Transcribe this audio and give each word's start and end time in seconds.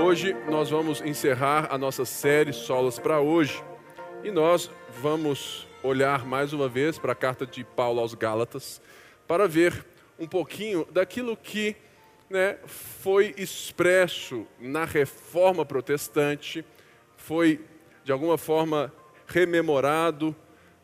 Hoje 0.00 0.32
nós 0.48 0.70
vamos 0.70 1.00
encerrar 1.00 1.66
a 1.72 1.76
nossa 1.76 2.04
série 2.04 2.52
Solas 2.52 3.00
para 3.00 3.18
hoje. 3.18 3.60
E 4.22 4.30
nós 4.30 4.70
vamos 5.02 5.66
olhar 5.82 6.24
mais 6.24 6.52
uma 6.52 6.68
vez 6.68 7.00
para 7.00 7.10
a 7.10 7.16
carta 7.16 7.44
de 7.44 7.64
Paulo 7.64 7.98
aos 7.98 8.14
Gálatas 8.14 8.80
para 9.26 9.48
ver 9.48 9.84
um 10.16 10.24
pouquinho 10.24 10.86
daquilo 10.92 11.36
que 11.36 11.74
né, 12.30 12.58
foi 12.64 13.34
expresso 13.36 14.46
na 14.60 14.84
reforma 14.84 15.66
protestante, 15.66 16.64
foi 17.16 17.60
de 18.04 18.12
alguma 18.12 18.38
forma 18.38 18.94
rememorado, 19.26 20.34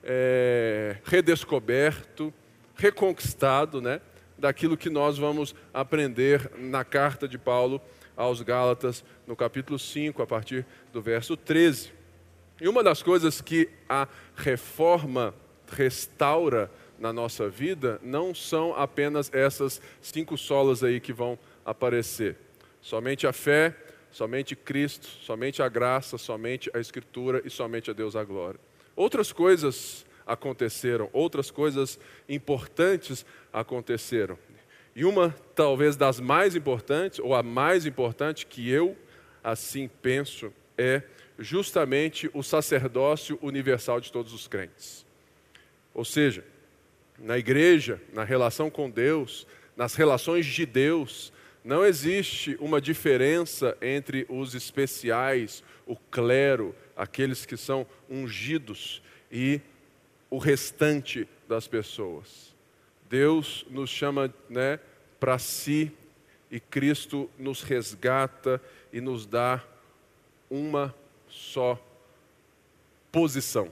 é, 0.03 0.97
redescoberto, 1.05 2.35
reconquistado, 2.75 3.81
né, 3.81 4.01
daquilo 4.37 4.77
que 4.77 4.91
nós 4.91 5.17
vamos 5.17 5.55
aprender 5.73 6.51
na 6.59 6.85
carta 6.85 7.29
de 7.29 7.39
Paulo 7.39 7.81
aos 8.17 8.41
Gálatas, 8.43 9.05
no 9.27 9.35
capítulo 9.35 9.79
5, 9.79 10.23
a 10.23 10.27
partir 10.27 10.67
do 10.93 11.01
verso 11.01 11.37
13. 11.37 11.93
E 12.61 12.69
uma 12.69 12.83
das 12.83 13.03
coisas 13.03 13.41
que 13.41 13.69
a 13.89 14.07
reforma 14.37 15.35
restaura 15.69 16.71
na 16.99 17.13
nossa 17.13 17.49
vida 17.49 18.01
não 18.03 18.35
são 18.35 18.75
apenas 18.75 19.31
essas 19.33 19.81
cinco 20.01 20.39
solas 20.39 20.85
aí 20.85 21.01
que 21.01 21.13
vão 21.13 21.39
aparecer. 21.65 22.37
Somente 22.81 23.27
a 23.27 23.33
fé, 23.33 23.77
somente 24.11 24.55
Cristo, 24.55 25.07
somente 25.07 25.63
a 25.63 25.69
graça, 25.69 26.17
somente 26.17 26.71
a 26.73 26.79
Escritura 26.79 27.43
e 27.45 27.51
somente 27.51 27.91
a 27.91 27.95
Deus 27.95 28.15
a 28.15 28.23
glória. 28.23 28.61
Outras 28.95 29.33
coisas 29.33 30.07
aconteceram, 30.27 31.11
outras 31.13 31.51
coisas 31.51 31.99
importantes 32.29 33.27
aconteceram. 33.53 34.39
E 34.95 35.05
uma, 35.05 35.35
talvez, 35.55 35.97
das 35.97 36.21
mais 36.21 36.55
importantes, 36.55 37.19
ou 37.19 37.35
a 37.35 37.43
mais 37.43 37.85
importante 37.87 38.47
que 38.47 38.71
eu 38.71 38.97
assim 39.43 39.91
penso, 40.01 40.53
é 40.79 41.03
justamente 41.39 42.31
o 42.33 42.43
sacerdócio 42.43 43.39
universal 43.43 44.01
de 44.01 44.11
todos 44.11 44.33
os 44.33 44.47
crentes. 44.47 45.05
Ou 45.93 46.05
seja, 46.05 46.45
na 47.19 47.39
igreja, 47.39 48.01
na 48.13 48.25
relação 48.25 48.71
com 48.71 48.89
Deus, 48.89 49.47
nas 49.77 49.95
relações 49.95 50.47
de 50.47 50.65
Deus, 50.65 51.33
não 51.65 51.85
existe 51.85 52.57
uma 52.61 52.81
diferença 52.81 53.77
entre 53.81 54.27
os 54.29 54.55
especiais, 54.55 55.63
o 55.87 55.97
clero, 55.97 56.75
aqueles 56.97 57.45
que 57.45 57.57
são 57.57 57.87
ungidos 58.09 59.03
e 59.31 59.61
o 60.31 60.39
restante 60.39 61.29
das 61.49 61.67
pessoas. 61.67 62.54
Deus 63.15 63.65
nos 63.71 63.91
chama 63.91 64.35
né, 64.51 64.81
para 65.21 65.39
si 65.39 65.93
e 66.51 66.59
Cristo 66.59 67.31
nos 67.39 67.63
resgata 67.63 68.61
e 68.93 69.01
nos 69.01 69.25
dá 69.25 69.63
uma 70.51 70.93
só 71.29 71.81
posição 73.13 73.71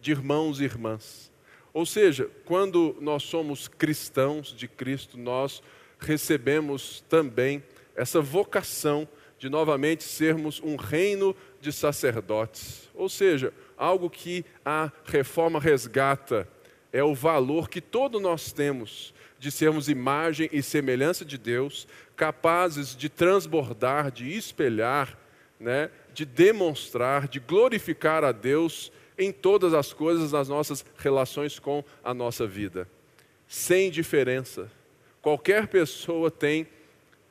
de 0.00 0.12
irmãos 0.12 0.60
e 0.60 0.64
irmãs. 0.64 1.30
Ou 1.74 1.84
seja, 1.84 2.30
quando 2.46 2.96
nós 3.02 3.24
somos 3.24 3.68
cristãos 3.68 4.56
de 4.56 4.66
Cristo, 4.66 5.18
nós 5.18 5.62
recebemos 5.98 7.04
também 7.06 7.62
essa 7.94 8.22
vocação 8.22 9.06
de 9.38 9.50
novamente 9.50 10.04
sermos 10.04 10.58
um 10.64 10.76
reino 10.76 11.36
de 11.60 11.70
sacerdotes. 11.70 12.88
Ou 12.94 13.10
seja, 13.10 13.52
algo 13.76 14.08
que 14.08 14.42
a 14.64 14.90
reforma 15.04 15.60
resgata 15.60 16.48
é 16.94 17.02
o 17.02 17.12
valor 17.12 17.68
que 17.68 17.80
todos 17.80 18.22
nós 18.22 18.52
temos 18.52 19.12
de 19.36 19.50
sermos 19.50 19.88
imagem 19.88 20.48
e 20.52 20.62
semelhança 20.62 21.24
de 21.24 21.36
Deus, 21.36 21.88
capazes 22.14 22.94
de 22.94 23.08
transbordar, 23.08 24.12
de 24.12 24.32
espelhar, 24.32 25.18
né, 25.58 25.90
de 26.14 26.24
demonstrar, 26.24 27.26
de 27.26 27.40
glorificar 27.40 28.22
a 28.22 28.30
Deus 28.30 28.92
em 29.18 29.32
todas 29.32 29.74
as 29.74 29.92
coisas 29.92 30.30
nas 30.30 30.48
nossas 30.48 30.84
relações 30.96 31.58
com 31.58 31.82
a 32.04 32.14
nossa 32.14 32.46
vida, 32.46 32.88
sem 33.48 33.90
diferença. 33.90 34.70
Qualquer 35.20 35.66
pessoa 35.66 36.30
tem 36.30 36.64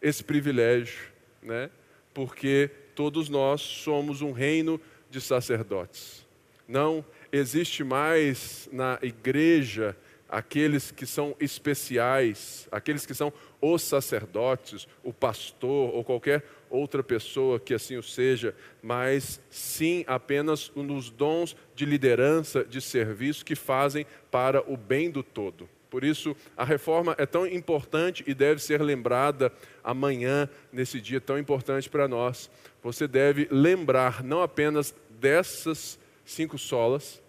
esse 0.01 0.25
privilégio, 0.25 1.09
né? 1.41 1.69
porque 2.13 2.69
todos 2.93 3.29
nós 3.29 3.61
somos 3.61 4.21
um 4.21 4.33
reino 4.33 4.79
de 5.09 5.21
sacerdotes. 5.21 6.25
Não 6.67 7.05
existe 7.33 7.83
mais 7.83 8.69
na 8.71 8.99
igreja 9.01 9.97
aqueles 10.29 10.91
que 10.91 11.05
são 11.05 11.35
especiais, 11.39 12.67
aqueles 12.71 13.05
que 13.05 13.13
são 13.13 13.33
os 13.59 13.81
sacerdotes, 13.81 14.87
o 15.03 15.11
pastor 15.11 15.93
ou 15.93 16.03
qualquer 16.03 16.43
outra 16.69 17.03
pessoa 17.03 17.59
que 17.59 17.73
assim 17.73 17.97
o 17.97 18.03
seja, 18.03 18.55
mas 18.81 19.41
sim 19.49 20.03
apenas 20.07 20.71
nos 20.75 21.09
dons 21.09 21.55
de 21.75 21.85
liderança, 21.85 22.63
de 22.63 22.79
serviço 22.79 23.43
que 23.43 23.55
fazem 23.55 24.05
para 24.29 24.61
o 24.71 24.77
bem 24.77 25.09
do 25.09 25.23
todo. 25.23 25.67
Por 25.89 26.03
isso, 26.03 26.35
a 26.57 26.63
reforma 26.65 27.15
é 27.19 27.25
tão 27.25 27.45
importante 27.45 28.23
e 28.25 28.33
deve 28.33 28.59
ser 28.59 28.81
lembrada 28.81 29.51
amanhã, 29.83 30.49
nesse 30.71 30.99
dia 30.99 31.21
tão 31.21 31.37
importante 31.37 31.87
para 31.89 32.07
nós. 32.07 32.49
Você 32.81 33.07
deve 33.07 33.47
lembrar 33.51 34.23
não 34.23 34.41
apenas 34.41 34.95
dessas 35.11 35.99
cinco 36.25 36.57
solas, 36.57 37.22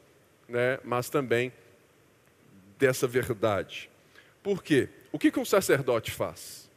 né, 0.48 0.78
mas 0.84 1.08
também 1.08 1.52
dessa 2.78 3.06
verdade. 3.06 3.90
Por 4.42 4.62
quê? 4.62 4.88
O 5.10 5.18
que 5.18 5.38
um 5.38 5.44
sacerdote 5.44 6.10
faz? 6.10 6.70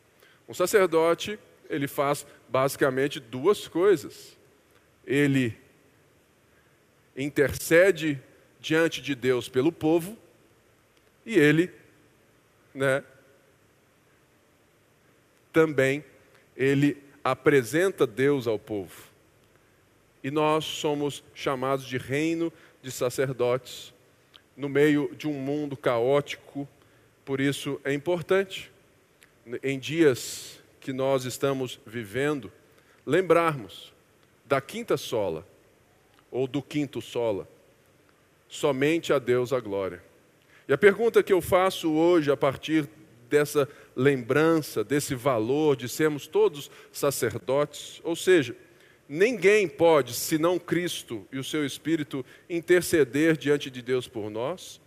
Um 0.47 0.53
sacerdote, 0.53 1.37
ele 1.69 1.87
faz 1.87 2.25
basicamente 2.47 3.19
duas 3.19 3.67
coisas. 3.67 4.37
Ele 5.05 5.57
intercede 7.15 8.21
diante 8.59 9.01
de 9.01 9.15
Deus 9.15 9.49
pelo 9.49 9.71
povo 9.71 10.17
e 11.25 11.37
ele, 11.37 11.71
né, 12.73 13.03
também 15.51 16.05
ele 16.55 17.03
apresenta 17.23 18.07
Deus 18.07 18.47
ao 18.47 18.57
povo. 18.57 19.07
E 20.23 20.31
nós 20.31 20.63
somos 20.63 21.23
chamados 21.33 21.85
de 21.85 21.97
reino 21.97 22.51
de 22.81 22.91
sacerdotes 22.91 23.93
no 24.55 24.67
meio 24.67 25.13
de 25.15 25.27
um 25.27 25.33
mundo 25.33 25.77
caótico, 25.77 26.67
por 27.23 27.39
isso 27.39 27.79
é 27.83 27.93
importante, 27.93 28.71
em 29.61 29.77
dias 29.77 30.59
que 30.79 30.91
nós 30.91 31.25
estamos 31.25 31.79
vivendo, 31.85 32.51
lembrarmos 33.05 33.93
da 34.45 34.59
quinta 34.59 34.97
sola, 34.97 35.45
ou 36.31 36.47
do 36.47 36.61
quinto 36.61 37.01
sola, 37.01 37.47
somente 38.47 39.13
a 39.13 39.19
Deus 39.19 39.53
a 39.53 39.59
glória. 39.59 40.03
E 40.67 40.73
a 40.73 40.77
pergunta 40.77 41.23
que 41.23 41.31
eu 41.31 41.41
faço 41.41 41.91
hoje, 41.91 42.31
a 42.31 42.37
partir 42.37 42.89
dessa 43.29 43.67
lembrança, 43.95 44.83
desse 44.83 45.15
valor 45.15 45.75
de 45.75 45.87
sermos 45.87 46.27
todos 46.27 46.71
sacerdotes, 46.91 48.01
ou 48.03 48.15
seja, 48.15 48.55
Ninguém 49.09 49.67
pode, 49.67 50.13
senão 50.13 50.59
Cristo 50.59 51.25
e 51.31 51.39
o 51.39 51.43
seu 51.43 51.65
Espírito, 51.65 52.25
interceder 52.49 53.37
diante 53.37 53.69
de 53.69 53.81
Deus 53.81 54.07
por 54.07 54.29
nós. 54.29 54.81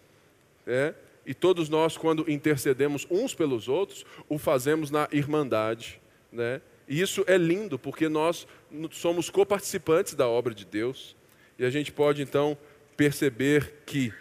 É? 0.67 0.95
E 1.25 1.33
todos 1.33 1.69
nós, 1.69 1.97
quando 1.97 2.31
intercedemos 2.31 3.07
uns 3.11 3.35
pelos 3.35 3.69
outros, 3.69 4.05
o 4.29 4.39
fazemos 4.39 4.91
na 4.91 5.09
irmandade. 5.11 6.01
Né? 6.31 6.61
E 6.87 7.01
isso 7.01 7.25
é 7.27 7.37
lindo, 7.37 7.79
porque 7.79 8.09
nós 8.09 8.47
somos 8.91 9.31
coparticipantes 9.31 10.15
da 10.15 10.29
obra 10.29 10.55
de 10.55 10.65
Deus. 10.65 11.17
E 11.59 11.65
a 11.65 11.71
gente 11.71 11.93
pode 11.93 12.21
então 12.23 12.59
perceber 12.97 13.83
que, 13.87 14.13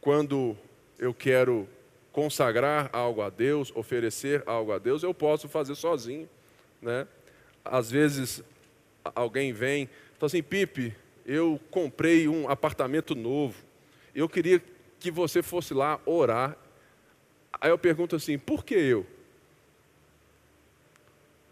quando 0.00 0.56
eu 0.98 1.12
quero 1.12 1.68
consagrar 2.12 2.90
algo 2.92 3.22
a 3.22 3.30
Deus, 3.30 3.72
oferecer 3.74 4.42
algo 4.46 4.72
a 4.72 4.78
Deus, 4.78 5.02
eu 5.02 5.14
posso 5.14 5.48
fazer 5.48 5.74
sozinho. 5.74 6.28
Né? 6.80 7.06
Às 7.64 7.90
vezes 7.90 8.42
alguém 9.14 9.52
vem 9.52 9.84
e 9.84 9.88
fala 10.18 10.26
assim: 10.26 10.42
Pipe, 10.42 10.94
eu 11.26 11.60
comprei 11.70 12.28
um 12.28 12.48
apartamento 12.48 13.14
novo, 13.14 13.56
eu 14.14 14.28
queria 14.28 14.62
que 14.98 15.10
você 15.10 15.42
fosse 15.42 15.72
lá 15.72 16.00
orar. 16.04 16.56
Aí 17.60 17.70
eu 17.70 17.78
pergunto 17.78 18.16
assim: 18.16 18.38
por 18.38 18.64
que 18.64 18.74
eu? 18.74 19.06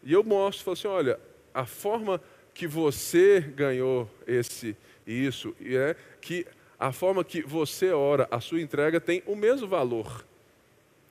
E 0.02 0.12
eu 0.12 0.22
mostro, 0.22 0.64
falo 0.64 0.72
assim: 0.74 0.88
olha, 0.88 1.20
a 1.52 1.66
forma 1.66 2.20
que 2.54 2.66
você 2.66 3.40
ganhou 3.40 4.10
esse 4.26 4.76
isso 5.06 5.54
é 5.60 5.96
que 6.20 6.46
a 6.78 6.92
forma 6.92 7.24
que 7.24 7.42
você 7.42 7.90
ora, 7.90 8.28
a 8.30 8.40
sua 8.40 8.60
entrega 8.60 9.00
tem 9.00 9.22
o 9.26 9.34
mesmo 9.34 9.66
valor 9.66 10.24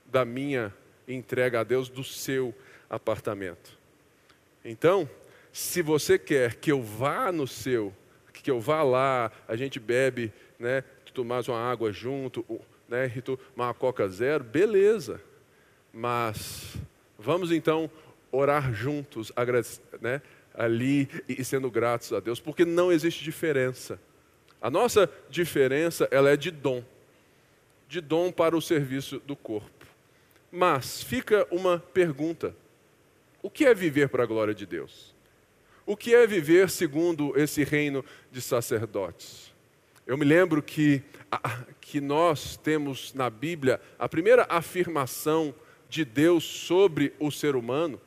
da 0.06 0.24
minha 0.24 0.74
entrega 1.08 1.60
a 1.60 1.64
Deus 1.64 1.90
do 1.90 2.04
seu 2.04 2.54
apartamento. 2.90 3.77
Então, 4.70 5.10
se 5.54 5.82
você 5.82 6.20
quer 6.20 6.56
que 6.56 6.70
eu 6.70 6.84
vá 6.84 7.32
no 7.32 7.48
seu, 7.48 7.94
que 8.34 8.52
eu 8.52 8.60
vá 8.60 8.84
lá, 8.84 9.32
a 9.48 9.56
gente 9.56 9.80
bebe, 9.80 10.34
né, 10.60 10.84
tomar 11.14 11.42
uma 11.48 11.58
água 11.58 11.90
junto, 11.92 12.46
né, 12.88 13.10
uma 13.56 13.74
Coca 13.74 14.08
Zero, 14.10 14.44
beleza. 14.44 15.22
Mas 15.94 16.76
vamos 17.18 17.50
então 17.50 17.90
orar 18.30 18.74
juntos, 18.74 19.32
né, 20.02 20.22
ali 20.54 21.08
e 21.30 21.46
sendo 21.46 21.72
gratos 21.72 22.12
a 22.12 22.20
Deus, 22.20 22.42
porque 22.42 22.66
não 22.66 22.92
existe 22.92 23.24
diferença. 23.24 23.98
A 24.62 24.70
nossa 24.70 25.10
diferença 25.30 26.10
ela 26.12 26.30
é 26.30 26.36
de 26.36 26.52
dom, 26.52 26.84
de 27.88 28.02
dom 28.02 28.34
para 28.34 28.56
o 28.56 28.62
serviço 28.62 29.20
do 29.20 29.36
corpo. 29.36 29.88
Mas 30.52 31.02
fica 31.02 31.48
uma 31.52 31.80
pergunta: 31.80 32.54
o 33.48 33.50
que 33.50 33.64
é 33.64 33.74
viver 33.74 34.10
para 34.10 34.24
a 34.24 34.26
glória 34.26 34.54
de 34.54 34.66
Deus? 34.66 35.16
O 35.86 35.96
que 35.96 36.14
é 36.14 36.28
viver 36.28 36.70
segundo 36.70 37.32
esse 37.40 37.64
reino 37.64 38.04
de 38.30 38.42
sacerdotes? 38.42 39.54
Eu 40.06 40.18
me 40.18 40.26
lembro 40.26 40.62
que, 40.62 41.02
que 41.80 42.02
nós 42.02 42.58
temos 42.58 43.14
na 43.14 43.30
Bíblia 43.30 43.80
a 43.98 44.10
primeira 44.10 44.46
afirmação 44.50 45.56
de 45.88 46.04
Deus 46.04 46.44
sobre 46.44 47.14
o 47.18 47.32
ser 47.32 47.56
humano, 47.56 48.02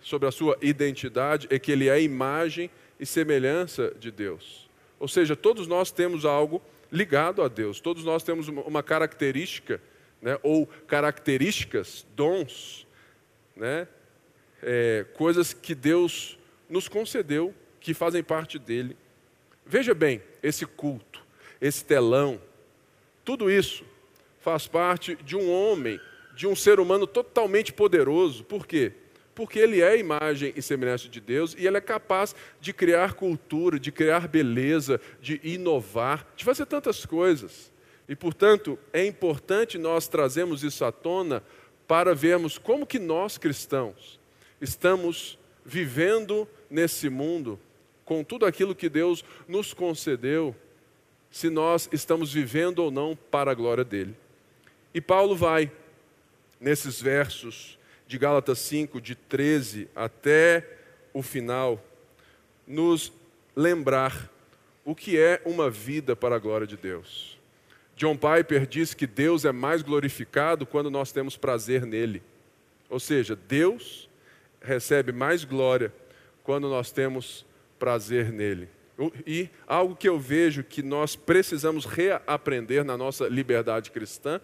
sobre 0.00 0.26
a 0.26 0.32
sua 0.32 0.58
identidade, 0.60 1.46
é 1.48 1.56
que 1.56 1.70
ele 1.70 1.88
é 1.88 2.02
imagem 2.02 2.72
e 2.98 3.06
semelhança 3.06 3.94
de 4.00 4.10
Deus. 4.10 4.68
Ou 4.98 5.06
seja, 5.06 5.36
todos 5.36 5.68
nós 5.68 5.92
temos 5.92 6.24
algo 6.24 6.60
ligado 6.90 7.40
a 7.40 7.46
Deus, 7.46 7.78
todos 7.78 8.02
nós 8.02 8.24
temos 8.24 8.48
uma 8.48 8.82
característica, 8.82 9.80
né, 10.20 10.40
ou 10.42 10.66
características, 10.88 12.04
dons, 12.16 12.84
né, 13.62 13.86
é, 14.60 15.06
coisas 15.14 15.52
que 15.52 15.72
Deus 15.72 16.36
nos 16.68 16.88
concedeu, 16.88 17.54
que 17.78 17.94
fazem 17.94 18.20
parte 18.20 18.58
dele. 18.58 18.96
Veja 19.64 19.94
bem, 19.94 20.20
esse 20.42 20.66
culto, 20.66 21.24
esse 21.60 21.84
telão, 21.84 22.40
tudo 23.24 23.48
isso 23.48 23.84
faz 24.40 24.66
parte 24.66 25.14
de 25.14 25.36
um 25.36 25.48
homem, 25.48 26.00
de 26.34 26.48
um 26.48 26.56
ser 26.56 26.80
humano 26.80 27.06
totalmente 27.06 27.72
poderoso. 27.72 28.42
Por 28.42 28.66
quê? 28.66 28.92
Porque 29.32 29.60
ele 29.60 29.80
é 29.80 29.96
imagem 29.96 30.52
e 30.56 30.60
semelhança 30.60 31.08
de 31.08 31.20
Deus 31.20 31.54
e 31.56 31.64
ele 31.64 31.76
é 31.76 31.80
capaz 31.80 32.34
de 32.60 32.72
criar 32.72 33.14
cultura, 33.14 33.78
de 33.78 33.92
criar 33.92 34.26
beleza, 34.26 35.00
de 35.20 35.40
inovar, 35.44 36.26
de 36.34 36.44
fazer 36.44 36.66
tantas 36.66 37.06
coisas. 37.06 37.70
E, 38.08 38.16
portanto, 38.16 38.76
é 38.92 39.06
importante 39.06 39.78
nós 39.78 40.08
trazermos 40.08 40.64
isso 40.64 40.84
à 40.84 40.90
tona 40.90 41.44
para 41.86 42.14
vermos 42.14 42.58
como 42.58 42.86
que 42.86 42.98
nós 42.98 43.38
cristãos 43.38 44.18
estamos 44.60 45.38
vivendo 45.64 46.48
nesse 46.70 47.08
mundo 47.08 47.58
com 48.04 48.22
tudo 48.24 48.46
aquilo 48.46 48.74
que 48.74 48.88
Deus 48.88 49.24
nos 49.48 49.72
concedeu, 49.72 50.54
se 51.30 51.48
nós 51.48 51.88
estamos 51.92 52.32
vivendo 52.32 52.80
ou 52.80 52.90
não 52.90 53.16
para 53.16 53.50
a 53.50 53.54
glória 53.54 53.84
dele. 53.84 54.14
E 54.92 55.00
Paulo 55.00 55.34
vai, 55.34 55.70
nesses 56.60 57.00
versos 57.00 57.78
de 58.06 58.18
Gálatas 58.18 58.58
5, 58.58 59.00
de 59.00 59.14
13 59.14 59.88
até 59.94 60.68
o 61.12 61.22
final, 61.22 61.82
nos 62.66 63.12
lembrar 63.56 64.30
o 64.84 64.94
que 64.94 65.18
é 65.18 65.40
uma 65.44 65.70
vida 65.70 66.14
para 66.14 66.36
a 66.36 66.38
glória 66.38 66.66
de 66.66 66.76
Deus. 66.76 67.31
John 68.02 68.16
Piper 68.16 68.66
diz 68.66 68.94
que 68.94 69.06
Deus 69.06 69.44
é 69.44 69.52
mais 69.52 69.80
glorificado 69.80 70.66
quando 70.66 70.90
nós 70.90 71.12
temos 71.12 71.36
prazer 71.36 71.86
nele. 71.86 72.20
Ou 72.90 72.98
seja, 72.98 73.36
Deus 73.36 74.10
recebe 74.60 75.12
mais 75.12 75.44
glória 75.44 75.94
quando 76.42 76.68
nós 76.68 76.90
temos 76.90 77.46
prazer 77.78 78.32
nele. 78.32 78.68
E 79.24 79.48
algo 79.68 79.94
que 79.94 80.08
eu 80.08 80.18
vejo 80.18 80.64
que 80.64 80.82
nós 80.82 81.14
precisamos 81.14 81.84
reaprender 81.84 82.82
na 82.82 82.96
nossa 82.96 83.28
liberdade 83.28 83.92
cristã 83.92 84.40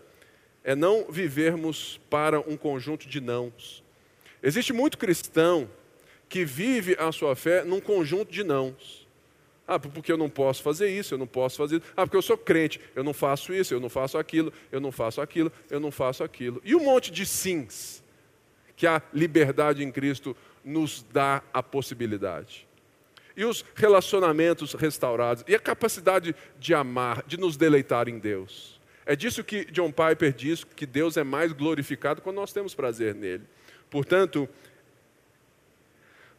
é 0.62 0.76
não 0.76 1.10
vivermos 1.10 2.00
para 2.08 2.38
um 2.38 2.56
conjunto 2.56 3.08
de 3.08 3.20
nãos. 3.20 3.82
Existe 4.40 4.72
muito 4.72 4.96
cristão 4.96 5.68
que 6.28 6.44
vive 6.44 6.96
a 6.96 7.10
sua 7.10 7.34
fé 7.34 7.64
num 7.64 7.80
conjunto 7.80 8.30
de 8.30 8.44
nãos. 8.44 9.07
Ah, 9.68 9.78
porque 9.78 10.10
eu 10.10 10.16
não 10.16 10.30
posso 10.30 10.62
fazer 10.62 10.88
isso, 10.88 11.12
eu 11.12 11.18
não 11.18 11.26
posso 11.26 11.58
fazer 11.58 11.76
isso. 11.76 11.92
Ah, 11.94 12.06
porque 12.06 12.16
eu 12.16 12.22
sou 12.22 12.38
crente, 12.38 12.80
eu 12.96 13.04
não 13.04 13.12
faço 13.12 13.52
isso, 13.52 13.74
eu 13.74 13.78
não 13.78 13.90
faço 13.90 14.16
aquilo, 14.16 14.50
eu 14.72 14.80
não 14.80 14.90
faço 14.90 15.20
aquilo, 15.20 15.52
eu 15.68 15.78
não 15.78 15.90
faço 15.90 16.24
aquilo. 16.24 16.62
E 16.64 16.74
um 16.74 16.82
monte 16.82 17.12
de 17.12 17.26
sims 17.26 18.02
que 18.74 18.86
a 18.86 19.02
liberdade 19.12 19.84
em 19.84 19.92
Cristo 19.92 20.34
nos 20.64 21.04
dá 21.12 21.42
a 21.52 21.62
possibilidade. 21.62 22.66
E 23.36 23.44
os 23.44 23.62
relacionamentos 23.74 24.72
restaurados, 24.72 25.44
e 25.46 25.54
a 25.54 25.60
capacidade 25.60 26.34
de 26.58 26.72
amar, 26.74 27.22
de 27.26 27.36
nos 27.36 27.56
deleitar 27.56 28.08
em 28.08 28.18
Deus. 28.18 28.80
É 29.04 29.14
disso 29.14 29.44
que 29.44 29.66
John 29.66 29.92
Piper 29.92 30.32
diz 30.32 30.64
que 30.64 30.86
Deus 30.86 31.16
é 31.18 31.24
mais 31.24 31.52
glorificado 31.52 32.22
quando 32.22 32.36
nós 32.36 32.52
temos 32.54 32.74
prazer 32.74 33.14
nele. 33.14 33.44
Portanto, 33.90 34.48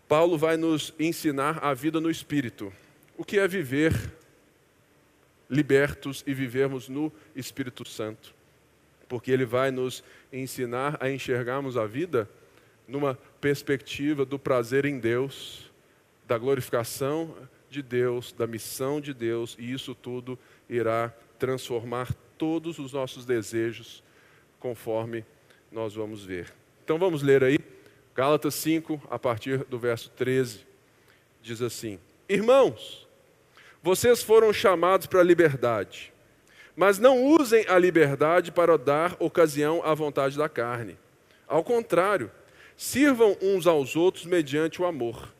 Paulo 0.07 0.35
vai 0.35 0.57
nos 0.57 0.93
ensinar 0.99 1.59
a 1.63 1.73
vida 1.75 2.01
no 2.01 2.09
espírito. 2.09 2.73
O 3.19 3.25
que 3.25 3.37
é 3.37 3.45
viver 3.49 3.93
libertos 5.49 6.23
e 6.25 6.33
vivermos 6.33 6.87
no 6.87 7.11
Espírito 7.35 7.83
Santo? 7.83 8.33
Porque 9.09 9.29
ele 9.29 9.43
vai 9.43 9.71
nos 9.71 10.01
ensinar 10.31 10.97
a 11.01 11.11
enxergarmos 11.11 11.75
a 11.75 11.85
vida 11.85 12.29
numa 12.87 13.15
perspectiva 13.41 14.23
do 14.23 14.39
prazer 14.39 14.85
em 14.85 14.97
Deus, 14.99 15.69
da 16.25 16.37
glorificação 16.37 17.35
de 17.69 17.81
Deus, 17.81 18.31
da 18.31 18.47
missão 18.47 19.01
de 19.01 19.13
Deus, 19.13 19.53
e 19.59 19.69
isso 19.69 19.93
tudo 19.93 20.39
irá 20.69 21.13
transformar 21.37 22.13
todos 22.37 22.79
os 22.79 22.93
nossos 22.93 23.25
desejos, 23.25 24.01
conforme 24.61 25.25
nós 25.69 25.93
vamos 25.93 26.23
ver. 26.23 26.53
Então 26.85 26.97
vamos 26.97 27.21
ler 27.21 27.43
aí, 27.43 27.59
Gálatas 28.15 28.55
5, 28.55 29.09
a 29.11 29.19
partir 29.19 29.65
do 29.65 29.77
verso 29.77 30.09
13, 30.11 30.65
diz 31.41 31.61
assim: 31.61 31.99
Irmãos, 32.29 33.08
vocês 33.81 34.21
foram 34.21 34.51
chamados 34.51 35.07
para 35.07 35.21
a 35.21 35.23
liberdade, 35.23 36.13
mas 36.75 36.99
não 36.99 37.23
usem 37.23 37.65
a 37.67 37.77
liberdade 37.77 38.51
para 38.51 38.77
dar 38.77 39.15
ocasião 39.19 39.81
à 39.83 39.93
vontade 39.93 40.37
da 40.37 40.49
carne. 40.49 40.97
Ao 41.47 41.63
contrário, 41.63 42.31
Sirvam 42.79 43.35
uns 43.41 43.67
aos 43.67 43.97
outros 43.97 44.23
mediante 44.23 44.81
o 44.81 44.85
amor. 44.85 45.33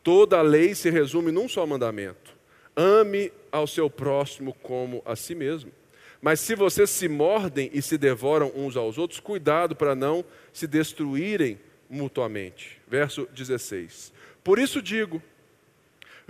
Toda 0.00 0.38
a 0.38 0.42
lei 0.42 0.76
se 0.76 0.90
resume 0.90 1.32
num 1.32 1.48
só 1.48 1.66
mandamento: 1.66 2.36
ame 2.76 3.32
ao 3.50 3.66
seu 3.66 3.90
próximo 3.90 4.54
como 4.62 5.02
a 5.04 5.16
si 5.16 5.34
mesmo. 5.34 5.72
Mas 6.20 6.38
se 6.38 6.54
vocês 6.54 6.88
se 6.88 7.08
mordem 7.08 7.68
e 7.74 7.82
se 7.82 7.98
devoram 7.98 8.52
uns 8.54 8.76
aos 8.76 8.96
outros, 8.96 9.18
cuidado 9.18 9.74
para 9.74 9.96
não 9.96 10.24
se 10.52 10.68
destruírem 10.68 11.58
mutuamente. 11.90 12.80
Verso 12.86 13.28
16. 13.34 14.12
Por 14.44 14.56
isso 14.56 14.80
digo: 14.80 15.20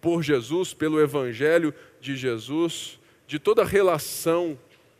por 0.00 0.22
Jesus, 0.22 0.72
pelo 0.74 1.00
evangelho 1.00 1.74
de 2.00 2.16
Jesus, 2.16 2.98
de 3.26 3.38
toda 3.38 3.64
relação 3.64 4.58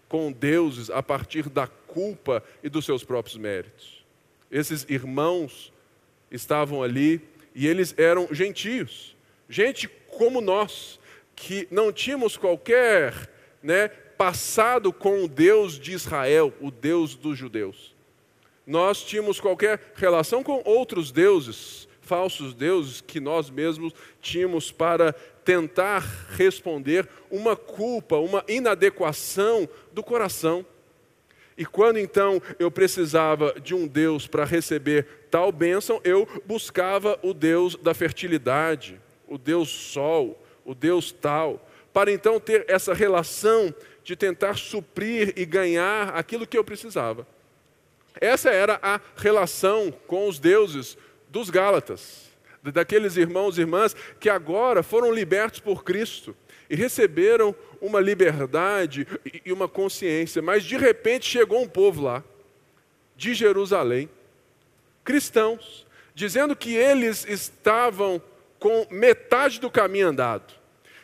com 0.09 0.33
deuses 0.33 0.91
a 0.91 1.03
partir 1.03 1.49
da 1.49 1.67
culpa 1.67 2.43
e 2.63 2.69
dos 2.69 2.85
seus 2.85 3.05
próprios 3.05 3.37
méritos. 3.37 4.05
Esses 4.51 4.87
irmãos 4.89 5.73
estavam 6.31 6.83
ali 6.83 7.21
e 7.55 7.67
eles 7.67 7.95
eram 7.97 8.29
gentios, 8.31 9.17
gente 9.49 9.89
como 10.11 10.41
nós, 10.41 10.99
que 11.35 11.69
não 11.71 11.93
tínhamos 11.93 12.37
qualquer 12.37 13.31
né, 13.63 13.89
passado 13.89 14.93
com 14.93 15.25
o 15.25 15.29
Deus 15.29 15.79
de 15.79 15.93
Israel, 15.93 16.53
o 16.61 16.71
Deus 16.71 17.15
dos 17.15 17.39
judeus. 17.39 17.95
Nós 18.67 19.03
tínhamos 19.03 19.41
qualquer 19.41 19.93
relação 19.95 20.43
com 20.43 20.61
outros 20.65 21.11
deuses, 21.11 21.88
falsos 22.09 22.55
deuses 22.55 23.03
que 23.03 23.21
nós 23.21 23.51
mesmos 23.51 23.93
tínhamos 24.23 24.73
para 24.73 25.13
tentar 25.45 26.01
responder 26.31 27.07
uma 27.31 27.55
culpa, 27.55 28.17
uma 28.17 28.43
inadequação 28.49 29.69
do 29.93 30.03
coração. 30.03 30.65
E 31.57 31.67
quando 31.67 31.99
então 31.99 32.41
eu 32.59 32.71
precisava 32.71 33.55
de 33.61 33.75
um 33.75 33.87
Deus 33.87 34.27
para 34.27 34.45
receber 34.45 35.07
tal 35.31 35.53
bênção, 35.53 36.01
eu 36.03 36.27
buscava 36.47 37.19
o 37.23 37.35
Deus 37.35 37.77
da 37.77 37.93
fertilidade, 37.93 38.99
o 39.27 39.37
Deus 39.37 39.69
Sol, 39.69 40.43
o 40.65 40.75
Deus 40.75 41.13
tal, 41.13 41.69
para 41.93 42.11
então 42.11 42.41
ter 42.41 42.65
essa 42.69 42.95
relação 42.95 43.75
de 44.03 44.17
tentar 44.17 44.57
suprir 44.57 45.35
e 45.37 45.45
ganhar 45.45 46.11
aquilo 46.15 46.47
que 46.47 46.57
eu 46.57 46.65
precisava. 46.65 47.27
Essa 48.21 48.51
era 48.51 48.79
a 48.83 49.01
relação 49.17 49.93
com 50.07 50.29
os 50.29 50.39
deuses 50.39 50.97
dos 51.29 51.51
Gálatas, 51.51 52.29
daqueles 52.63 53.17
irmãos 53.17 53.57
e 53.57 53.63
irmãs 53.63 53.95
que 54.19 54.29
agora 54.29 54.83
foram 54.83 55.13
libertos 55.13 55.61
por 55.61 55.85
Cristo 55.85 56.37
e 56.69 56.77
receberam 56.77 57.55
uma 57.81 58.01
liberdade 58.01 59.07
e 59.45 59.53
uma 59.53 59.69
consciência, 59.69 60.43
mas 60.43 60.65
de 60.65 60.77
repente 60.77 61.27
chegou 61.27 61.63
um 61.63 61.69
povo 61.69 62.03
lá, 62.03 62.23
de 63.17 63.35
Jerusalém, 63.35 64.09
cristãos, 65.05 65.87
dizendo 66.15 66.55
que 66.55 66.75
eles 66.75 67.27
estavam 67.29 68.23
com 68.59 68.87
metade 68.91 69.61
do 69.61 69.71
caminho 69.71 70.09
andado, 70.09 70.55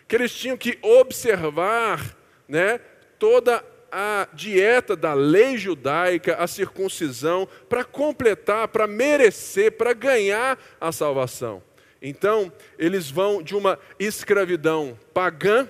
que 0.07 0.15
eles 0.15 0.33
tinham 0.33 0.57
que 0.57 0.79
observar 0.83 2.17
né, 2.49 2.79
toda 3.19 3.65
a 3.97 4.27
dieta 4.33 4.97
da 4.97 5.15
lei 5.15 5.57
judaica, 5.57 6.35
a 6.35 6.49
circuncisão, 6.49 7.49
para 7.69 7.85
completar, 7.85 8.67
para 8.67 8.89
merecer, 8.89 9.71
para 9.71 9.93
ganhar 9.93 10.59
a 10.81 10.91
salvação. 10.91 11.63
Então, 12.03 12.53
eles 12.77 13.09
vão 13.09 13.41
de 13.41 13.55
uma 13.55 13.79
escravidão 13.97 14.99
pagã 15.15 15.69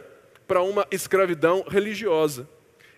para 0.49 0.63
uma 0.63 0.87
escravidão 0.91 1.67
religiosa. 1.69 2.49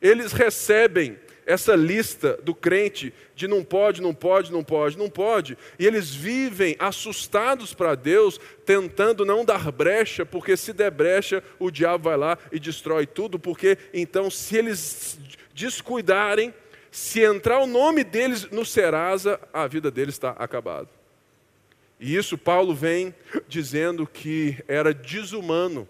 Eles 0.00 0.32
recebem 0.32 1.18
essa 1.46 1.76
lista 1.76 2.38
do 2.42 2.52
crente 2.52 3.14
de 3.36 3.46
não 3.46 3.62
pode, 3.62 4.02
não 4.02 4.12
pode, 4.12 4.50
não 4.50 4.64
pode, 4.64 4.98
não 4.98 5.08
pode, 5.08 5.56
e 5.78 5.86
eles 5.86 6.12
vivem 6.12 6.74
assustados 6.78 7.72
para 7.72 7.94
Deus, 7.94 8.40
tentando 8.64 9.24
não 9.24 9.44
dar 9.44 9.70
brecha, 9.70 10.26
porque 10.26 10.56
se 10.56 10.72
der 10.72 10.90
brecha, 10.90 11.42
o 11.60 11.70
diabo 11.70 12.04
vai 12.04 12.16
lá 12.16 12.36
e 12.50 12.58
destrói 12.58 13.06
tudo, 13.06 13.38
porque 13.38 13.78
então, 13.94 14.28
se 14.28 14.56
eles 14.56 15.18
descuidarem, 15.54 16.52
se 16.90 17.20
entrar 17.20 17.60
o 17.60 17.66
nome 17.66 18.02
deles 18.02 18.50
no 18.50 18.64
Serasa, 18.64 19.38
a 19.52 19.66
vida 19.68 19.90
deles 19.90 20.16
está 20.16 20.30
acabada. 20.30 20.88
E 22.00 22.16
isso 22.16 22.36
Paulo 22.36 22.74
vem 22.74 23.14
dizendo 23.46 24.06
que 24.06 24.62
era 24.66 24.92
desumano 24.92 25.88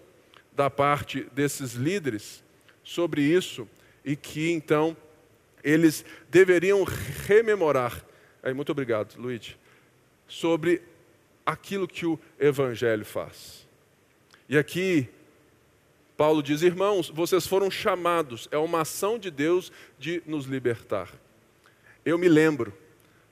da 0.53 0.69
parte 0.69 1.27
desses 1.33 1.73
líderes 1.73 2.43
sobre 2.83 3.21
isso 3.21 3.67
e 4.05 4.15
que 4.15 4.49
então 4.51 4.95
eles 5.63 6.05
deveriam 6.29 6.83
rememorar. 7.25 8.03
Aí, 8.41 8.53
muito 8.53 8.71
obrigado, 8.71 9.15
Luiz. 9.17 9.57
Sobre 10.27 10.81
aquilo 11.45 11.87
que 11.87 12.05
o 12.05 12.19
Evangelho 12.39 13.05
faz. 13.05 13.67
E 14.49 14.57
aqui, 14.57 15.09
Paulo 16.15 16.41
diz: 16.41 16.61
irmãos, 16.61 17.09
vocês 17.09 17.45
foram 17.45 17.69
chamados, 17.69 18.47
é 18.51 18.57
uma 18.57 18.81
ação 18.81 19.19
de 19.19 19.29
Deus 19.29 19.71
de 19.99 20.21
nos 20.25 20.45
libertar. 20.45 21.09
Eu 22.05 22.17
me 22.17 22.27
lembro, 22.27 22.73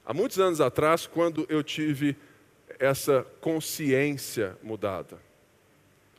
há 0.06 0.14
muitos 0.14 0.40
anos 0.40 0.62
atrás, 0.62 1.08
quando 1.08 1.46
eu 1.50 1.64
tive 1.64 2.16
essa 2.80 3.26
consciência 3.40 4.58
mudada. 4.62 5.18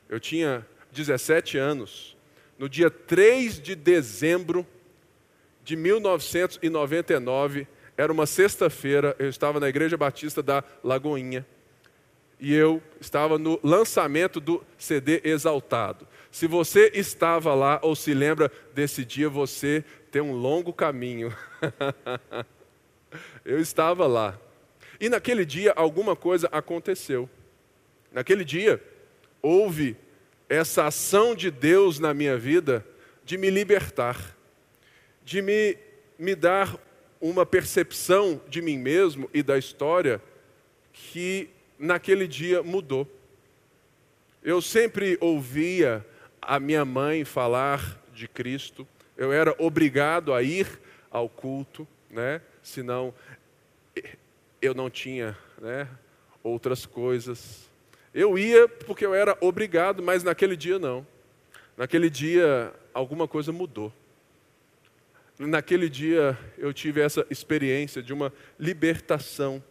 Eu 0.09 0.19
tinha 0.19 0.65
17 0.91 1.57
anos, 1.57 2.15
no 2.57 2.67
dia 2.67 2.89
3 2.89 3.61
de 3.61 3.75
dezembro 3.75 4.65
de 5.67 5.75
1999, 5.75 7.67
era 7.97 8.09
uma 8.09 8.25
sexta-feira, 8.25 9.13
eu 9.19 9.27
estava 9.27 9.59
na 9.59 9.67
Igreja 9.67 9.97
Batista 9.97 10.41
da 10.41 10.63
Lagoinha 10.81 11.45
e 12.39 12.53
eu 12.53 12.81
estava 13.01 13.37
no 13.37 13.59
lançamento 13.61 14.39
do 14.39 14.63
CD 14.77 15.19
Exaltado. 15.25 16.07
Se 16.31 16.47
você 16.47 16.89
estava 16.95 17.53
lá 17.53 17.81
ou 17.83 17.97
se 17.97 18.13
lembra 18.13 18.49
desse 18.73 19.03
dia, 19.03 19.27
você 19.27 19.83
tem 20.09 20.21
um 20.21 20.31
longo 20.31 20.71
caminho. 20.71 21.35
eu 23.43 23.59
estava 23.59 24.07
lá. 24.07 24.39
E 25.01 25.09
naquele 25.09 25.45
dia 25.45 25.73
alguma 25.75 26.15
coisa 26.15 26.47
aconteceu. 26.49 27.29
Naquele 28.13 28.45
dia 28.45 28.81
houve 29.41 29.97
essa 30.47 30.85
ação 30.85 31.35
de 31.35 31.51
Deus 31.51 31.99
na 31.99 32.13
minha 32.13 32.37
vida 32.37 32.85
de 33.25 33.37
me 33.37 33.49
libertar 33.49 34.36
de 35.27 35.41
me, 35.41 35.77
me 36.17 36.33
dar 36.33 36.79
uma 37.19 37.45
percepção 37.45 38.39
de 38.47 38.61
mim 38.61 38.77
mesmo 38.77 39.29
e 39.33 39.43
da 39.43 39.57
história 39.57 40.21
que 40.93 41.49
naquele 41.77 42.25
dia 42.25 42.63
mudou. 42.63 43.05
Eu 44.41 44.61
sempre 44.61 45.17
ouvia 45.19 46.05
a 46.41 46.61
minha 46.61 46.85
mãe 46.85 47.25
falar 47.25 48.01
de 48.13 48.25
Cristo, 48.25 48.87
eu 49.17 49.33
era 49.33 49.53
obrigado 49.59 50.33
a 50.33 50.41
ir 50.41 50.79
ao 51.11 51.27
culto, 51.27 51.85
né? 52.09 52.41
senão 52.63 53.13
eu 54.61 54.73
não 54.73 54.89
tinha 54.89 55.37
né, 55.61 55.89
outras 56.41 56.85
coisas. 56.85 57.69
Eu 58.13 58.37
ia 58.37 58.65
porque 58.69 59.05
eu 59.05 59.13
era 59.13 59.37
obrigado, 59.41 60.01
mas 60.01 60.23
naquele 60.23 60.55
dia 60.55 60.79
não. 60.79 61.05
Naquele 61.75 62.09
dia 62.09 62.73
alguma 62.93 63.27
coisa 63.27 63.51
mudou 63.51 63.91
naquele 65.39 65.89
dia 65.89 66.37
eu 66.57 66.73
tive 66.73 67.01
essa 67.01 67.25
experiência 67.29 68.01
de 68.01 68.13
uma 68.13 68.33
libertação. 68.59 69.63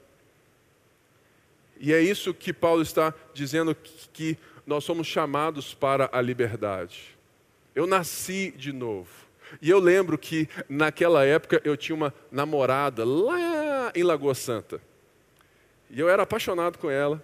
E 1.79 1.93
é 1.93 2.01
isso 2.01 2.33
que 2.33 2.53
Paulo 2.53 2.83
está 2.83 3.13
dizendo 3.35 3.77
que 4.13 4.39
nós 4.67 4.85
somos 4.85 5.07
chamados 5.07 5.75
para 5.75 6.09
a 6.13 6.21
liberdade. 6.21 7.17
Eu 7.75 7.87
nasci 7.87 8.53
de 8.57 8.73
novo. 8.73 9.27
E 9.61 9.71
eu 9.71 9.79
lembro 9.79 10.19
que 10.19 10.49
naquela 10.69 11.25
época 11.25 11.61
eu 11.65 11.77
tinha 11.77 11.95
uma 11.95 12.13
namorada 12.31 13.05
lá 13.05 13.93
em 13.95 14.03
Lagoa 14.03 14.35
Santa. 14.35 14.81
E 15.91 16.01
eu 16.01 16.09
era 16.09 16.23
apaixonado 16.23 16.79
com 16.79 16.91
ela. 16.91 17.23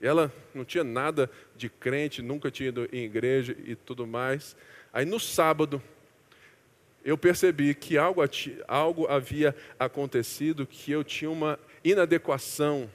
Ela 0.00 0.32
não 0.54 0.64
tinha 0.64 0.84
nada 0.84 1.30
de 1.56 1.68
crente, 1.68 2.22
nunca 2.22 2.50
tinha 2.50 2.68
ido 2.68 2.88
em 2.92 3.04
igreja 3.04 3.56
e 3.64 3.74
tudo 3.74 4.06
mais. 4.06 4.56
Aí 4.92 5.04
no 5.04 5.18
sábado, 5.18 5.82
eu 7.04 7.16
percebi 7.16 7.74
que 7.74 7.96
algo, 7.96 8.20
algo 8.68 9.06
havia 9.06 9.54
acontecido, 9.78 10.66
que 10.66 10.92
eu 10.92 11.02
tinha 11.02 11.30
uma 11.30 11.58
inadequação 11.82 12.90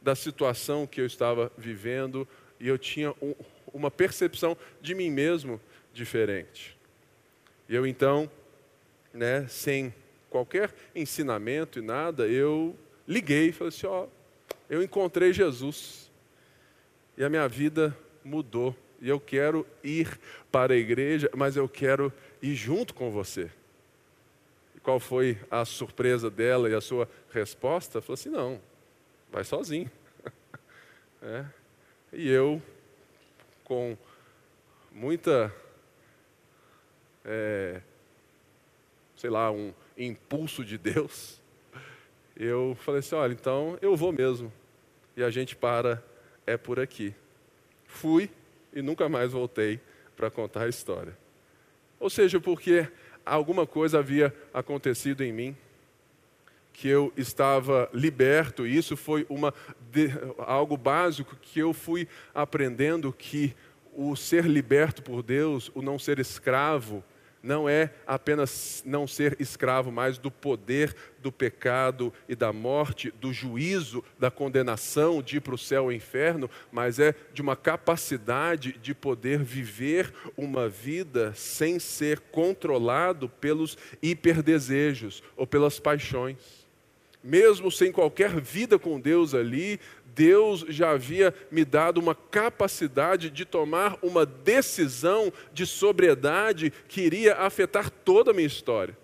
da 0.00 0.14
situação 0.14 0.86
que 0.86 1.00
eu 1.00 1.06
estava 1.06 1.50
vivendo 1.56 2.26
e 2.58 2.68
eu 2.68 2.78
tinha 2.78 3.14
um, 3.22 3.34
uma 3.72 3.90
percepção 3.90 4.56
de 4.80 4.94
mim 4.94 5.10
mesmo 5.10 5.60
diferente. 5.92 6.76
E 7.68 7.74
eu 7.74 7.86
então, 7.86 8.30
né, 9.12 9.46
sem 9.48 9.94
qualquer 10.30 10.72
ensinamento 10.94 11.78
e 11.78 11.82
nada, 11.82 12.26
eu 12.26 12.76
liguei 13.06 13.48
e 13.48 13.52
falei 13.52 13.68
assim: 13.68 13.86
ó, 13.86 14.06
eu 14.68 14.82
encontrei 14.82 15.32
Jesus 15.32 16.10
e 17.16 17.24
a 17.24 17.28
minha 17.28 17.48
vida 17.48 17.96
mudou. 18.24 18.74
E 19.00 19.08
eu 19.08 19.20
quero 19.20 19.64
ir 19.82 20.18
para 20.50 20.74
a 20.74 20.76
igreja, 20.76 21.30
mas 21.36 21.56
eu 21.56 21.68
quero 21.68 22.12
ir 22.42 22.54
junto 22.54 22.94
com 22.94 23.10
você. 23.10 23.50
E 24.76 24.80
qual 24.80 25.00
foi 25.00 25.38
a 25.50 25.64
surpresa 25.64 26.30
dela 26.30 26.68
e 26.70 26.74
a 26.74 26.80
sua 26.80 27.08
resposta? 27.30 28.00
Falou 28.00 28.14
assim: 28.14 28.28
não, 28.28 28.60
vai 29.30 29.44
sozinho. 29.44 29.90
É. 31.20 31.44
E 32.12 32.30
eu, 32.30 32.62
com 33.64 33.98
muita, 34.92 35.52
é, 37.24 37.82
sei 39.16 39.28
lá, 39.28 39.50
um 39.50 39.74
impulso 39.96 40.64
de 40.64 40.78
Deus, 40.78 41.42
eu 42.36 42.76
falei 42.82 43.00
assim: 43.00 43.16
olha, 43.16 43.32
então 43.32 43.76
eu 43.82 43.96
vou 43.96 44.12
mesmo. 44.12 44.52
E 45.16 45.24
a 45.24 45.28
gente 45.28 45.56
para, 45.56 46.00
é 46.46 46.56
por 46.56 46.78
aqui. 46.78 47.12
Fui 47.84 48.30
e 48.72 48.80
nunca 48.80 49.08
mais 49.08 49.32
voltei 49.32 49.80
para 50.16 50.30
contar 50.30 50.62
a 50.62 50.68
história. 50.68 51.18
Ou 52.00 52.08
seja, 52.08 52.40
porque 52.40 52.88
alguma 53.24 53.66
coisa 53.66 53.98
havia 53.98 54.34
acontecido 54.52 55.22
em 55.22 55.32
mim, 55.32 55.56
que 56.72 56.88
eu 56.88 57.12
estava 57.16 57.90
liberto, 57.92 58.66
e 58.66 58.76
isso 58.76 58.96
foi 58.96 59.26
uma, 59.28 59.52
de, 59.90 60.10
algo 60.38 60.76
básico 60.76 61.36
que 61.36 61.58
eu 61.58 61.72
fui 61.72 62.06
aprendendo 62.32 63.12
que 63.12 63.54
o 63.92 64.14
ser 64.14 64.44
liberto 64.44 65.02
por 65.02 65.22
Deus, 65.22 65.72
o 65.74 65.82
não 65.82 65.98
ser 65.98 66.20
escravo, 66.20 67.02
não 67.42 67.68
é 67.68 67.90
apenas 68.06 68.82
não 68.84 69.06
ser 69.06 69.36
escravo 69.40 69.92
mais 69.92 70.18
do 70.18 70.30
poder 70.30 70.94
do 71.20 71.32
pecado 71.32 72.12
e 72.28 72.34
da 72.34 72.52
morte, 72.52 73.12
do 73.20 73.32
juízo, 73.32 74.04
da 74.18 74.30
condenação 74.30 75.22
de 75.22 75.36
ir 75.36 75.40
para 75.40 75.54
o 75.54 75.58
céu 75.58 75.84
ou 75.84 75.92
inferno, 75.92 76.50
mas 76.70 76.98
é 76.98 77.14
de 77.32 77.42
uma 77.42 77.56
capacidade 77.56 78.72
de 78.80 78.94
poder 78.94 79.42
viver 79.42 80.12
uma 80.36 80.68
vida 80.68 81.32
sem 81.34 81.78
ser 81.78 82.20
controlado 82.20 83.28
pelos 83.28 83.76
hiperdesejos 84.02 85.22
ou 85.36 85.46
pelas 85.46 85.78
paixões. 85.78 86.68
Mesmo 87.22 87.70
sem 87.70 87.90
qualquer 87.90 88.40
vida 88.40 88.78
com 88.78 89.00
Deus 89.00 89.34
ali, 89.34 89.80
Deus 90.18 90.64
já 90.68 90.90
havia 90.90 91.32
me 91.48 91.64
dado 91.64 91.98
uma 91.98 92.12
capacidade 92.12 93.30
de 93.30 93.44
tomar 93.44 93.96
uma 94.02 94.26
decisão 94.26 95.32
de 95.52 95.64
sobriedade 95.64 96.72
que 96.88 97.02
iria 97.02 97.36
afetar 97.36 97.88
toda 97.88 98.32
a 98.32 98.34
minha 98.34 98.48
história. 98.48 98.98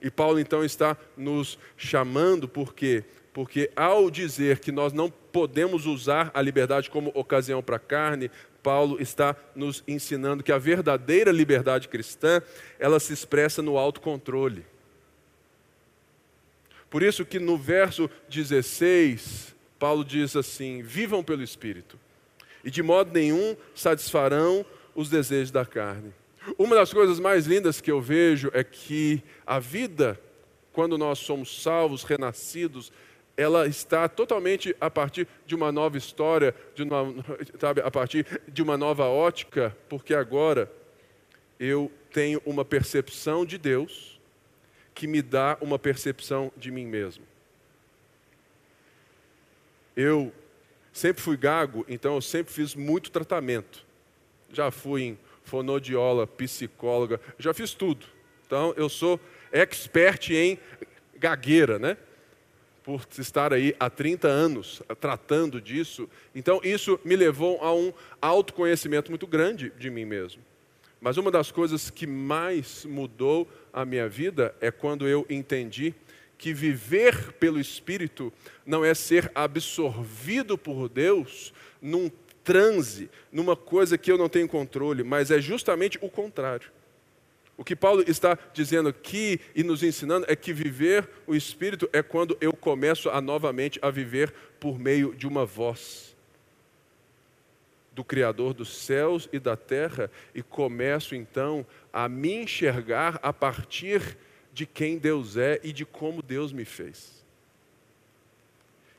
E 0.00 0.10
Paulo 0.10 0.40
então 0.40 0.64
está 0.64 0.96
nos 1.14 1.58
chamando, 1.76 2.48
por 2.48 2.72
quê? 2.72 3.04
Porque 3.34 3.70
ao 3.76 4.10
dizer 4.10 4.58
que 4.58 4.72
nós 4.72 4.94
não 4.94 5.10
podemos 5.10 5.84
usar 5.84 6.30
a 6.32 6.40
liberdade 6.40 6.88
como 6.88 7.12
ocasião 7.14 7.62
para 7.62 7.76
a 7.76 7.78
carne, 7.78 8.30
Paulo 8.62 9.02
está 9.02 9.36
nos 9.54 9.84
ensinando 9.86 10.42
que 10.42 10.50
a 10.50 10.56
verdadeira 10.56 11.30
liberdade 11.30 11.88
cristã, 11.88 12.40
ela 12.78 12.98
se 12.98 13.12
expressa 13.12 13.60
no 13.60 13.76
autocontrole. 13.76 14.64
Por 16.92 17.02
isso 17.02 17.24
que 17.24 17.38
no 17.38 17.56
verso 17.56 18.10
16, 18.28 19.56
Paulo 19.78 20.04
diz 20.04 20.36
assim: 20.36 20.82
"Vivam 20.82 21.24
pelo 21.24 21.42
espírito, 21.42 21.98
e 22.62 22.70
de 22.70 22.82
modo 22.82 23.10
nenhum 23.14 23.56
satisfarão 23.74 24.62
os 24.94 25.08
desejos 25.08 25.50
da 25.50 25.64
carne". 25.64 26.12
Uma 26.58 26.76
das 26.76 26.92
coisas 26.92 27.18
mais 27.18 27.46
lindas 27.46 27.80
que 27.80 27.90
eu 27.90 27.98
vejo 27.98 28.50
é 28.52 28.62
que 28.62 29.22
a 29.46 29.58
vida, 29.58 30.20
quando 30.70 30.98
nós 30.98 31.18
somos 31.18 31.62
salvos, 31.62 32.04
renascidos, 32.04 32.92
ela 33.38 33.66
está 33.66 34.06
totalmente 34.06 34.76
a 34.78 34.90
partir 34.90 35.26
de 35.46 35.54
uma 35.54 35.72
nova 35.72 35.96
história, 35.96 36.54
de 36.74 36.82
uma, 36.82 37.06
sabe, 37.58 37.80
a 37.80 37.90
partir 37.90 38.26
de 38.46 38.62
uma 38.62 38.76
nova 38.76 39.06
ótica, 39.06 39.74
porque 39.88 40.12
agora 40.12 40.70
eu 41.58 41.90
tenho 42.12 42.42
uma 42.44 42.66
percepção 42.66 43.46
de 43.46 43.56
Deus 43.56 44.20
que 44.94 45.06
me 45.06 45.22
dá 45.22 45.56
uma 45.60 45.78
percepção 45.78 46.52
de 46.56 46.70
mim 46.70 46.86
mesmo. 46.86 47.24
Eu 49.96 50.32
sempre 50.92 51.22
fui 51.22 51.36
gago, 51.36 51.84
então 51.88 52.14
eu 52.14 52.20
sempre 52.20 52.52
fiz 52.52 52.74
muito 52.74 53.10
tratamento. 53.10 53.84
Já 54.52 54.70
fui 54.70 55.02
em 55.02 55.18
fonodiola, 55.44 56.26
psicóloga, 56.26 57.20
já 57.38 57.52
fiz 57.52 57.74
tudo. 57.74 58.06
Então 58.46 58.74
eu 58.76 58.88
sou 58.88 59.18
expert 59.50 60.30
em 60.30 60.58
gagueira, 61.16 61.78
né? 61.78 61.96
Por 62.82 63.06
estar 63.16 63.52
aí 63.52 63.74
há 63.78 63.88
30 63.88 64.28
anos 64.28 64.82
tratando 65.00 65.60
disso. 65.60 66.08
Então 66.34 66.60
isso 66.62 66.98
me 67.04 67.16
levou 67.16 67.58
a 67.62 67.72
um 67.72 67.92
autoconhecimento 68.20 69.10
muito 69.10 69.26
grande 69.26 69.70
de 69.78 69.88
mim 69.88 70.04
mesmo. 70.04 70.42
Mas 71.02 71.16
uma 71.16 71.32
das 71.32 71.50
coisas 71.50 71.90
que 71.90 72.06
mais 72.06 72.84
mudou 72.84 73.50
a 73.72 73.84
minha 73.84 74.08
vida 74.08 74.54
é 74.60 74.70
quando 74.70 75.08
eu 75.08 75.26
entendi 75.28 75.92
que 76.38 76.54
viver 76.54 77.32
pelo 77.32 77.58
Espírito 77.58 78.32
não 78.64 78.84
é 78.84 78.94
ser 78.94 79.28
absorvido 79.34 80.56
por 80.56 80.88
Deus 80.88 81.52
num 81.80 82.08
transe, 82.44 83.10
numa 83.32 83.56
coisa 83.56 83.98
que 83.98 84.12
eu 84.12 84.16
não 84.16 84.28
tenho 84.28 84.46
controle, 84.46 85.02
mas 85.02 85.32
é 85.32 85.40
justamente 85.40 85.98
o 86.00 86.08
contrário. 86.08 86.70
O 87.56 87.64
que 87.64 87.74
Paulo 87.74 88.04
está 88.06 88.38
dizendo 88.54 88.88
aqui 88.88 89.40
e 89.56 89.64
nos 89.64 89.82
ensinando 89.82 90.24
é 90.28 90.36
que 90.36 90.52
viver 90.52 91.08
o 91.26 91.34
Espírito 91.34 91.90
é 91.92 92.00
quando 92.00 92.38
eu 92.40 92.52
começo 92.52 93.10
a 93.10 93.20
novamente 93.20 93.76
a 93.82 93.90
viver 93.90 94.32
por 94.60 94.78
meio 94.78 95.12
de 95.16 95.26
uma 95.26 95.44
voz 95.44 96.11
do 97.94 98.02
Criador 98.02 98.54
dos 98.54 98.76
céus 98.76 99.28
e 99.32 99.38
da 99.38 99.56
terra 99.56 100.10
e 100.34 100.42
começo 100.42 101.14
então 101.14 101.66
a 101.92 102.08
me 102.08 102.32
enxergar 102.34 103.18
a 103.22 103.32
partir 103.32 104.16
de 104.52 104.66
quem 104.66 104.98
Deus 104.98 105.36
é 105.36 105.60
e 105.62 105.72
de 105.72 105.84
como 105.84 106.22
Deus 106.22 106.52
me 106.52 106.64
fez. 106.64 107.22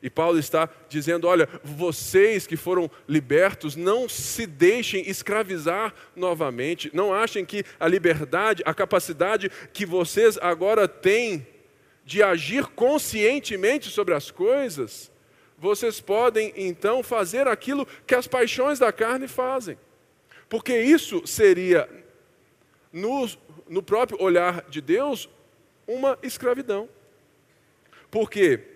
E 0.04 0.10
Paulo 0.10 0.38
está 0.38 0.70
dizendo: 0.90 1.28
olha, 1.28 1.48
vocês 1.64 2.46
que 2.46 2.58
foram 2.58 2.92
libertos, 3.08 3.78
não 3.78 4.10
se 4.10 4.46
deixem 4.46 5.10
escravizar 5.10 5.94
novamente. 6.14 6.92
Não 6.94 7.14
achem 7.14 7.46
que 7.46 7.64
a 7.80 7.88
liberdade, 7.88 8.62
a 8.66 8.74
capacidade 8.74 9.50
que 9.72 9.86
vocês 9.86 10.38
agora 10.42 10.90
têm 10.90 11.48
de 12.04 12.22
agir 12.22 12.66
conscientemente 12.66 13.90
sobre 13.90 14.14
as 14.14 14.30
coisas, 14.30 15.10
vocês 15.64 16.00
podem 16.00 16.54
então 16.56 17.02
fazer 17.02 17.48
aquilo 17.48 17.86
que 18.06 18.14
as 18.14 18.28
paixões 18.28 18.78
da 18.78 18.92
carne 18.92 19.28
fazem. 19.28 19.78
Porque 20.48 20.78
isso 20.78 21.26
seria, 21.26 21.90
no, 22.92 23.28
no 23.68 23.82
próprio 23.82 24.22
olhar 24.22 24.64
de 24.70 24.82
Deus, 24.82 25.30
uma 25.88 26.20
escravidão. 26.22 26.88
Porque 28.12 28.74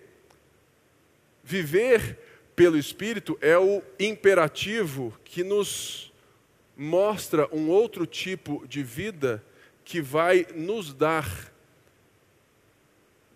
Viver 1.50 2.19
pelo 2.58 2.78
Espírito 2.78 3.38
é 3.39 3.58
o 3.58 3.82
imperativo 3.97 5.17
que 5.23 5.45
nos 5.45 6.12
mostra 6.76 7.47
um 7.56 7.69
outro 7.69 8.06
tipo 8.06 8.67
de 8.67 8.84
vida 8.84 9.41
que 9.86 10.02
vai 10.02 10.45
nos 10.54 10.93
dar 10.93 11.50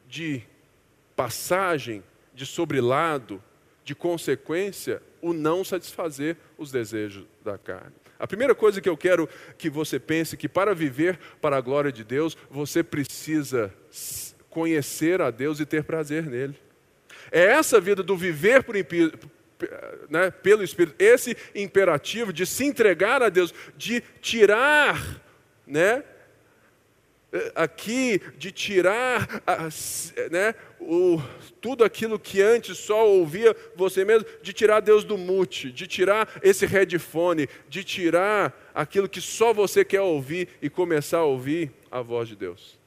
de 0.10 0.44
passagem, 1.16 2.04
de 2.42 2.46
sobrelado, 2.48 3.40
de 3.84 3.94
consequência, 3.94 5.00
o 5.22 5.32
não 5.32 5.64
satisfazer 5.64 6.36
os 6.58 6.72
desejos 6.72 7.28
da 7.46 7.56
carne. 7.56 7.94
A 8.18 8.26
primeira 8.26 8.56
coisa 8.56 8.82
que 8.82 8.90
eu 8.90 8.98
quero 8.98 9.30
que 9.60 9.70
você 9.70 10.00
pense 10.00 10.36
que 10.36 10.50
para 10.50 10.74
viver 10.74 11.20
para 11.40 11.58
a 11.58 11.62
glória 11.62 11.92
de 11.92 12.04
Deus, 12.04 12.36
você 12.50 12.82
precisa 12.82 13.72
conhecer 14.50 15.22
a 15.22 15.30
Deus 15.30 15.60
e 15.60 15.68
ter 15.68 15.84
prazer 15.84 16.26
nele. 16.26 16.60
É 17.32 17.44
essa 17.44 17.80
vida 17.80 18.02
do 18.02 18.18
viver 18.18 18.64
por, 18.64 18.74
né, 20.10 20.32
pelo 20.32 20.64
Espírito, 20.64 20.96
esse 20.98 21.38
imperativo 21.54 22.34
de 22.34 22.48
se 22.48 22.66
entregar 22.66 23.22
a 23.22 23.30
Deus, 23.30 23.54
de 23.78 24.02
tirar, 24.20 25.00
né, 25.68 26.04
aqui, 27.56 28.20
de 28.38 28.52
tirar 28.52 29.28
né, 30.32 30.56
o, 30.82 31.22
tudo 31.62 31.84
aquilo 31.84 32.20
que 32.20 32.42
antes 32.42 32.78
só 32.78 33.08
ouvia 33.08 33.56
você 33.76 34.04
mesmo, 34.04 34.28
de 34.42 34.52
tirar 34.52 34.80
Deus 34.80 35.04
do 35.04 35.18
mute, 35.18 35.72
de 35.72 35.86
tirar 35.86 36.28
esse 36.42 36.66
headphone, 36.66 37.48
de 37.70 37.84
tirar 37.84 38.72
aquilo 38.74 39.08
que 39.08 39.22
só 39.22 39.54
você 39.54 39.86
quer 39.86 40.02
ouvir 40.02 40.50
e 40.62 40.70
começar 40.70 41.20
a 41.20 41.24
ouvir 41.24 41.72
a 41.90 42.02
voz 42.02 42.28
de 42.28 42.36
Deus. 42.36 42.80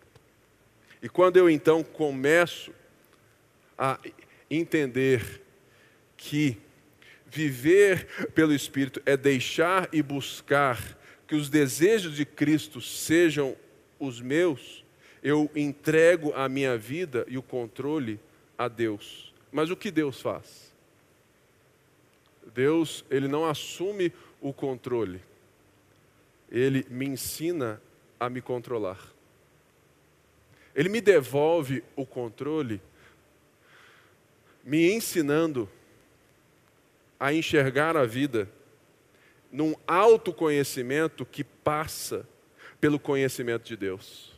E 1.01 1.09
quando 1.09 1.37
eu 1.37 1.49
então 1.49 1.85
começo 1.85 2.73
a 3.79 3.99
entender 4.51 5.43
que 6.17 6.59
viver 7.27 8.29
pelo 8.35 8.55
Espírito 8.55 9.01
é 9.07 9.17
deixar 9.17 9.89
e 9.93 10.03
buscar 10.03 10.99
que 11.27 11.35
os 11.35 11.49
desejos 11.49 12.17
de 12.17 12.25
Cristo 12.25 12.81
sejam 12.81 13.57
os 13.99 14.21
meus, 14.21 14.84
eu 15.25 15.51
entrego 15.57 16.35
a 16.35 16.47
minha 16.51 16.77
vida 16.77 17.25
e 17.27 17.39
o 17.39 17.43
controle 17.43 18.21
a 18.59 18.69
Deus. 18.69 19.33
Mas 19.51 19.71
o 19.71 19.77
que 19.77 19.91
Deus 19.91 20.21
faz? 20.21 20.71
Deus, 22.55 23.03
ele 23.11 23.27
não 23.27 23.47
assume 23.47 24.13
o 24.39 24.53
controle. 24.53 25.23
Ele 26.51 26.87
me 26.91 27.07
ensina 27.07 27.81
a 28.21 28.29
me 28.29 28.43
controlar. 28.43 29.01
Ele 30.75 30.91
me 30.91 31.01
devolve 31.01 31.83
o 31.97 32.05
controle 32.05 32.83
me 34.63 34.93
ensinando 34.93 35.69
a 37.19 37.33
enxergar 37.33 37.97
a 37.97 38.05
vida 38.05 38.49
num 39.51 39.75
autoconhecimento 39.87 41.25
que 41.25 41.45
passa 41.45 42.27
pelo 42.81 42.99
conhecimento 42.99 43.65
de 43.65 43.77
Deus. 43.77 44.34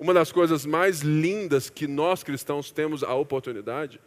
Uma 0.00 0.14
das 0.14 0.32
coisas 0.32 0.64
mais 0.64 1.00
lindas 1.00 1.68
que 1.68 1.86
nós 1.86 2.24
cristãos 2.24 2.72
temos 2.72 3.04
a 3.04 3.14
oportunidade 3.14 4.00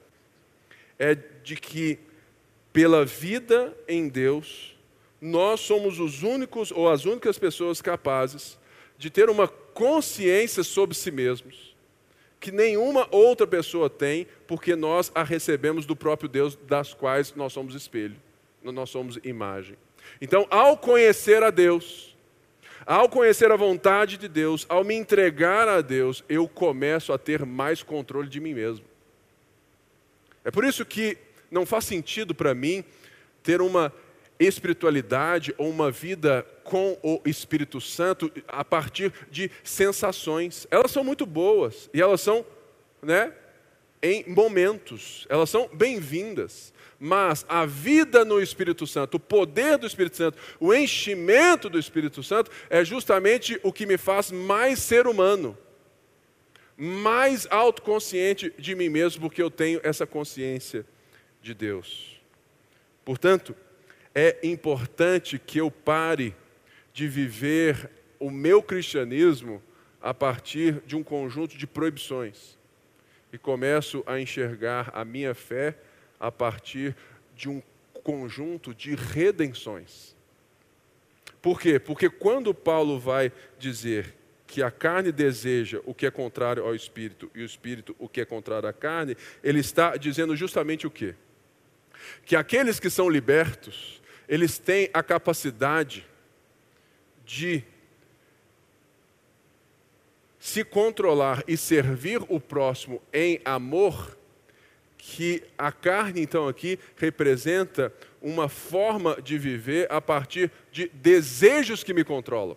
é 0.98 1.14
de 1.16 1.56
que, 1.56 2.00
pela 2.74 3.06
vida 3.06 3.78
em 3.88 4.10
Deus, 4.10 4.76
nós 5.22 5.60
somos 5.60 6.00
os 6.00 6.24
únicos 6.24 6.72
ou 6.72 6.90
as 6.90 7.06
únicas 7.06 7.38
pessoas 7.38 7.80
capazes 7.80 8.60
de 8.98 9.12
ter 9.12 9.30
uma 9.30 9.48
consciência 9.48 10.64
sobre 10.64 10.96
si 10.96 11.12
mesmos 11.12 11.74
que 12.40 12.52
nenhuma 12.52 13.08
outra 13.10 13.48
pessoa 13.48 13.90
tem, 13.90 14.28
porque 14.46 14.76
nós 14.76 15.10
a 15.16 15.24
recebemos 15.24 15.86
do 15.86 15.96
próprio 15.96 16.28
Deus, 16.28 16.58
das 16.68 16.94
quais 16.94 17.34
nós 17.36 17.54
somos 17.54 17.74
espelho, 17.74 18.18
nós 18.62 18.90
somos 18.90 19.18
imagem. 19.24 19.78
Então, 20.20 20.46
ao 20.50 20.76
conhecer 20.76 21.42
a 21.42 21.50
Deus, 21.50 22.13
ao 22.86 23.08
conhecer 23.08 23.52
a 23.52 23.56
vontade 23.56 24.18
de 24.18 24.28
Deus, 24.28 24.66
ao 24.70 24.84
me 24.84 24.96
entregar 24.96 25.68
a 25.68 25.82
Deus, 25.82 26.24
eu 26.28 26.48
começo 26.48 27.14
a 27.14 27.18
ter 27.18 27.46
mais 27.46 27.84
controle 27.84 28.30
de 28.30 28.40
mim 28.40 28.54
mesmo. 28.54 28.86
É 30.44 30.52
por 30.52 30.64
isso 30.66 30.86
que 30.86 31.18
não 31.50 31.66
faz 31.66 31.86
sentido 31.86 32.34
para 32.36 32.54
mim 32.54 32.84
ter 33.42 33.62
uma 33.62 33.94
espiritualidade 34.40 35.54
ou 35.58 35.70
uma 35.70 35.92
vida 35.92 36.46
com 36.64 36.98
o 37.02 37.22
Espírito 37.26 37.80
Santo 37.80 38.32
a 38.48 38.66
partir 38.66 39.14
de 39.30 39.50
sensações. 39.64 40.68
Elas 40.72 40.92
são 40.92 41.04
muito 41.04 41.26
boas 41.26 41.90
e 41.94 42.02
elas 42.02 42.22
são, 42.22 42.46
né, 43.02 43.34
em 44.02 44.26
momentos, 44.28 45.26
elas 45.30 45.50
são 45.50 45.70
bem-vindas. 45.72 46.73
Mas 47.06 47.46
a 47.50 47.66
vida 47.66 48.24
no 48.24 48.42
Espírito 48.42 48.88
Santo, 48.88 49.16
o 49.16 49.20
poder 49.20 49.78
do 49.78 49.86
Espírito 49.86 50.16
Santo, 50.16 50.38
o 50.58 50.74
enchimento 50.74 51.70
do 51.70 51.78
Espírito 51.78 52.24
Santo 52.24 52.50
é 52.70 52.86
justamente 52.86 53.60
o 53.62 53.74
que 53.74 53.86
me 53.86 53.98
faz 53.98 54.32
mais 54.32 54.80
ser 54.80 55.06
humano. 55.06 55.58
mais 56.78 57.46
autoconsciente 57.52 58.54
de 58.58 58.74
mim 58.74 58.88
mesmo, 58.88 59.22
porque 59.22 59.42
eu 59.42 59.52
tenho 59.52 59.82
essa 59.84 60.08
consciência 60.08 60.86
de 61.42 61.54
Deus. 61.54 62.22
Portanto, 63.04 63.54
é 64.16 64.40
importante 64.42 65.38
que 65.38 65.60
eu 65.60 65.70
pare 65.70 66.34
de 66.94 67.06
viver 67.08 67.92
o 68.18 68.32
meu 68.32 68.64
cristianismo 68.64 69.62
a 70.02 70.14
partir 70.14 70.82
de 70.86 70.96
um 70.96 71.04
conjunto 71.04 71.58
de 71.58 71.68
proibições 71.68 72.58
e 73.32 73.38
começo 73.38 74.04
a 74.08 74.20
enxergar 74.22 74.90
a 74.94 75.04
minha 75.04 75.36
fé 75.36 75.76
a 76.24 76.32
partir 76.32 76.96
de 77.36 77.50
um 77.50 77.62
conjunto 78.02 78.74
de 78.74 78.96
redenções. 78.96 80.16
Por 81.42 81.60
quê? 81.60 81.78
Porque 81.78 82.10
quando 82.10 82.54
Paulo 82.54 82.98
vai 82.98 83.30
dizer 83.60 84.16
que 84.48 84.64
a 84.64 84.72
carne 84.72 85.12
deseja 85.12 85.82
o 85.84 85.94
que 85.94 86.06
é 86.06 86.12
contrário 86.12 86.64
ao 86.64 86.74
espírito 86.74 87.30
e 87.36 87.42
o 87.42 87.46
espírito 87.46 87.94
o 88.00 88.08
que 88.08 88.22
é 88.22 88.26
contrário 88.26 88.70
à 88.70 88.72
carne, 88.72 89.18
ele 89.44 89.60
está 89.60 89.98
dizendo 89.98 90.34
justamente 90.34 90.88
o 90.88 90.92
quê? 90.92 91.14
Que 92.26 92.38
aqueles 92.38 92.80
que 92.80 92.90
são 92.90 93.10
libertos, 93.10 94.02
eles 94.28 94.58
têm 94.58 94.90
a 94.94 95.04
capacidade 95.04 96.08
de 97.26 97.64
se 100.40 100.64
controlar 100.64 101.44
e 101.48 101.58
servir 101.58 102.22
o 102.30 102.40
próximo 102.40 103.02
em 103.12 103.42
amor, 103.44 104.18
que 105.06 105.44
a 105.58 105.70
carne, 105.70 106.22
então, 106.22 106.48
aqui 106.48 106.80
representa 106.96 107.94
uma 108.22 108.48
forma 108.48 109.22
de 109.22 109.38
viver 109.38 109.86
a 109.92 110.00
partir 110.00 110.50
de 110.72 110.90
desejos 110.94 111.84
que 111.84 111.94
me 111.94 112.06
controlam. 112.06 112.56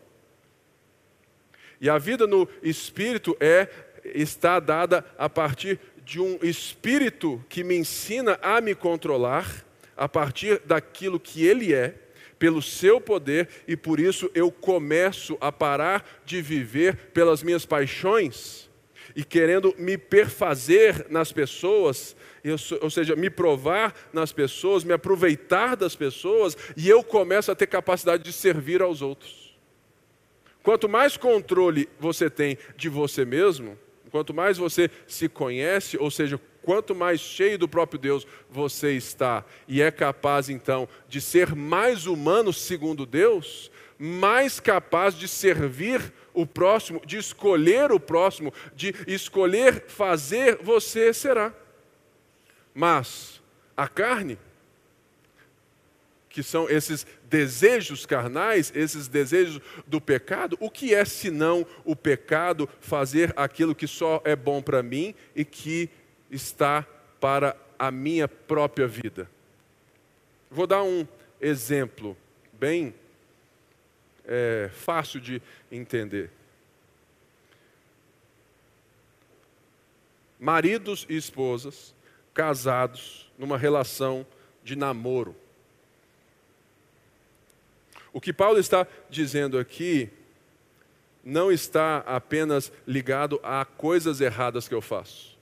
E 1.80 1.90
a 1.90 1.98
vida 1.98 2.24
no 2.24 2.48
espírito 2.62 3.36
é 3.40 3.68
está 4.04 4.60
dada 4.60 5.04
a 5.18 5.28
partir 5.28 5.80
de 6.04 6.20
um 6.20 6.38
espírito 6.40 7.44
que 7.48 7.64
me 7.64 7.76
ensina 7.76 8.38
a 8.40 8.60
me 8.60 8.76
controlar 8.76 9.66
a 9.96 10.08
partir 10.08 10.60
daquilo 10.64 11.18
que 11.18 11.44
ele 11.44 11.74
é, 11.74 11.96
pelo 12.38 12.62
seu 12.62 13.00
poder, 13.00 13.48
e 13.66 13.76
por 13.76 13.98
isso 13.98 14.30
eu 14.34 14.52
começo 14.52 15.36
a 15.40 15.50
parar 15.50 16.22
de 16.24 16.40
viver 16.40 16.96
pelas 17.12 17.42
minhas 17.42 17.66
paixões 17.66 18.66
e 19.14 19.24
querendo 19.24 19.74
me 19.78 19.96
perfazer 19.96 21.06
nas 21.08 21.32
pessoas, 21.32 22.15
ou 22.80 22.90
seja, 22.90 23.16
me 23.16 23.30
provar 23.30 23.94
nas 24.12 24.32
pessoas, 24.32 24.84
me 24.84 24.92
aproveitar 24.92 25.76
das 25.76 25.96
pessoas, 25.96 26.56
e 26.76 26.88
eu 26.88 27.02
começo 27.02 27.50
a 27.50 27.54
ter 27.54 27.66
capacidade 27.66 28.22
de 28.22 28.32
servir 28.32 28.82
aos 28.82 29.02
outros. 29.02 29.56
Quanto 30.62 30.88
mais 30.88 31.16
controle 31.16 31.88
você 31.98 32.28
tem 32.28 32.58
de 32.76 32.88
você 32.88 33.24
mesmo, 33.24 33.78
quanto 34.10 34.34
mais 34.34 34.58
você 34.58 34.90
se 35.06 35.28
conhece, 35.28 35.96
ou 35.96 36.10
seja, 36.10 36.40
quanto 36.62 36.94
mais 36.94 37.20
cheio 37.20 37.56
do 37.56 37.68
próprio 37.68 38.00
Deus 38.00 38.26
você 38.50 38.92
está 38.92 39.44
e 39.68 39.80
é 39.80 39.90
capaz 39.92 40.48
então 40.48 40.88
de 41.08 41.20
ser 41.20 41.54
mais 41.54 42.06
humano 42.06 42.52
segundo 42.52 43.06
Deus, 43.06 43.70
mais 43.96 44.58
capaz 44.58 45.14
de 45.14 45.28
servir 45.28 46.12
o 46.34 46.44
próximo, 46.44 47.00
de 47.06 47.16
escolher 47.16 47.92
o 47.92 48.00
próximo, 48.00 48.52
de 48.74 48.92
escolher 49.06 49.84
fazer 49.86 50.58
você 50.60 51.14
será. 51.14 51.54
Mas 52.78 53.42
a 53.74 53.88
carne 53.88 54.38
que 56.28 56.42
são 56.42 56.68
esses 56.68 57.06
desejos 57.24 58.04
carnais, 58.04 58.70
esses 58.74 59.08
desejos 59.08 59.62
do 59.86 59.98
pecado, 59.98 60.58
o 60.60 60.70
que 60.70 60.94
é 60.94 61.02
senão 61.02 61.66
o 61.86 61.96
pecado 61.96 62.68
fazer 62.78 63.32
aquilo 63.34 63.74
que 63.74 63.86
só 63.86 64.20
é 64.26 64.36
bom 64.36 64.60
para 64.60 64.82
mim 64.82 65.14
e 65.34 65.42
que 65.42 65.88
está 66.30 66.86
para 67.18 67.56
a 67.78 67.90
minha 67.90 68.28
própria 68.28 68.86
vida? 68.86 69.30
Vou 70.50 70.66
dar 70.66 70.82
um 70.82 71.08
exemplo 71.40 72.14
bem 72.52 72.94
é, 74.26 74.68
fácil 74.74 75.18
de 75.18 75.40
entender. 75.72 76.30
Maridos 80.38 81.06
e 81.08 81.16
esposas 81.16 81.95
casados 82.36 83.32
numa 83.38 83.56
relação 83.56 84.26
de 84.62 84.76
namoro. 84.76 85.34
O 88.12 88.20
que 88.20 88.30
Paulo 88.30 88.58
está 88.58 88.86
dizendo 89.08 89.58
aqui 89.58 90.10
não 91.24 91.50
está 91.50 91.98
apenas 92.06 92.70
ligado 92.86 93.40
a 93.42 93.64
coisas 93.64 94.20
erradas 94.20 94.68
que 94.68 94.74
eu 94.74 94.82
faço, 94.82 95.36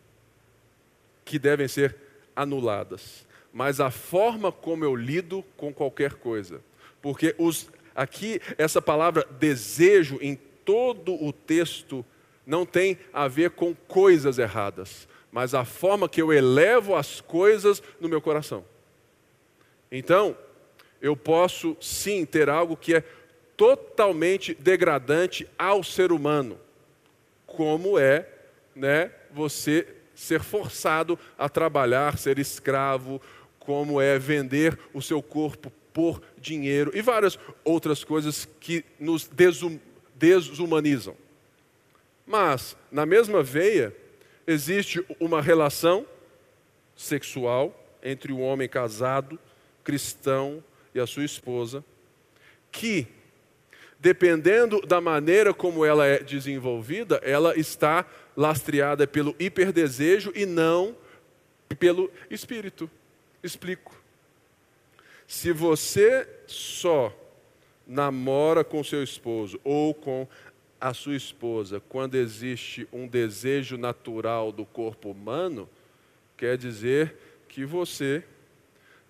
que 1.25 1.37
devem 1.37 1.67
ser 1.67 1.97
anuladas, 2.35 3.27
mas 3.53 3.81
a 3.81 3.91
forma 3.91 4.53
como 4.53 4.85
eu 4.85 4.95
lido 4.95 5.45
com 5.57 5.75
qualquer 5.75 6.15
coisa. 6.15 6.61
Porque 7.03 7.35
os, 7.39 7.69
aqui 7.93 8.41
essa 8.57 8.81
palavra 8.81 9.27
desejo 9.39 10.17
em 10.23 10.37
todo 10.65 11.13
o 11.13 11.33
texto 11.33 12.07
não 12.47 12.65
tem 12.65 12.99
a 13.13 13.27
ver 13.27 13.51
com 13.51 13.75
coisas 13.75 14.39
erradas, 14.39 15.09
mas 15.35 15.53
a 15.53 15.65
forma 15.65 16.09
que 16.09 16.23
eu 16.23 16.33
elevo 16.33 16.95
as 16.95 17.21
coisas 17.21 17.83
no 18.01 18.09
meu 18.09 18.21
coração. 18.21 18.65
Então, 19.91 20.39
eu 21.03 21.17
posso 21.17 21.77
sim 21.81 22.25
ter 22.25 22.49
algo 22.49 22.77
que 22.77 22.95
é 22.95 23.03
totalmente 23.57 24.55
degradante 24.55 25.45
ao 25.59 25.83
ser 25.83 26.13
humano, 26.13 26.57
como 27.49 27.99
é, 27.99 28.29
né, 28.77 29.11
você 29.33 29.85
ser 30.15 30.41
forçado 30.41 31.19
a 31.37 31.49
trabalhar, 31.49 32.17
ser 32.17 32.39
escravo, 32.39 33.21
como 33.59 34.01
é 34.01 34.17
vender 34.21 34.79
o 34.93 35.03
seu 35.03 35.21
corpo 35.21 35.73
por 35.93 36.23
dinheiro 36.39 36.93
e 36.95 37.03
várias 37.03 37.37
outras 37.65 38.05
coisas 38.05 38.49
que 38.61 38.85
nos 39.01 39.27
desum 39.27 39.81
desumanizam. 40.15 41.17
Mas, 42.25 42.77
na 42.89 43.05
mesma 43.05 43.43
veia, 43.43 43.93
existe 44.47 45.05
uma 45.19 45.41
relação 45.41 46.07
sexual 46.97 47.79
entre 48.03 48.33
o 48.33 48.39
homem 48.39 48.69
casado, 48.69 49.39
cristão, 49.83 50.63
e 50.95 51.01
a 51.01 51.07
sua 51.07 51.25
esposa, 51.25 51.85
que, 52.71 53.07
dependendo 53.99 54.81
da 54.83 55.01
maneira 55.01 55.53
como 55.53 55.85
ela 55.85 56.07
é 56.07 56.21
desenvolvida, 56.21 57.21
ela 57.25 57.59
está 57.59 58.07
lastreada 58.37 59.07
pelo 59.07 59.35
hiperdesejo 59.39 60.33
e 60.35 60.47
não 60.47 60.97
pelo 61.79 62.11
espírito. 62.31 62.89
Explico. 63.43 64.01
Se 65.27 65.53
você 65.53 66.29
só 66.47 67.13
namora 67.87 68.63
com 68.63 68.85
seu 68.85 69.03
esposo 69.03 69.61
ou 69.65 69.93
com 69.93 70.29
a 70.85 70.93
sua 70.93 71.17
esposa 71.17 71.81
quando 71.81 72.15
existe 72.15 72.87
um 72.93 73.09
desejo 73.09 73.79
natural 73.79 74.53
do 74.53 74.67
corpo 74.67 75.11
humano, 75.11 75.67
quer 76.37 76.59
dizer 76.59 77.17
que 77.49 77.65
você 77.65 78.23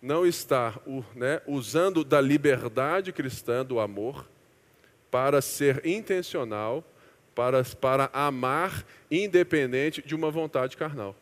não 0.00 0.24
está 0.24 0.78
né, 1.16 1.42
usando 1.48 2.04
da 2.04 2.20
liberdade 2.20 3.12
cristã, 3.12 3.66
do 3.66 3.80
amor, 3.80 4.24
para 5.10 5.42
ser 5.42 5.84
intencional, 5.84 6.84
para, 7.34 7.64
para 7.64 8.08
amar 8.12 8.86
independente 9.10 10.00
de 10.00 10.14
uma 10.14 10.30
vontade 10.30 10.76
carnal, 10.76 11.16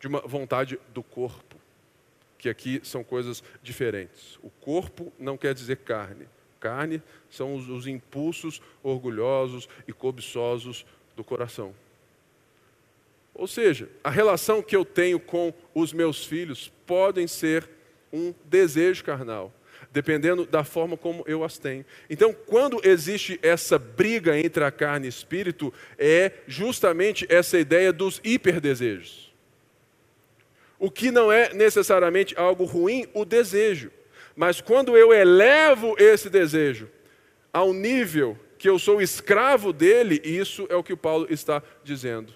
de 0.00 0.08
uma 0.08 0.20
vontade 0.22 0.80
do 0.92 1.02
corpo, 1.04 1.54
que 2.36 2.48
aqui 2.48 2.80
são 2.82 3.04
coisas 3.04 3.44
diferentes. 3.62 4.36
O 4.42 4.50
corpo 4.50 5.12
não 5.16 5.38
quer 5.38 5.54
dizer 5.54 5.76
carne. 5.76 6.26
Carne 6.60 7.02
são 7.30 7.54
os, 7.54 7.68
os 7.68 7.86
impulsos 7.86 8.60
orgulhosos 8.82 9.68
e 9.86 9.92
cobiçosos 9.92 10.84
do 11.16 11.24
coração. 11.24 11.74
Ou 13.34 13.46
seja, 13.46 13.88
a 14.02 14.10
relação 14.10 14.60
que 14.60 14.74
eu 14.74 14.84
tenho 14.84 15.20
com 15.20 15.54
os 15.72 15.92
meus 15.92 16.24
filhos 16.24 16.72
podem 16.84 17.28
ser 17.28 17.68
um 18.12 18.34
desejo 18.44 19.04
carnal, 19.04 19.52
dependendo 19.92 20.44
da 20.44 20.64
forma 20.64 20.96
como 20.96 21.22
eu 21.26 21.44
as 21.44 21.56
tenho. 21.56 21.84
Então, 22.10 22.32
quando 22.32 22.80
existe 22.82 23.38
essa 23.40 23.78
briga 23.78 24.36
entre 24.36 24.64
a 24.64 24.72
carne 24.72 25.06
e 25.06 25.08
espírito, 25.08 25.72
é 25.96 26.32
justamente 26.48 27.26
essa 27.28 27.58
ideia 27.58 27.92
dos 27.92 28.20
hiperdesejos. 28.24 29.32
O 30.76 30.90
que 30.90 31.10
não 31.10 31.30
é 31.30 31.52
necessariamente 31.54 32.36
algo 32.36 32.64
ruim, 32.64 33.06
o 33.14 33.24
desejo. 33.24 33.90
Mas 34.38 34.60
quando 34.60 34.96
eu 34.96 35.12
elevo 35.12 35.96
esse 35.98 36.30
desejo 36.30 36.88
ao 37.52 37.72
nível 37.72 38.38
que 38.56 38.68
eu 38.68 38.78
sou 38.78 39.02
escravo 39.02 39.72
dele, 39.72 40.20
isso 40.22 40.64
é 40.70 40.76
o 40.76 40.82
que 40.84 40.94
Paulo 40.94 41.26
está 41.28 41.60
dizendo 41.82 42.32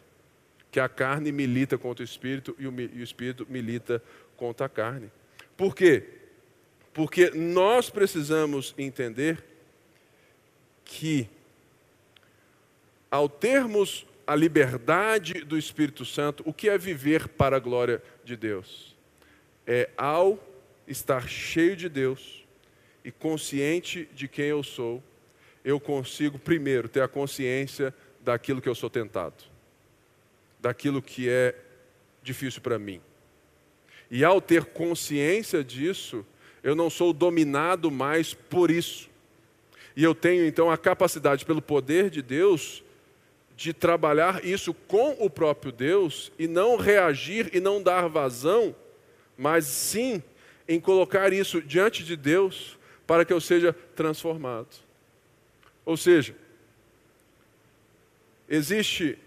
que 0.68 0.80
a 0.80 0.88
carne 0.88 1.30
milita 1.30 1.78
contra 1.78 2.02
o 2.02 2.04
espírito 2.04 2.56
e 2.58 2.66
o, 2.66 2.80
e 2.80 3.00
o 3.00 3.04
espírito 3.04 3.46
milita 3.48 4.02
contra 4.36 4.66
a 4.66 4.68
carne. 4.68 5.12
Por 5.56 5.76
quê? 5.76 6.02
Porque 6.92 7.30
nós 7.30 7.88
precisamos 7.88 8.74
entender 8.76 9.44
que, 10.84 11.28
ao 13.08 13.28
termos 13.28 14.04
a 14.26 14.34
liberdade 14.34 15.44
do 15.44 15.56
Espírito 15.56 16.04
Santo, 16.04 16.42
o 16.44 16.52
que 16.52 16.68
é 16.68 16.76
viver 16.76 17.28
para 17.28 17.58
a 17.58 17.60
glória 17.60 18.02
de 18.24 18.34
Deus? 18.34 18.96
É 19.64 19.88
ao 19.96 20.51
estar 20.86 21.28
cheio 21.28 21.76
de 21.76 21.88
Deus 21.88 22.44
e 23.04 23.10
consciente 23.10 24.08
de 24.14 24.28
quem 24.28 24.46
eu 24.46 24.62
sou, 24.62 25.02
eu 25.64 25.78
consigo, 25.78 26.38
primeiro, 26.38 26.88
ter 26.88 27.02
a 27.02 27.08
consciência 27.08 27.94
daquilo 28.20 28.60
que 28.60 28.68
eu 28.68 28.74
sou 28.74 28.90
tentado, 28.90 29.44
daquilo 30.60 31.02
que 31.02 31.28
é 31.28 31.54
difícil 32.22 32.60
para 32.60 32.78
mim. 32.78 33.00
E 34.10 34.24
ao 34.24 34.40
ter 34.40 34.66
consciência 34.66 35.64
disso, 35.64 36.24
eu 36.62 36.74
não 36.74 36.90
sou 36.90 37.12
dominado 37.12 37.90
mais 37.90 38.34
por 38.34 38.70
isso. 38.70 39.10
E 39.96 40.02
eu 40.04 40.14
tenho 40.14 40.46
então 40.46 40.70
a 40.70 40.78
capacidade, 40.78 41.44
pelo 41.44 41.62
poder 41.62 42.10
de 42.10 42.22
Deus, 42.22 42.82
de 43.56 43.72
trabalhar 43.72 44.44
isso 44.44 44.72
com 44.72 45.16
o 45.18 45.28
próprio 45.28 45.70
Deus 45.70 46.32
e 46.38 46.48
não 46.48 46.76
reagir 46.76 47.50
e 47.52 47.60
não 47.60 47.82
dar 47.82 48.08
vazão, 48.08 48.74
mas 49.36 49.66
sim 49.66 50.22
em 50.68 50.80
colocar 50.80 51.32
isso 51.32 51.60
diante 51.60 52.04
de 52.04 52.16
Deus 52.16 52.78
para 53.06 53.24
que 53.24 53.32
eu 53.32 53.40
seja 53.40 53.72
transformado. 53.94 54.74
Ou 55.84 55.96
seja, 55.96 56.34
existe 58.48 59.18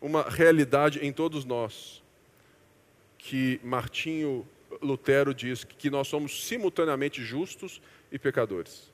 uma 0.00 0.22
realidade 0.22 0.98
em 1.04 1.12
todos 1.12 1.44
nós 1.44 2.02
que 3.16 3.60
Martinho 3.62 4.46
Lutero 4.80 5.32
diz 5.32 5.64
que 5.64 5.88
nós 5.88 6.08
somos 6.08 6.44
simultaneamente 6.44 7.22
justos 7.22 7.80
e 8.10 8.18
pecadores. 8.18 8.90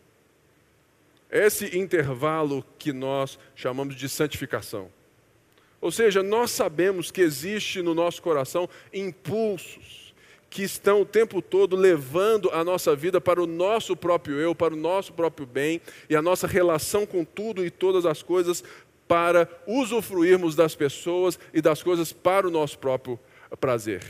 Esse 1.30 1.76
intervalo 1.76 2.64
que 2.78 2.92
nós 2.92 3.38
chamamos 3.54 3.96
de 3.96 4.08
santificação. 4.08 4.90
Ou 5.80 5.90
seja, 5.92 6.22
nós 6.22 6.50
sabemos 6.50 7.10
que 7.10 7.20
existe 7.20 7.80
no 7.82 7.94
nosso 7.94 8.20
coração 8.22 8.68
impulsos 8.92 10.07
que 10.50 10.62
estão 10.62 11.02
o 11.02 11.06
tempo 11.06 11.42
todo 11.42 11.76
levando 11.76 12.50
a 12.50 12.64
nossa 12.64 12.96
vida 12.96 13.20
para 13.20 13.42
o 13.42 13.46
nosso 13.46 13.96
próprio 13.96 14.40
eu, 14.40 14.54
para 14.54 14.74
o 14.74 14.76
nosso 14.76 15.12
próprio 15.12 15.46
bem 15.46 15.80
e 16.08 16.16
a 16.16 16.22
nossa 16.22 16.46
relação 16.46 17.04
com 17.04 17.24
tudo 17.24 17.64
e 17.64 17.70
todas 17.70 18.06
as 18.06 18.22
coisas 18.22 18.64
para 19.06 19.48
usufruirmos 19.66 20.54
das 20.54 20.74
pessoas 20.74 21.38
e 21.52 21.60
das 21.60 21.82
coisas 21.82 22.12
para 22.12 22.46
o 22.46 22.50
nosso 22.50 22.78
próprio 22.78 23.18
prazer. 23.60 24.02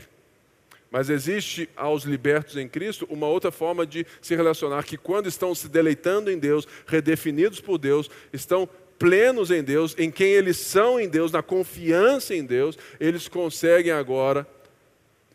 Mas 0.91 1.09
existe 1.09 1.69
aos 1.75 2.03
libertos 2.03 2.57
em 2.57 2.67
Cristo 2.67 3.07
uma 3.09 3.27
outra 3.27 3.51
forma 3.51 3.85
de 3.85 4.05
se 4.21 4.35
relacionar, 4.35 4.83
que 4.83 4.97
quando 4.97 5.27
estão 5.27 5.53
se 5.53 5.67
deleitando 5.69 6.31
em 6.31 6.39
Deus, 6.39 6.67
redefinidos 6.87 7.61
por 7.61 7.77
Deus, 7.77 8.09
estão 8.33 8.67
plenos 8.97 9.51
em 9.51 9.63
Deus, 9.63 9.95
em 9.97 10.11
quem 10.11 10.31
eles 10.31 10.57
são 10.57 10.99
em 10.99 11.07
Deus, 11.07 11.31
na 11.31 11.43
confiança 11.43 12.35
em 12.35 12.43
Deus, 12.43 12.77
eles 12.99 13.27
conseguem 13.27 13.93
agora 13.93 14.45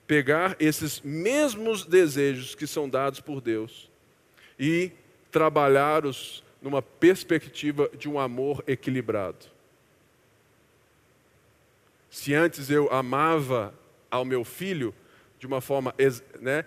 pegar 0.07 0.57
esses 0.61 1.01
mesmos 1.01 1.85
desejos 1.85 2.55
que 2.55 2.67
são 2.67 2.89
dados 2.89 3.21
por 3.21 3.41
Deus 3.41 3.91
e 4.59 4.93
trabalhá-los 5.31 6.45
numa 6.61 6.81
perspectiva 6.81 7.91
de 7.97 8.09
um 8.09 8.19
amor 8.19 8.63
equilibrado. 8.67 9.47
Se 12.11 12.33
antes 12.33 12.71
eu 12.71 12.93
amava 12.93 13.75
ao 14.11 14.25
meu 14.25 14.45
filho, 14.45 14.95
de 15.39 15.47
uma 15.47 15.61
forma, 15.61 15.95
né, 16.41 16.65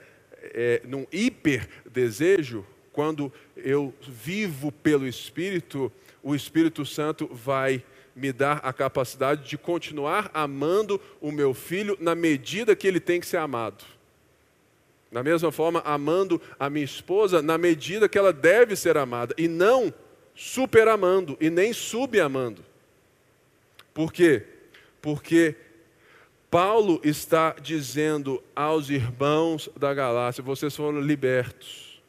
é, 0.54 0.82
num 0.86 1.06
hiper 1.12 1.68
desejo, 1.90 2.66
quando 2.92 3.32
eu 3.56 3.94
vivo 4.02 4.72
pelo 4.72 5.08
Espírito, 5.08 5.92
o 6.22 6.36
Espírito 6.36 6.86
Santo 6.86 7.28
vai 7.32 7.84
me 8.18 8.34
dar 8.34 8.60
a 8.64 8.74
capacidade 8.74 9.48
de 9.48 9.58
continuar 9.58 10.32
amando 10.34 11.00
o 11.22 11.32
meu 11.32 11.54
filho 11.54 11.96
na 12.02 12.16
medida 12.16 12.76
que 12.76 12.88
ele 12.88 13.00
tem 13.00 13.20
que 13.20 13.28
ser 13.28 13.38
amado. 13.38 13.86
Da 15.12 15.24
mesma 15.24 15.52
forma, 15.52 15.82
amando 15.86 16.42
a 16.60 16.68
minha 16.68 16.84
esposa 16.84 17.42
na 17.42 17.58
medida 17.58 18.10
que 18.10 18.18
ela 18.18 18.34
deve 18.34 18.76
ser 18.76 18.98
amada, 18.98 19.36
e 19.38 19.48
não 19.48 19.94
superamando 20.36 21.38
e 21.40 21.50
nem 21.50 21.72
subamando. 21.72 22.66
Por 23.94 24.12
quê? 24.12 24.44
Porque 25.00 25.56
Paulo 26.50 27.00
está 27.04 27.56
dizendo 27.62 28.44
aos 28.56 28.90
irmãos 28.90 29.70
da 29.78 29.94
Galácia: 29.94 30.44
vocês 30.44 30.76
foram 30.76 31.00
libertos. 31.00 32.02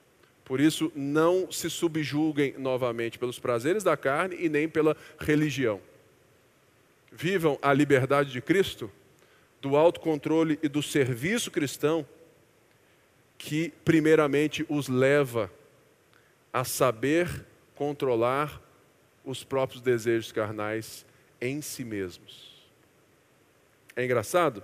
Por 0.43 0.59
isso, 0.59 0.91
não 0.97 1.53
se 1.53 1.69
subjulguem 1.69 2.55
novamente 2.57 3.19
pelos 3.19 3.39
prazeres 3.39 3.85
da 3.85 3.99
carne 3.99 4.37
e 4.41 4.49
nem 4.49 4.67
pela 4.67 4.97
religião. 5.21 5.79
Vivam 7.11 7.59
a 7.63 7.73
liberdade 7.73 8.31
de 8.31 8.41
Cristo, 8.41 8.91
do 9.61 9.77
autocontrole 9.77 10.59
e 10.63 10.69
do 10.69 10.83
serviço 10.83 11.51
cristão, 11.51 12.07
que 13.37 13.73
primeiramente 13.85 14.65
os 14.69 14.89
leva 14.89 15.51
a 16.53 16.65
saber 16.65 17.47
controlar 17.75 18.61
os 19.25 19.45
próprios 19.45 19.81
desejos 19.81 20.33
carnais 20.33 21.07
em 21.41 21.61
si 21.61 21.85
mesmos. 21.85 22.67
É 23.95 24.05
engraçado 24.05 24.63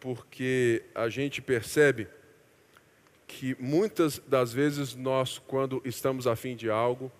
porque 0.00 0.84
a 0.94 1.08
gente 1.08 1.40
percebe 1.42 2.06
que 3.26 3.56
muitas 3.58 4.18
das 4.18 4.52
vezes 4.52 4.94
nós, 4.94 5.38
quando 5.38 5.82
estamos 5.84 6.26
afim 6.26 6.54
de 6.54 6.70
algo, 6.70 7.10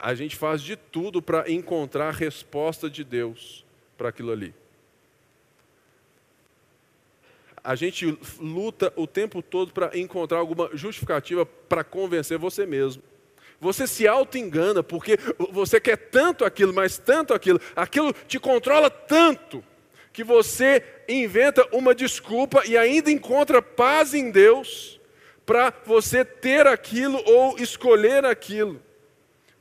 a 0.00 0.14
gente 0.14 0.36
faz 0.36 0.62
de 0.62 0.76
tudo 0.76 1.20
para 1.20 1.50
encontrar 1.50 2.08
a 2.08 2.12
resposta 2.12 2.88
de 2.88 3.02
Deus 3.02 3.64
para 3.96 4.08
aquilo 4.08 4.30
ali. 4.30 4.54
A 7.62 7.74
gente 7.74 8.16
luta 8.38 8.92
o 8.96 9.06
tempo 9.06 9.42
todo 9.42 9.72
para 9.72 9.98
encontrar 9.98 10.38
alguma 10.38 10.70
justificativa 10.72 11.44
para 11.44 11.84
convencer 11.84 12.38
você 12.38 12.64
mesmo. 12.64 13.02
Você 13.60 13.86
se 13.86 14.06
auto-engana 14.06 14.82
porque 14.82 15.18
você 15.50 15.80
quer 15.80 15.96
tanto 15.96 16.44
aquilo, 16.44 16.72
mas 16.72 16.96
tanto 16.96 17.34
aquilo, 17.34 17.60
aquilo 17.74 18.12
te 18.26 18.38
controla 18.38 18.88
tanto 18.88 19.64
que 20.12 20.22
você 20.22 20.82
inventa 21.08 21.66
uma 21.72 21.94
desculpa 21.94 22.62
e 22.66 22.76
ainda 22.76 23.10
encontra 23.10 23.60
paz 23.60 24.14
em 24.14 24.30
Deus 24.30 25.00
para 25.44 25.72
você 25.84 26.24
ter 26.24 26.66
aquilo 26.66 27.20
ou 27.26 27.58
escolher 27.58 28.24
aquilo. 28.24 28.80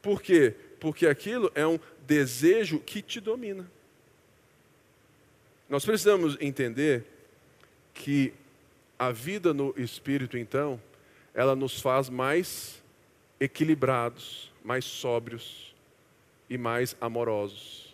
Por 0.01 0.21
quê? 0.21 0.53
Porque 0.79 1.07
aquilo 1.07 1.51
é 1.55 1.65
um 1.65 1.79
desejo 2.05 2.79
que 2.79 3.01
te 3.01 3.19
domina. 3.19 3.69
Nós 5.69 5.83
precisamos 5.83 6.37
entender 6.39 7.05
que 7.93 8.33
a 8.97 9.11
vida 9.11 9.53
no 9.53 9.73
espírito, 9.77 10.37
então, 10.37 10.81
ela 11.33 11.55
nos 11.55 11.81
faz 11.81 12.09
mais 12.09 12.81
equilibrados, 13.39 14.51
mais 14.63 14.85
sóbrios 14.85 15.75
e 16.49 16.57
mais 16.57 16.95
amorosos 17.01 17.87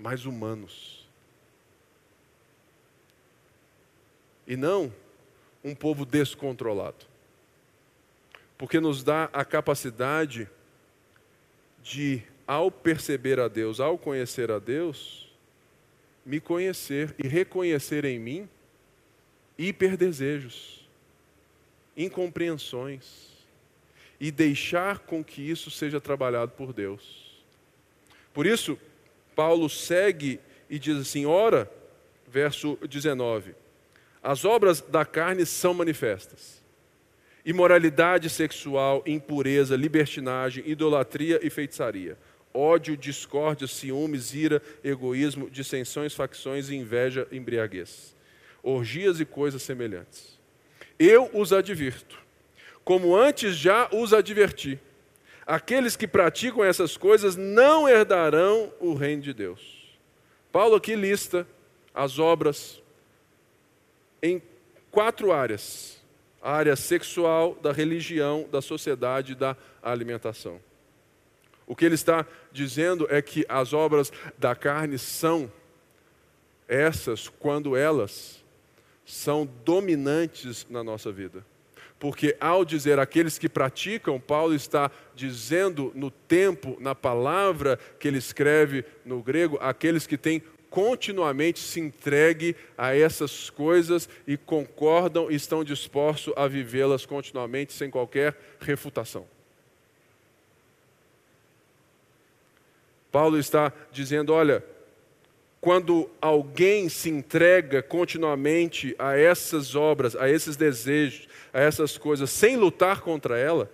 mais 0.00 0.24
humanos. 0.24 1.06
E 4.46 4.56
não 4.56 4.92
um 5.62 5.74
povo 5.74 6.04
descontrolado. 6.04 7.09
Porque 8.60 8.78
nos 8.78 9.02
dá 9.02 9.30
a 9.32 9.42
capacidade 9.42 10.46
de, 11.82 12.22
ao 12.46 12.70
perceber 12.70 13.40
a 13.40 13.48
Deus, 13.48 13.80
ao 13.80 13.96
conhecer 13.96 14.50
a 14.50 14.58
Deus, 14.58 15.32
me 16.26 16.40
conhecer 16.40 17.14
e 17.18 17.26
reconhecer 17.26 18.04
em 18.04 18.18
mim 18.18 18.46
hiperdesejos, 19.56 20.86
incompreensões, 21.96 23.30
e 24.20 24.30
deixar 24.30 24.98
com 24.98 25.24
que 25.24 25.40
isso 25.40 25.70
seja 25.70 25.98
trabalhado 25.98 26.52
por 26.52 26.74
Deus. 26.74 27.42
Por 28.34 28.44
isso, 28.44 28.78
Paulo 29.34 29.70
segue 29.70 30.38
e 30.68 30.78
diz 30.78 30.98
assim: 30.98 31.24
ora, 31.24 31.72
verso 32.28 32.76
19: 32.86 33.54
as 34.22 34.44
obras 34.44 34.82
da 34.82 35.06
carne 35.06 35.46
são 35.46 35.72
manifestas. 35.72 36.59
Imoralidade 37.44 38.28
sexual, 38.28 39.02
impureza, 39.06 39.76
libertinagem, 39.76 40.62
idolatria 40.66 41.40
e 41.42 41.48
feitiçaria, 41.48 42.18
ódio, 42.52 42.96
discórdia, 42.96 43.66
ciúmes, 43.66 44.34
ira, 44.34 44.62
egoísmo, 44.84 45.48
dissensões, 45.48 46.14
facções, 46.14 46.70
inveja, 46.70 47.26
embriaguez, 47.32 48.14
orgias 48.62 49.20
e 49.20 49.24
coisas 49.24 49.62
semelhantes. 49.62 50.38
Eu 50.98 51.30
os 51.32 51.52
advirto, 51.52 52.18
como 52.84 53.16
antes 53.16 53.56
já 53.56 53.88
os 53.92 54.12
adverti 54.12 54.78
aqueles 55.50 55.96
que 55.96 56.06
praticam 56.06 56.62
essas 56.62 56.96
coisas 56.96 57.34
não 57.34 57.88
herdarão 57.88 58.72
o 58.78 58.94
reino 58.94 59.22
de 59.22 59.34
Deus. 59.34 59.98
Paulo 60.52 60.76
aqui 60.76 60.94
lista 60.94 61.44
as 61.92 62.20
obras 62.20 62.80
em 64.22 64.40
quatro 64.92 65.32
áreas: 65.32 65.99
a 66.42 66.52
área 66.52 66.76
sexual, 66.76 67.56
da 67.60 67.72
religião, 67.72 68.48
da 68.50 68.62
sociedade 68.62 69.34
da 69.34 69.56
alimentação. 69.82 70.60
O 71.66 71.76
que 71.76 71.84
ele 71.84 71.94
está 71.94 72.26
dizendo 72.50 73.06
é 73.10 73.22
que 73.22 73.44
as 73.48 73.72
obras 73.72 74.12
da 74.38 74.54
carne 74.54 74.98
são 74.98 75.50
essas 76.66 77.28
quando 77.28 77.76
elas 77.76 78.44
são 79.04 79.48
dominantes 79.64 80.66
na 80.70 80.82
nossa 80.82 81.12
vida. 81.12 81.44
Porque 81.98 82.34
ao 82.40 82.64
dizer 82.64 82.98
aqueles 82.98 83.38
que 83.38 83.48
praticam, 83.48 84.18
Paulo 84.18 84.54
está 84.54 84.90
dizendo 85.14 85.92
no 85.94 86.10
tempo, 86.10 86.76
na 86.80 86.94
palavra 86.94 87.78
que 87.98 88.08
ele 88.08 88.16
escreve 88.16 88.84
no 89.04 89.22
grego, 89.22 89.58
aqueles 89.60 90.06
que 90.06 90.16
têm 90.16 90.42
continuamente 90.70 91.58
se 91.58 91.80
entregue 91.80 92.56
a 92.78 92.96
essas 92.96 93.50
coisas 93.50 94.08
e 94.26 94.36
concordam 94.36 95.30
e 95.30 95.34
estão 95.34 95.64
dispostos 95.64 96.32
a 96.36 96.46
vivê-las 96.46 97.04
continuamente 97.04 97.72
sem 97.72 97.90
qualquer 97.90 98.38
refutação. 98.60 99.26
Paulo 103.10 103.36
está 103.36 103.72
dizendo: 103.90 104.32
olha, 104.32 104.64
quando 105.60 106.08
alguém 106.20 106.88
se 106.88 107.10
entrega 107.10 107.82
continuamente 107.82 108.94
a 108.98 109.18
essas 109.18 109.74
obras, 109.74 110.14
a 110.14 110.30
esses 110.30 110.56
desejos, 110.56 111.28
a 111.52 111.60
essas 111.60 111.98
coisas, 111.98 112.30
sem 112.30 112.56
lutar 112.56 113.00
contra 113.00 113.36
ela, 113.36 113.70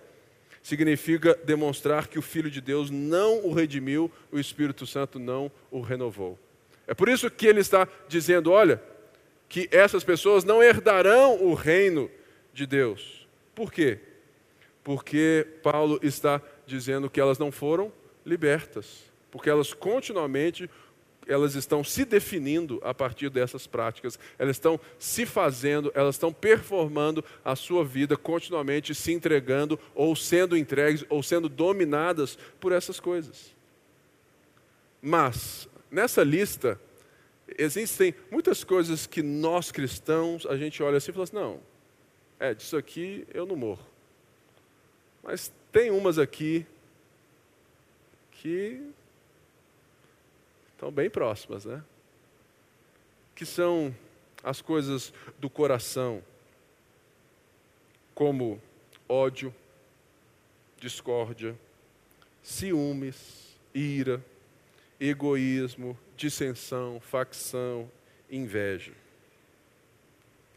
significa 0.63 1.39
demonstrar 1.45 2.07
que 2.07 2.19
o 2.19 2.21
Filho 2.21 2.51
de 2.51 2.59
Deus 2.59 2.89
não 2.89 3.45
o 3.45 3.53
redimiu, 3.53 4.11
o 4.31 4.39
Espírito 4.39 4.85
Santo 4.85 5.19
não 5.19 5.49
o 5.71 5.79
renovou. 5.79 6.37
É 6.87 6.93
por 6.93 7.09
isso 7.09 7.29
que 7.29 7.45
ele 7.45 7.59
está 7.59 7.87
dizendo: 8.07 8.51
olha, 8.51 8.81
que 9.49 9.67
essas 9.71 10.03
pessoas 10.03 10.43
não 10.43 10.63
herdarão 10.63 11.43
o 11.43 11.53
reino 11.53 12.09
de 12.53 12.65
Deus. 12.65 13.27
Por 13.53 13.71
quê? 13.71 13.99
Porque 14.83 15.45
Paulo 15.61 15.99
está 16.01 16.41
dizendo 16.65 17.09
que 17.09 17.19
elas 17.19 17.37
não 17.37 17.51
foram 17.51 17.91
libertas, 18.25 19.03
porque 19.29 19.49
elas 19.49 19.73
continuamente 19.73 20.69
elas 21.27 21.55
estão 21.55 21.83
se 21.83 22.05
definindo 22.05 22.79
a 22.83 22.93
partir 22.93 23.29
dessas 23.29 23.67
práticas, 23.67 24.17
elas 24.39 24.55
estão 24.55 24.79
se 24.97 25.25
fazendo, 25.25 25.91
elas 25.93 26.15
estão 26.15 26.31
performando 26.31 27.23
a 27.43 27.55
sua 27.55 27.83
vida 27.83 28.15
continuamente, 28.15 28.95
se 28.95 29.11
entregando, 29.11 29.79
ou 29.93 30.15
sendo 30.15 30.55
entregues, 30.55 31.05
ou 31.09 31.21
sendo 31.21 31.49
dominadas 31.49 32.37
por 32.59 32.71
essas 32.71 32.99
coisas. 32.99 33.53
Mas, 35.01 35.67
nessa 35.89 36.23
lista, 36.23 36.79
existem 37.57 38.13
muitas 38.29 38.63
coisas 38.63 39.07
que 39.07 39.21
nós 39.21 39.71
cristãos, 39.71 40.45
a 40.45 40.57
gente 40.57 40.81
olha 40.83 40.97
assim 40.97 41.11
e 41.11 41.13
fala 41.13 41.23
assim: 41.23 41.35
não, 41.35 41.59
é, 42.39 42.53
disso 42.53 42.77
aqui 42.77 43.25
eu 43.33 43.45
não 43.45 43.55
morro. 43.55 43.85
Mas 45.23 45.51
tem 45.71 45.91
umas 45.91 46.17
aqui 46.17 46.65
que 48.31 48.81
estão 50.73 50.91
bem 50.91 51.09
próximas, 51.09 51.65
né? 51.65 51.83
Que 53.35 53.45
são 53.45 53.93
as 54.43 54.61
coisas 54.61 55.13
do 55.39 55.49
coração, 55.49 56.23
como 58.13 58.61
ódio, 59.09 59.53
discórdia, 60.79 61.57
ciúmes, 62.41 63.57
ira, 63.73 64.23
egoísmo, 64.99 65.97
dissensão, 66.15 66.99
facção, 66.99 67.89
inveja. 68.29 68.93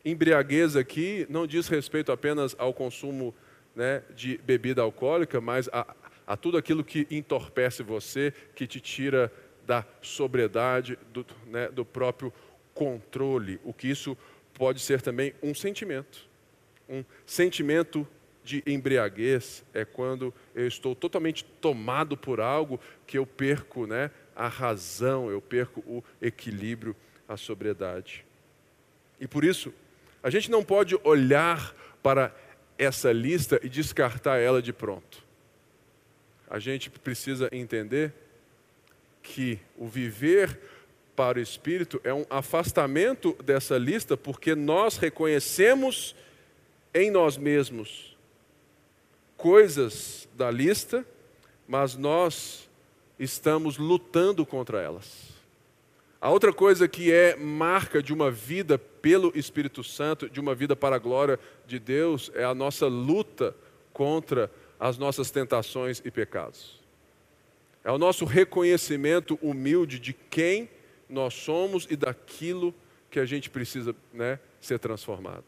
Embriaguez 0.04 0.76
aqui 0.76 1.26
não 1.28 1.46
diz 1.46 1.68
respeito 1.68 2.10
apenas 2.10 2.56
ao 2.58 2.72
consumo 2.72 3.34
né, 3.74 4.02
de 4.16 4.38
bebida 4.38 4.82
alcoólica, 4.82 5.40
mas 5.40 5.68
a, 5.72 5.94
a 6.26 6.36
tudo 6.36 6.56
aquilo 6.56 6.82
que 6.82 7.06
entorpece 7.10 7.82
você, 7.82 8.32
que 8.54 8.66
te 8.66 8.80
tira 8.80 9.32
da 9.66 9.84
sobriedade, 10.00 10.98
do, 11.12 11.24
né, 11.46 11.68
do 11.68 11.84
próprio 11.84 12.32
controle. 12.74 13.60
O 13.62 13.72
que 13.72 13.88
isso 13.88 14.16
pode 14.54 14.80
ser 14.80 15.02
também 15.02 15.34
um 15.42 15.54
sentimento. 15.54 16.28
Um 16.88 17.04
sentimento 17.26 18.06
de 18.42 18.62
embriaguez 18.66 19.62
é 19.72 19.84
quando 19.84 20.34
eu 20.54 20.66
estou 20.66 20.94
totalmente 20.94 21.44
tomado 21.44 22.16
por 22.16 22.40
algo 22.40 22.80
que 23.06 23.18
eu 23.18 23.26
perco 23.26 23.86
né, 23.86 24.10
a 24.40 24.48
razão, 24.48 25.30
eu 25.30 25.38
perco 25.38 25.80
o 25.80 26.02
equilíbrio, 26.20 26.96
a 27.28 27.36
sobriedade. 27.36 28.24
E 29.20 29.28
por 29.28 29.44
isso, 29.44 29.70
a 30.22 30.30
gente 30.30 30.50
não 30.50 30.64
pode 30.64 30.98
olhar 31.04 31.76
para 32.02 32.34
essa 32.78 33.12
lista 33.12 33.60
e 33.62 33.68
descartar 33.68 34.38
ela 34.38 34.62
de 34.62 34.72
pronto. 34.72 35.22
A 36.48 36.58
gente 36.58 36.88
precisa 36.88 37.50
entender 37.52 38.14
que 39.22 39.58
o 39.76 39.86
viver 39.86 40.58
para 41.14 41.38
o 41.38 41.42
Espírito 41.42 42.00
é 42.02 42.14
um 42.14 42.24
afastamento 42.30 43.36
dessa 43.44 43.76
lista, 43.76 44.16
porque 44.16 44.54
nós 44.54 44.96
reconhecemos 44.96 46.16
em 46.94 47.10
nós 47.10 47.36
mesmos 47.36 48.16
coisas 49.36 50.26
da 50.34 50.50
lista, 50.50 51.04
mas 51.68 51.94
nós 51.94 52.69
estamos 53.20 53.76
lutando 53.76 54.46
contra 54.46 54.80
elas. 54.80 55.28
A 56.20 56.30
outra 56.30 56.52
coisa 56.52 56.88
que 56.88 57.12
é 57.12 57.36
marca 57.36 58.02
de 58.02 58.12
uma 58.12 58.30
vida 58.30 58.78
pelo 58.78 59.30
Espírito 59.34 59.84
Santo, 59.84 60.28
de 60.28 60.40
uma 60.40 60.54
vida 60.54 60.74
para 60.74 60.96
a 60.96 60.98
glória 60.98 61.38
de 61.66 61.78
Deus, 61.78 62.30
é 62.34 62.44
a 62.44 62.54
nossa 62.54 62.86
luta 62.86 63.54
contra 63.92 64.50
as 64.78 64.96
nossas 64.96 65.30
tentações 65.30 66.02
e 66.04 66.10
pecados. 66.10 66.80
É 67.84 67.90
o 67.90 67.98
nosso 67.98 68.24
reconhecimento 68.24 69.38
humilde 69.42 69.98
de 69.98 70.12
quem 70.12 70.68
nós 71.08 71.34
somos 71.34 71.86
e 71.90 71.96
daquilo 71.96 72.74
que 73.10 73.18
a 73.18 73.26
gente 73.26 73.50
precisa 73.50 73.94
né, 74.12 74.38
ser 74.60 74.78
transformado. 74.78 75.44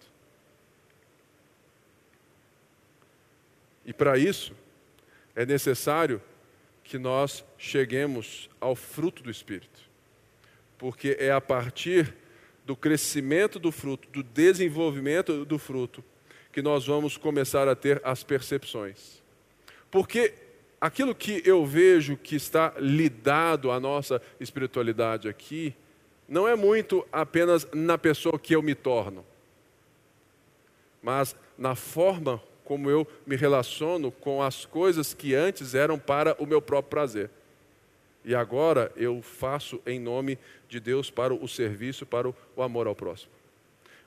E 3.85 3.93
para 3.93 4.19
isso, 4.19 4.55
é 5.35 5.45
necessário 5.45 6.21
que 6.93 6.99
nós 6.99 7.43
cheguemos 7.57 8.51
ao 8.61 8.77
fruto 8.77 9.23
do 9.23 9.31
Espírito. 9.31 9.81
Porque 10.77 11.17
é 11.19 11.33
a 11.33 11.41
partir 11.41 12.15
do 12.67 12.77
crescimento 12.77 13.59
do 13.59 13.73
fruto, 13.73 14.07
do 14.11 14.23
desenvolvimento 14.23 15.47
do 15.47 15.59
fruto, 15.59 16.05
que 16.53 16.61
nós 16.61 16.87
vamos 16.87 17.17
começar 17.17 17.67
a 17.67 17.75
ter 17.75 17.99
as 18.05 18.23
percepções. 18.23 19.23
Porque 19.91 20.35
aquilo 20.79 21.15
que 21.15 21.43
eu 21.47 21.65
vejo 21.65 22.15
que 22.15 22.37
está 22.37 22.75
lidado 22.77 23.71
à 23.71 23.81
nossa 23.81 24.21
espiritualidade 24.39 25.31
aqui, 25.31 25.75
não 26.29 26.47
é 26.47 26.55
muito 26.55 27.09
apenas 27.11 27.67
na 27.73 27.97
pessoa 27.97 28.39
que 28.39 28.55
eu 28.55 28.61
me 28.61 28.75
torno, 28.75 29.25
mas 31.03 31.35
na 31.57 31.75
forma 31.75 32.39
como 32.65 32.89
eu 32.91 33.07
me 33.27 33.37
relaciono 33.37 34.11
com 34.11 34.43
as 34.43 34.65
coisas 34.65 35.15
que 35.15 35.35
antes 35.35 35.75
eram 35.75 35.99
para 35.99 36.37
o 36.39 36.47
meu 36.47 36.61
próprio 36.61 36.91
prazer. 36.91 37.31
E 38.25 38.35
agora 38.35 38.93
eu 38.97 39.21
faço 39.21 39.81
em 39.87 39.99
nome 39.99 40.39
de 40.69 40.79
Deus 40.79 41.11
para 41.11 41.35
o 41.35 41.49
serviço, 41.49 42.07
para 42.07 42.29
o 42.29 42.63
amor 42.63 42.87
ao 42.87 42.95
próximo. 42.95 43.33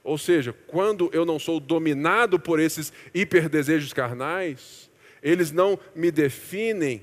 Ou 0.03 0.17
seja, 0.17 0.53
quando 0.67 1.09
eu 1.11 1.25
não 1.25 1.39
sou 1.39 1.59
dominado 1.59 2.39
por 2.39 2.59
esses 2.59 2.93
hiperdesejos 3.13 3.91
carnais, 3.91 4.89
eles 5.21 5.51
não 5.51 5.79
me 5.95 6.11
definem, 6.11 7.01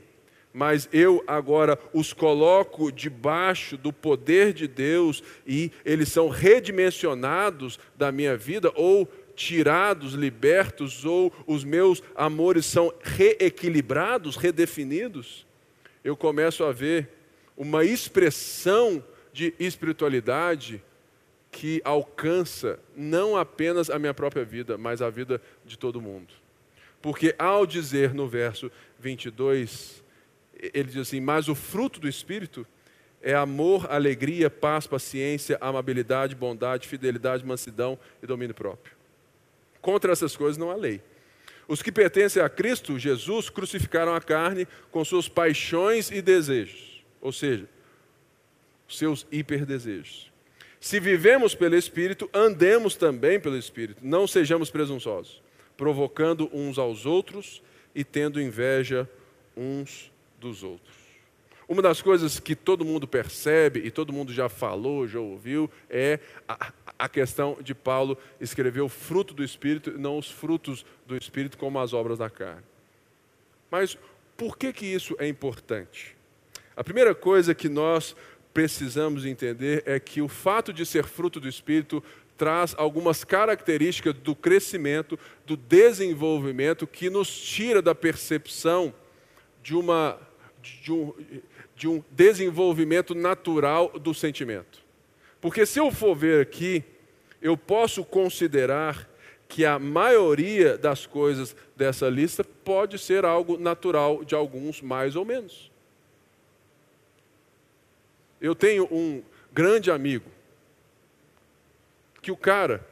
mas 0.52 0.88
eu 0.92 1.22
agora 1.26 1.76
os 1.92 2.12
coloco 2.12 2.92
debaixo 2.92 3.76
do 3.76 3.92
poder 3.92 4.52
de 4.52 4.68
Deus 4.68 5.22
e 5.44 5.72
eles 5.84 6.10
são 6.10 6.28
redimensionados 6.28 7.78
da 7.96 8.12
minha 8.12 8.36
vida 8.36 8.70
ou 8.76 9.08
tirados, 9.42 10.12
libertos, 10.14 11.04
ou 11.04 11.32
os 11.46 11.64
meus 11.64 12.00
amores 12.14 12.64
são 12.64 12.94
reequilibrados, 13.02 14.36
redefinidos, 14.36 15.44
eu 16.04 16.16
começo 16.16 16.62
a 16.64 16.72
ver 16.72 17.08
uma 17.56 17.84
expressão 17.84 19.04
de 19.32 19.52
espiritualidade 19.58 20.82
que 21.50 21.82
alcança 21.84 22.78
não 22.96 23.36
apenas 23.36 23.90
a 23.90 23.98
minha 23.98 24.14
própria 24.14 24.44
vida, 24.44 24.78
mas 24.78 25.02
a 25.02 25.10
vida 25.10 25.42
de 25.64 25.76
todo 25.76 26.00
mundo. 26.00 26.32
Porque 27.00 27.34
ao 27.36 27.66
dizer 27.66 28.14
no 28.14 28.28
verso 28.28 28.70
22, 29.00 30.04
ele 30.72 30.88
diz 30.88 30.98
assim: 30.98 31.20
Mas 31.20 31.48
o 31.48 31.54
fruto 31.54 31.98
do 31.98 32.08
Espírito 32.08 32.64
é 33.20 33.34
amor, 33.34 33.90
alegria, 33.90 34.48
paz, 34.48 34.86
paciência, 34.86 35.58
amabilidade, 35.60 36.34
bondade, 36.34 36.86
fidelidade, 36.86 37.44
mansidão 37.44 37.98
e 38.22 38.26
domínio 38.26 38.54
próprio. 38.54 39.01
Contra 39.82 40.12
essas 40.12 40.34
coisas 40.34 40.56
não 40.56 40.70
há 40.70 40.74
lei. 40.74 41.02
Os 41.68 41.82
que 41.82 41.92
pertencem 41.92 42.42
a 42.42 42.48
Cristo 42.48 42.98
Jesus 42.98 43.50
crucificaram 43.50 44.14
a 44.14 44.20
carne 44.20 44.66
com 44.90 45.04
suas 45.04 45.28
paixões 45.28 46.10
e 46.10 46.22
desejos, 46.22 47.04
ou 47.20 47.32
seja, 47.32 47.68
seus 48.88 49.26
hiperdesejos. 49.30 50.32
Se 50.80 50.98
vivemos 50.98 51.54
pelo 51.54 51.76
Espírito, 51.76 52.30
andemos 52.32 52.96
também 52.96 53.38
pelo 53.38 53.58
Espírito, 53.58 54.00
não 54.02 54.26
sejamos 54.26 54.70
presunçosos 54.70 55.42
provocando 55.76 56.48
uns 56.52 56.78
aos 56.78 57.06
outros 57.06 57.62
e 57.92 58.04
tendo 58.04 58.40
inveja 58.40 59.08
uns 59.56 60.12
dos 60.38 60.62
outros. 60.62 60.94
Uma 61.68 61.82
das 61.82 62.02
coisas 62.02 62.38
que 62.38 62.54
todo 62.54 62.84
mundo 62.84 63.08
percebe 63.08 63.80
e 63.84 63.90
todo 63.90 64.12
mundo 64.12 64.32
já 64.32 64.48
falou, 64.48 65.08
já 65.08 65.18
ouviu, 65.18 65.68
é 65.88 66.20
a, 66.46 66.72
a 67.02 67.08
questão 67.08 67.58
de 67.60 67.74
Paulo 67.74 68.16
escrever 68.40 68.80
o 68.80 68.88
fruto 68.88 69.34
do 69.34 69.42
Espírito 69.42 69.98
não 69.98 70.18
os 70.18 70.30
frutos 70.30 70.86
do 71.04 71.16
Espírito 71.16 71.58
como 71.58 71.80
as 71.80 71.92
obras 71.92 72.18
da 72.18 72.30
carne. 72.30 72.62
Mas 73.68 73.98
por 74.36 74.56
que, 74.56 74.72
que 74.72 74.86
isso 74.86 75.16
é 75.18 75.26
importante? 75.26 76.16
A 76.76 76.84
primeira 76.84 77.12
coisa 77.12 77.56
que 77.56 77.68
nós 77.68 78.14
precisamos 78.54 79.26
entender 79.26 79.82
é 79.84 79.98
que 79.98 80.22
o 80.22 80.28
fato 80.28 80.72
de 80.72 80.86
ser 80.86 81.04
fruto 81.04 81.40
do 81.40 81.48
Espírito 81.48 82.04
traz 82.36 82.72
algumas 82.78 83.24
características 83.24 84.14
do 84.14 84.36
crescimento, 84.36 85.18
do 85.44 85.56
desenvolvimento, 85.56 86.86
que 86.86 87.10
nos 87.10 87.28
tira 87.28 87.82
da 87.82 87.96
percepção 87.96 88.94
de, 89.60 89.74
uma, 89.74 90.20
de, 90.62 90.92
um, 90.92 91.12
de 91.74 91.88
um 91.88 92.04
desenvolvimento 92.12 93.12
natural 93.12 93.88
do 93.98 94.14
sentimento. 94.14 94.80
Porque 95.40 95.66
se 95.66 95.80
eu 95.80 95.90
for 95.90 96.14
ver 96.14 96.40
aqui, 96.40 96.84
eu 97.42 97.56
posso 97.56 98.04
considerar 98.04 99.08
que 99.48 99.66
a 99.66 99.78
maioria 99.78 100.78
das 100.78 101.04
coisas 101.04 101.54
dessa 101.76 102.08
lista 102.08 102.42
pode 102.42 102.98
ser 102.98 103.24
algo 103.24 103.58
natural 103.58 104.24
de 104.24 104.34
alguns, 104.34 104.80
mais 104.80 105.16
ou 105.16 105.24
menos. 105.24 105.70
Eu 108.40 108.54
tenho 108.54 108.88
um 108.90 109.22
grande 109.52 109.90
amigo, 109.90 110.24
que 112.22 112.30
o 112.30 112.36
cara 112.36 112.86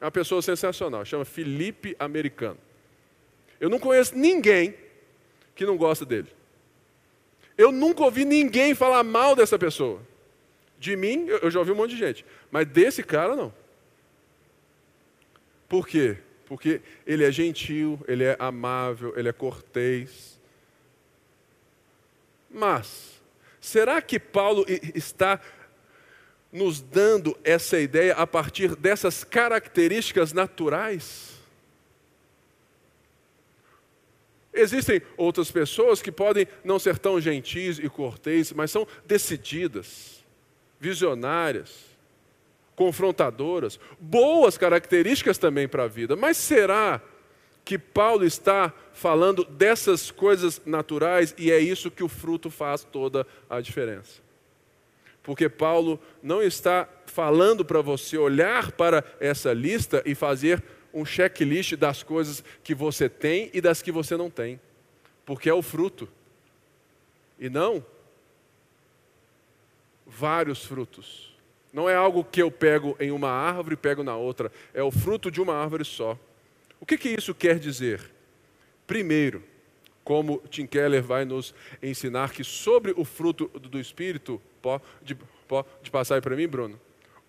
é 0.00 0.04
uma 0.04 0.10
pessoa 0.10 0.40
sensacional, 0.42 1.04
chama 1.04 1.24
Felipe 1.24 1.96
Americano. 1.98 2.58
Eu 3.58 3.70
não 3.70 3.78
conheço 3.78 4.16
ninguém 4.16 4.74
que 5.54 5.64
não 5.64 5.76
gosta 5.76 6.04
dele. 6.04 6.28
Eu 7.56 7.72
nunca 7.72 8.04
ouvi 8.04 8.24
ninguém 8.24 8.74
falar 8.74 9.02
mal 9.02 9.34
dessa 9.34 9.58
pessoa. 9.58 10.00
De 10.78 10.94
mim, 10.94 11.26
eu 11.26 11.50
já 11.50 11.58
ouvi 11.58 11.72
um 11.72 11.76
monte 11.76 11.90
de 11.92 11.96
gente, 11.96 12.24
mas 12.50 12.66
desse 12.66 13.02
cara 13.02 13.34
não. 13.34 13.52
Por 15.68 15.86
quê? 15.86 16.18
Porque 16.46 16.80
ele 17.06 17.24
é 17.24 17.30
gentil, 17.30 17.98
ele 18.06 18.24
é 18.24 18.36
amável, 18.38 19.12
ele 19.16 19.28
é 19.28 19.32
cortês. 19.32 20.38
Mas, 22.48 23.20
será 23.60 24.00
que 24.00 24.18
Paulo 24.18 24.64
está 24.94 25.40
nos 26.52 26.80
dando 26.80 27.36
essa 27.42 27.78
ideia 27.78 28.14
a 28.14 28.26
partir 28.26 28.76
dessas 28.76 29.24
características 29.24 30.32
naturais? 30.32 31.36
Existem 34.54 35.02
outras 35.18 35.50
pessoas 35.50 36.00
que 36.00 36.10
podem 36.10 36.46
não 36.64 36.78
ser 36.78 36.98
tão 36.98 37.20
gentis 37.20 37.78
e 37.78 37.90
cortês, 37.90 38.52
mas 38.52 38.70
são 38.70 38.86
decididas, 39.04 40.24
visionárias, 40.80 41.95
confrontadoras, 42.76 43.80
boas 43.98 44.56
características 44.58 45.38
também 45.38 45.66
para 45.66 45.84
a 45.84 45.88
vida. 45.88 46.14
Mas 46.14 46.36
será 46.36 47.00
que 47.64 47.78
Paulo 47.78 48.24
está 48.24 48.72
falando 48.92 49.44
dessas 49.44 50.10
coisas 50.10 50.62
naturais 50.64 51.34
e 51.36 51.50
é 51.50 51.58
isso 51.58 51.90
que 51.90 52.04
o 52.04 52.08
fruto 52.08 52.50
faz 52.50 52.84
toda 52.84 53.26
a 53.50 53.60
diferença? 53.60 54.20
Porque 55.22 55.48
Paulo 55.48 55.98
não 56.22 56.40
está 56.40 56.88
falando 57.06 57.64
para 57.64 57.80
você 57.80 58.16
olhar 58.16 58.70
para 58.70 59.02
essa 59.18 59.52
lista 59.52 60.00
e 60.06 60.14
fazer 60.14 60.62
um 60.94 61.04
checklist 61.04 61.74
das 61.74 62.02
coisas 62.02 62.44
que 62.62 62.74
você 62.74 63.08
tem 63.08 63.50
e 63.52 63.60
das 63.60 63.82
que 63.82 63.90
você 63.90 64.16
não 64.16 64.30
tem, 64.30 64.60
porque 65.24 65.50
é 65.50 65.54
o 65.54 65.62
fruto, 65.62 66.08
e 67.38 67.50
não 67.50 67.84
vários 70.06 70.64
frutos. 70.64 71.35
Não 71.76 71.90
é 71.90 71.94
algo 71.94 72.24
que 72.24 72.42
eu 72.42 72.50
pego 72.50 72.96
em 72.98 73.10
uma 73.10 73.28
árvore 73.28 73.74
e 73.74 73.76
pego 73.76 74.02
na 74.02 74.16
outra, 74.16 74.50
é 74.72 74.82
o 74.82 74.90
fruto 74.90 75.30
de 75.30 75.42
uma 75.42 75.54
árvore 75.54 75.84
só. 75.84 76.18
O 76.80 76.86
que, 76.86 76.96
que 76.96 77.10
isso 77.10 77.34
quer 77.34 77.58
dizer? 77.58 78.00
Primeiro, 78.86 79.44
como 80.02 80.42
Tim 80.48 80.66
Keller 80.66 81.02
vai 81.02 81.26
nos 81.26 81.54
ensinar 81.82 82.32
que 82.32 82.42
sobre 82.42 82.94
o 82.96 83.04
fruto 83.04 83.48
do 83.48 83.78
Espírito, 83.78 84.40
pode, 84.62 85.14
pode 85.46 85.90
passar 85.90 86.14
aí 86.14 86.22
para 86.22 86.34
mim, 86.34 86.48
Bruno, 86.48 86.80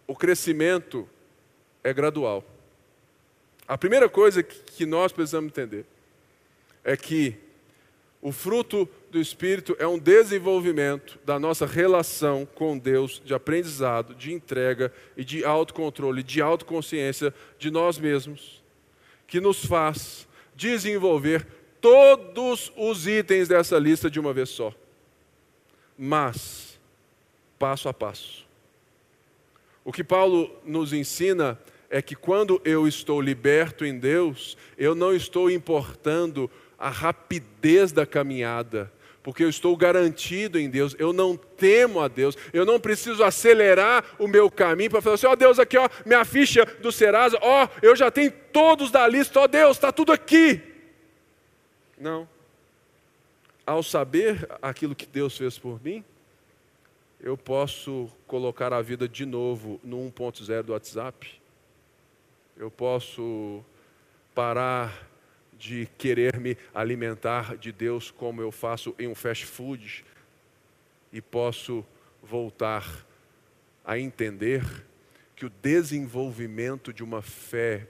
o 0.07 0.15
crescimento 0.15 1.09
é 1.83 1.91
gradual. 1.91 2.41
A 3.67 3.77
primeira 3.77 4.07
coisa 4.07 4.41
que 4.41 4.85
nós 4.85 5.11
precisamos 5.11 5.49
entender 5.49 5.85
é 6.85 6.95
que 6.95 7.35
o 8.21 8.31
fruto 8.31 8.89
do 9.11 9.19
Espírito 9.19 9.75
é 9.79 9.87
um 9.87 9.99
desenvolvimento 9.99 11.19
da 11.23 11.39
nossa 11.39 11.65
relação 11.65 12.45
com 12.45 12.77
Deus, 12.77 13.21
de 13.23 13.33
aprendizado, 13.33 14.15
de 14.15 14.33
entrega 14.33 14.91
e 15.15 15.23
de 15.23 15.45
autocontrole, 15.45 16.23
de 16.23 16.41
autoconsciência 16.41 17.33
de 17.59 17.69
nós 17.69 17.99
mesmos, 17.99 18.63
que 19.27 19.39
nos 19.39 19.63
faz 19.65 20.27
desenvolver 20.55 21.45
todos 21.79 22.71
os 22.75 23.07
itens 23.07 23.47
dessa 23.47 23.77
lista 23.77 24.09
de 24.09 24.19
uma 24.19 24.33
vez 24.33 24.49
só. 24.49 24.73
Mas, 25.97 26.79
passo 27.59 27.87
a 27.87 27.93
passo. 27.93 28.45
O 29.85 29.91
que 29.91 30.03
Paulo 30.03 30.51
nos 30.65 30.91
ensina 30.91 31.57
é 31.89 32.01
que 32.01 32.15
quando 32.15 32.61
eu 32.65 32.87
estou 32.87 33.21
liberto 33.21 33.85
em 33.85 33.97
Deus, 33.97 34.57
eu 34.77 34.93
não 34.93 35.13
estou 35.13 35.49
importando 35.49 36.49
a 36.77 36.89
rapidez 36.89 37.91
da 37.91 38.05
caminhada, 38.05 38.91
porque 39.23 39.43
eu 39.43 39.49
estou 39.49 39.75
garantido 39.75 40.59
em 40.59 40.69
Deus, 40.69 40.95
eu 40.97 41.11
não 41.11 41.35
temo 41.35 41.99
a 41.99 42.07
Deus, 42.07 42.37
eu 42.53 42.65
não 42.65 42.79
preciso 42.79 43.23
acelerar 43.23 44.03
o 44.17 44.27
meu 44.27 44.49
caminho 44.49 44.89
para 44.89 45.01
falar 45.01 45.15
assim: 45.15 45.27
ó 45.27 45.31
oh, 45.31 45.35
Deus, 45.35 45.59
aqui, 45.59 45.77
ó, 45.77 45.89
minha 46.05 46.23
ficha 46.23 46.65
do 46.81 46.91
Serasa, 46.91 47.37
ó, 47.41 47.67
eu 47.81 47.95
já 47.95 48.09
tenho 48.09 48.31
todos 48.51 48.91
da 48.91 49.07
lista, 49.07 49.39
ó 49.39 49.47
Deus, 49.47 49.77
está 49.77 49.91
tudo 49.91 50.11
aqui. 50.11 50.61
Não. 51.97 52.27
Ao 53.65 53.83
saber 53.83 54.47
aquilo 54.61 54.95
que 54.95 55.05
Deus 55.05 55.37
fez 55.37 55.57
por 55.57 55.83
mim, 55.83 56.03
eu 57.19 57.35
posso 57.35 58.09
colocar 58.25 58.71
a 58.71 58.81
vida 58.81 59.09
de 59.09 59.25
novo 59.25 59.79
no 59.83 59.97
1.0 59.97 60.63
do 60.63 60.73
WhatsApp 60.73 61.37
eu 62.59 62.71
posso 62.71 63.63
parar 64.33 65.06
de 65.57 65.87
querer 65.97 66.39
me 66.39 66.57
alimentar 66.73 67.57
de 67.57 67.71
Deus 67.71 68.11
como 68.11 68.41
eu 68.41 68.51
faço 68.51 68.95
em 68.99 69.07
um 69.07 69.15
fast 69.15 69.45
food 69.45 70.05
e 71.11 71.21
posso 71.21 71.85
voltar 72.21 73.05
a 73.83 73.97
entender 73.97 74.63
que 75.35 75.45
o 75.45 75.49
desenvolvimento 75.49 76.91
de 76.91 77.03
uma 77.03 77.21
fé, 77.21 77.87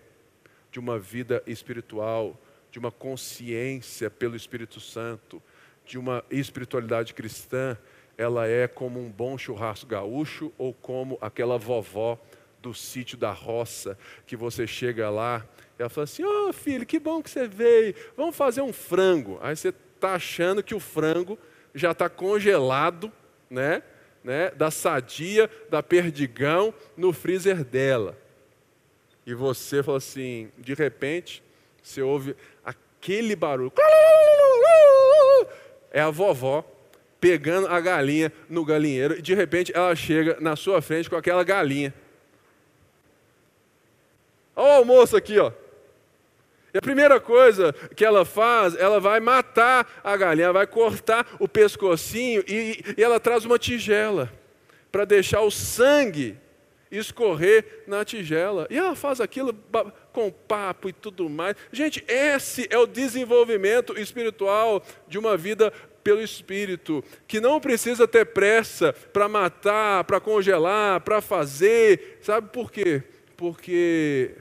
de 0.71 0.79
uma 0.79 0.99
vida 0.99 1.41
espiritual, 1.47 2.39
de 2.71 2.79
uma 2.79 2.91
consciência 2.91 4.09
pelo 4.09 4.35
Espírito 4.35 4.79
Santo, 4.79 5.41
de 5.85 5.97
uma 5.97 6.23
espiritualidade 6.29 7.13
cristã, 7.13 7.77
ela 8.17 8.47
é 8.47 8.67
como 8.67 8.99
um 8.99 9.09
bom 9.09 9.37
churrasco 9.37 9.87
gaúcho 9.87 10.51
ou 10.57 10.73
como 10.73 11.17
aquela 11.21 11.57
vovó 11.57 12.19
do 12.61 12.73
sítio 12.73 13.17
da 13.17 13.31
roça, 13.31 13.97
que 14.25 14.35
você 14.35 14.67
chega 14.67 15.09
lá 15.09 15.45
ela 15.77 15.89
fala 15.89 16.05
assim: 16.05 16.23
Ô 16.23 16.49
oh, 16.49 16.53
filho, 16.53 16.85
que 16.85 16.99
bom 16.99 17.21
que 17.21 17.29
você 17.29 17.47
veio, 17.47 17.93
vamos 18.15 18.35
fazer 18.35 18.61
um 18.61 18.73
frango. 18.73 19.37
Aí 19.41 19.55
você 19.55 19.69
está 19.69 20.15
achando 20.15 20.63
que 20.63 20.73
o 20.73 20.79
frango 20.79 21.37
já 21.73 21.91
está 21.91 22.09
congelado, 22.09 23.11
né? 23.49 23.83
né? 24.23 24.49
Da 24.51 24.71
sadia, 24.71 25.49
da 25.69 25.83
perdigão, 25.83 26.73
no 26.95 27.13
freezer 27.13 27.63
dela. 27.63 28.17
E 29.25 29.33
você 29.33 29.83
fala 29.83 29.97
assim: 29.97 30.51
de 30.57 30.73
repente, 30.73 31.43
você 31.81 32.01
ouve 32.01 32.35
aquele 32.63 33.35
barulho. 33.35 33.71
É 35.91 36.01
a 36.01 36.09
vovó 36.09 36.65
pegando 37.19 37.67
a 37.67 37.79
galinha 37.79 38.31
no 38.49 38.63
galinheiro 38.63 39.17
e 39.17 39.21
de 39.21 39.33
repente 39.33 39.71
ela 39.75 39.95
chega 39.95 40.37
na 40.39 40.55
sua 40.55 40.81
frente 40.81 41.09
com 41.09 41.15
aquela 41.15 41.43
galinha. 41.43 41.93
Olha 44.55 44.67
o 44.67 44.75
almoço 44.77 45.15
aqui, 45.15 45.37
ó. 45.39 45.51
E 46.77 46.79
a 46.79 46.81
primeira 46.81 47.19
coisa 47.19 47.73
que 47.95 48.05
ela 48.05 48.23
faz, 48.23 48.75
ela 48.75 48.99
vai 48.99 49.19
matar 49.19 49.99
a 50.03 50.15
galinha, 50.15 50.53
vai 50.53 50.67
cortar 50.67 51.25
o 51.39 51.47
pescocinho 51.47 52.43
e, 52.47 52.93
e 52.95 53.03
ela 53.03 53.19
traz 53.19 53.45
uma 53.45 53.57
tigela 53.57 54.31
para 54.91 55.03
deixar 55.03 55.41
o 55.41 55.49
sangue 55.49 56.37
escorrer 56.91 57.81
na 57.87 58.05
tigela. 58.05 58.67
E 58.69 58.77
ela 58.77 58.95
faz 58.95 59.19
aquilo 59.19 59.55
com 60.13 60.29
papo 60.29 60.87
e 60.87 60.93
tudo 60.93 61.27
mais. 61.27 61.55
Gente, 61.71 62.05
esse 62.07 62.67
é 62.69 62.77
o 62.77 62.85
desenvolvimento 62.85 63.97
espiritual 63.99 64.83
de 65.07 65.17
uma 65.17 65.35
vida 65.35 65.73
pelo 66.03 66.21
Espírito, 66.21 67.03
que 67.27 67.41
não 67.41 67.59
precisa 67.59 68.07
ter 68.07 68.25
pressa 68.25 68.93
para 68.93 69.27
matar, 69.27 70.03
para 70.03 70.19
congelar, 70.19 71.01
para 71.01 71.21
fazer. 71.21 72.19
Sabe 72.21 72.49
por 72.51 72.71
quê? 72.71 73.01
Porque 73.35 74.35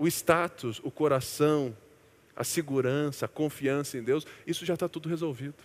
o 0.00 0.08
status, 0.08 0.80
o 0.82 0.90
coração, 0.90 1.76
a 2.34 2.42
segurança, 2.42 3.26
a 3.26 3.28
confiança 3.28 3.98
em 3.98 4.02
Deus, 4.02 4.26
isso 4.46 4.64
já 4.64 4.72
está 4.72 4.88
tudo 4.88 5.10
resolvido. 5.10 5.62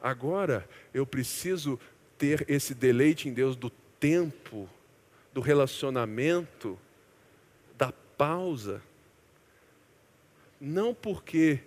Agora 0.00 0.68
eu 0.94 1.04
preciso 1.04 1.78
ter 2.16 2.44
esse 2.48 2.72
deleite 2.72 3.28
em 3.28 3.32
Deus 3.32 3.56
do 3.56 3.68
tempo, 3.98 4.68
do 5.32 5.40
relacionamento, 5.40 6.78
da 7.76 7.92
pausa. 8.16 8.80
Não 10.60 10.94
porque 10.94 11.58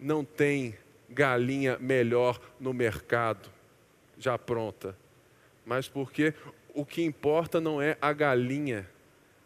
não 0.00 0.24
tem 0.24 0.74
galinha 1.10 1.76
melhor 1.78 2.40
no 2.58 2.72
mercado, 2.72 3.50
já 4.18 4.38
pronta, 4.38 4.96
mas 5.66 5.86
porque 5.86 6.32
o 6.72 6.82
que 6.82 7.02
importa 7.02 7.60
não 7.60 7.82
é 7.82 7.98
a 8.00 8.10
galinha, 8.14 8.88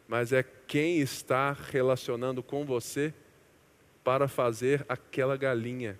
mas 0.06 0.32
é 0.32 0.44
quem 0.68 0.98
está 0.98 1.52
relacionando 1.52 2.42
com 2.42 2.64
você 2.64 3.12
para 4.04 4.28
fazer 4.28 4.84
aquela 4.88 5.36
galinha, 5.36 5.98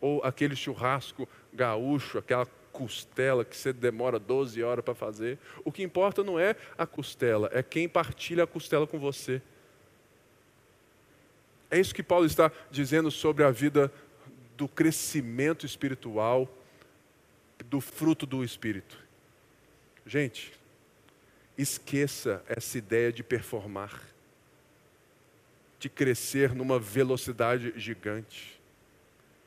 ou 0.00 0.22
aquele 0.22 0.54
churrasco 0.54 1.26
gaúcho, 1.52 2.18
aquela 2.18 2.46
costela 2.70 3.44
que 3.44 3.56
você 3.56 3.72
demora 3.72 4.18
12 4.18 4.62
horas 4.62 4.84
para 4.84 4.94
fazer. 4.94 5.38
O 5.64 5.72
que 5.72 5.82
importa 5.82 6.22
não 6.22 6.38
é 6.38 6.54
a 6.76 6.86
costela, 6.86 7.50
é 7.52 7.62
quem 7.62 7.88
partilha 7.88 8.44
a 8.44 8.46
costela 8.46 8.86
com 8.86 8.98
você. 8.98 9.40
É 11.70 11.80
isso 11.80 11.94
que 11.94 12.02
Paulo 12.02 12.26
está 12.26 12.52
dizendo 12.70 13.10
sobre 13.10 13.44
a 13.44 13.50
vida 13.50 13.90
do 14.58 14.68
crescimento 14.68 15.64
espiritual, 15.64 16.46
do 17.64 17.80
fruto 17.80 18.26
do 18.26 18.44
Espírito. 18.44 18.98
Gente, 20.04 20.52
esqueça 21.56 22.42
essa 22.48 22.78
ideia 22.78 23.12
de 23.12 23.22
performar, 23.22 24.02
de 25.78 25.88
crescer 25.88 26.54
numa 26.54 26.78
velocidade 26.78 27.72
gigante. 27.76 28.60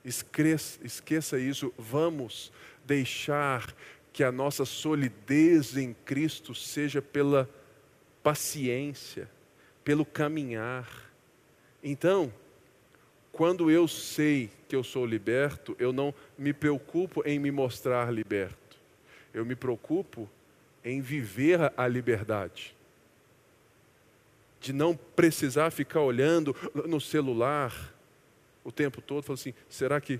Esqueça, 0.04 0.80
esqueça 0.84 1.40
isso. 1.40 1.74
Vamos 1.78 2.52
deixar 2.86 3.74
que 4.14 4.24
a 4.24 4.32
nossa 4.32 4.66
solidez 4.66 5.76
em 5.76 5.94
Cristo 6.06 6.54
seja 6.54 7.02
pela 7.02 7.50
paciência, 8.24 9.30
pelo 9.84 10.06
caminhar. 10.06 11.12
Então, 11.84 12.32
quando 13.32 13.70
eu 13.70 13.88
sei 13.88 14.50
que 14.70 14.76
eu 14.76 14.84
sou 14.84 15.06
liberto, 15.06 15.76
eu 15.78 15.92
não 15.92 16.14
me 16.38 16.54
preocupo 16.54 17.22
em 17.26 17.38
me 17.38 17.52
mostrar 17.52 18.12
liberto. 18.14 18.78
Eu 19.34 19.46
me 19.46 19.56
preocupo 19.56 20.30
em 20.86 21.02
viver 21.02 21.74
a 21.76 21.88
liberdade. 21.88 22.76
De 24.62 24.72
não 24.72 24.96
precisar 24.96 25.72
ficar 25.72 26.02
olhando 26.02 26.56
no 26.88 27.02
celular 27.02 27.94
o 28.64 28.72
tempo 28.72 29.02
todo, 29.02 29.24
falando 29.24 29.40
assim: 29.40 29.54
será 29.68 30.00
que 30.00 30.20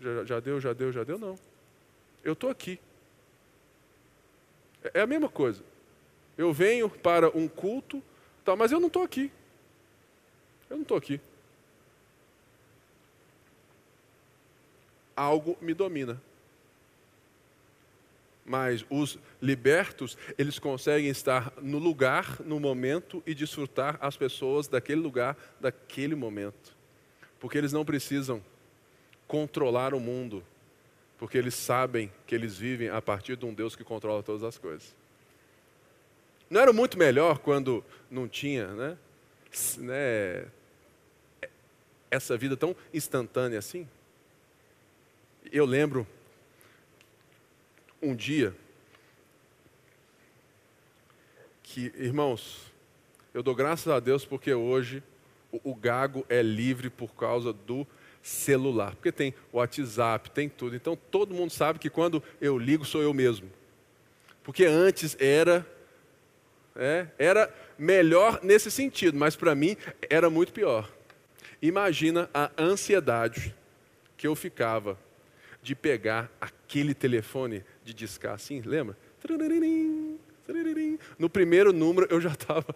já, 0.00 0.24
já 0.24 0.40
deu, 0.40 0.60
já 0.60 0.72
deu, 0.72 0.90
já 0.90 1.04
deu? 1.04 1.18
Não. 1.18 1.38
Eu 2.24 2.32
estou 2.32 2.50
aqui. 2.50 2.80
É 4.94 5.00
a 5.00 5.06
mesma 5.06 5.28
coisa. 5.28 5.62
Eu 6.36 6.52
venho 6.52 6.88
para 6.88 7.28
um 7.36 7.46
culto, 7.46 8.02
tá, 8.44 8.56
mas 8.56 8.72
eu 8.72 8.80
não 8.80 8.88
estou 8.88 9.02
aqui. 9.02 9.30
Eu 10.68 10.76
não 10.76 10.82
estou 10.82 10.96
aqui. 10.96 11.20
Algo 15.14 15.56
me 15.60 15.72
domina. 15.72 16.20
Mas 18.46 18.86
os 18.88 19.18
libertos, 19.42 20.16
eles 20.38 20.58
conseguem 20.58 21.10
estar 21.10 21.52
no 21.60 21.78
lugar, 21.78 22.40
no 22.44 22.60
momento 22.60 23.22
e 23.26 23.34
desfrutar 23.34 23.98
as 24.00 24.16
pessoas 24.16 24.68
daquele 24.68 25.00
lugar, 25.00 25.36
daquele 25.60 26.14
momento 26.14 26.76
porque 27.38 27.58
eles 27.58 27.72
não 27.72 27.84
precisam 27.84 28.42
controlar 29.26 29.94
o 29.94 30.00
mundo, 30.00 30.44
porque 31.18 31.36
eles 31.36 31.54
sabem 31.54 32.12
que 32.26 32.34
eles 32.34 32.56
vivem 32.56 32.88
a 32.88 33.00
partir 33.02 33.36
de 33.36 33.44
um 33.44 33.52
Deus 33.52 33.76
que 33.76 33.84
controla 33.84 34.22
todas 34.22 34.42
as 34.42 34.58
coisas. 34.58 34.94
Não 36.48 36.60
era 36.60 36.72
muito 36.72 36.98
melhor 36.98 37.38
quando 37.38 37.84
não 38.10 38.28
tinha, 38.28 38.68
né? 38.68 38.98
né 39.78 40.46
essa 42.10 42.36
vida 42.36 42.56
tão 42.56 42.74
instantânea 42.94 43.58
assim? 43.58 43.88
Eu 45.50 45.64
lembro 45.64 46.06
um 48.02 48.14
dia 48.14 48.54
que, 51.62 51.92
irmãos, 51.96 52.72
eu 53.34 53.42
dou 53.42 53.54
graças 53.54 53.92
a 53.92 54.00
Deus 54.00 54.24
porque 54.24 54.52
hoje 54.54 55.02
o 55.64 55.74
gago 55.74 56.24
é 56.28 56.42
livre 56.42 56.88
por 56.88 57.14
causa 57.14 57.52
do 57.52 57.86
celular, 58.22 58.94
porque 58.94 59.12
tem 59.12 59.34
WhatsApp, 59.52 60.30
tem 60.30 60.48
tudo. 60.48 60.74
Então 60.74 60.96
todo 61.10 61.34
mundo 61.34 61.50
sabe 61.50 61.78
que 61.78 61.90
quando 61.90 62.22
eu 62.40 62.58
ligo 62.58 62.84
sou 62.84 63.02
eu 63.02 63.12
mesmo. 63.14 63.50
Porque 64.42 64.64
antes 64.64 65.16
era 65.20 65.66
é, 66.74 67.06
era 67.18 67.52
melhor 67.78 68.40
nesse 68.42 68.70
sentido, 68.70 69.18
mas 69.18 69.34
para 69.34 69.54
mim 69.54 69.76
era 70.10 70.28
muito 70.28 70.52
pior. 70.52 70.90
Imagina 71.60 72.28
a 72.34 72.50
ansiedade 72.58 73.54
que 74.16 74.26
eu 74.26 74.34
ficava 74.34 74.98
de 75.62 75.74
pegar 75.74 76.30
aquele 76.40 76.94
telefone 76.94 77.64
de 77.86 77.94
discar 77.94 78.34
assim, 78.34 78.60
lembra? 78.62 78.96
No 81.18 81.30
primeiro 81.30 81.72
número 81.72 82.08
eu 82.10 82.20
já 82.20 82.30
estava 82.30 82.66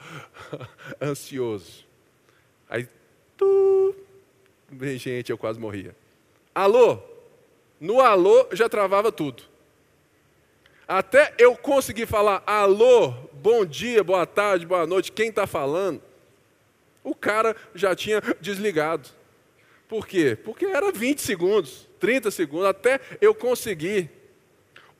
ansioso. 1.02 1.84
Aí, 2.68 2.86
tu, 3.36 3.94
gente, 4.96 5.30
eu 5.30 5.36
quase 5.36 5.58
morria. 5.58 5.96
Alô? 6.54 7.00
No 7.80 8.00
alô 8.00 8.46
já 8.52 8.68
travava 8.68 9.10
tudo. 9.10 9.42
Até 10.86 11.34
eu 11.38 11.56
conseguir 11.56 12.06
falar 12.06 12.42
alô, 12.46 13.10
bom 13.32 13.64
dia, 13.64 14.04
boa 14.04 14.26
tarde, 14.26 14.66
boa 14.66 14.86
noite, 14.86 15.10
quem 15.10 15.28
está 15.28 15.46
falando? 15.46 16.00
O 17.02 17.14
cara 17.14 17.56
já 17.74 17.96
tinha 17.96 18.20
desligado. 18.40 19.08
Por 19.88 20.06
quê? 20.06 20.38
Porque 20.44 20.66
era 20.66 20.92
20 20.92 21.20
segundos, 21.20 21.88
30 21.98 22.30
segundos, 22.30 22.66
até 22.66 23.00
eu 23.20 23.34
conseguir. 23.34 24.19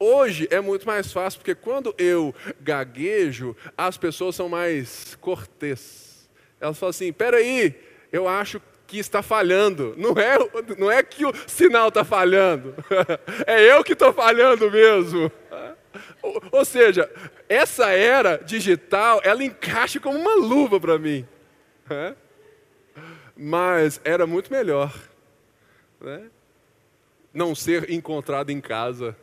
Hoje 0.02 0.48
é 0.50 0.62
muito 0.62 0.86
mais 0.86 1.12
fácil, 1.12 1.40
porque 1.40 1.54
quando 1.54 1.94
eu 1.98 2.34
gaguejo, 2.58 3.54
as 3.76 3.98
pessoas 3.98 4.34
são 4.34 4.48
mais 4.48 5.14
cortês. 5.20 6.26
Elas 6.58 6.78
falam 6.78 6.88
assim: 6.90 7.12
peraí, 7.12 7.78
eu 8.10 8.26
acho 8.26 8.62
que 8.86 8.98
está 8.98 9.22
falhando. 9.22 9.94
Não 9.98 10.12
é, 10.12 10.38
não 10.78 10.90
é 10.90 11.02
que 11.02 11.26
o 11.26 11.34
sinal 11.46 11.88
está 11.88 12.02
falhando, 12.02 12.74
é 13.46 13.70
eu 13.70 13.84
que 13.84 13.92
estou 13.92 14.10
falhando 14.10 14.70
mesmo. 14.70 15.30
Ou, 16.50 16.64
seja, 16.64 17.10
essa 17.46 17.90
era 17.90 18.38
digital, 18.38 19.20
ela 19.22 19.44
encaixa 19.44 20.00
como 20.00 20.18
uma 20.18 20.34
luva 20.34 20.80
para 20.80 20.98
mim. 20.98 21.26
Mas 23.36 24.00
era 24.02 24.26
muito 24.26 24.50
melhor 24.50 24.94
né? 26.00 26.30
não 27.34 27.54
ser 27.54 27.90
encontrado 27.90 28.50
em 28.50 28.60
casa. 28.60 29.16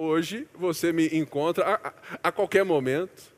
Hoje 0.00 0.46
você 0.54 0.92
me 0.92 1.08
encontra 1.08 1.64
a, 1.64 1.88
a, 1.88 1.92
a 2.28 2.32
qualquer 2.32 2.64
momento. 2.64 3.34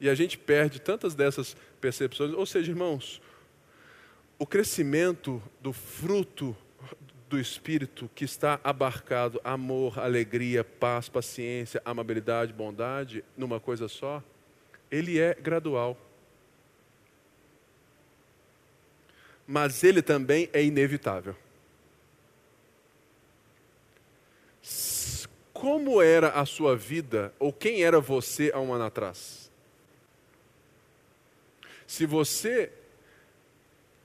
E 0.00 0.08
a 0.08 0.16
gente 0.16 0.36
perde 0.36 0.80
tantas 0.80 1.14
dessas 1.14 1.56
percepções. 1.80 2.34
Ou 2.34 2.44
seja, 2.44 2.72
irmãos, 2.72 3.22
o 4.36 4.44
crescimento 4.44 5.40
do 5.60 5.72
fruto 5.72 6.56
do 7.28 7.38
Espírito 7.38 8.10
que 8.16 8.24
está 8.24 8.58
abarcado 8.64 9.40
amor, 9.44 10.00
alegria, 10.00 10.64
paz, 10.64 11.08
paciência, 11.08 11.80
amabilidade, 11.84 12.52
bondade, 12.52 13.24
numa 13.36 13.60
coisa 13.60 13.86
só, 13.86 14.20
ele 14.90 15.20
é 15.20 15.34
gradual. 15.34 15.96
Mas 19.46 19.84
ele 19.84 20.02
também 20.02 20.50
é 20.52 20.64
inevitável. 20.64 21.36
Como 25.60 26.02
era 26.02 26.28
a 26.28 26.44
sua 26.44 26.76
vida, 26.76 27.32
ou 27.38 27.50
quem 27.50 27.82
era 27.82 27.98
você 27.98 28.50
há 28.52 28.60
um 28.60 28.74
ano 28.74 28.84
atrás? 28.84 29.50
Se 31.86 32.04
você 32.04 32.70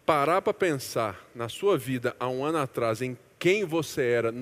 parar 0.05 0.41
para 0.41 0.53
pensar 0.53 1.29
na 1.35 1.49
sua 1.49 1.77
vida 1.77 2.15
há 2.17 2.29
um 2.29 2.45
ano 2.45 2.59
atrás, 2.59 3.01
em 3.01 3.17
quem 3.37 3.65
você 3.65 4.01
era 4.01 4.33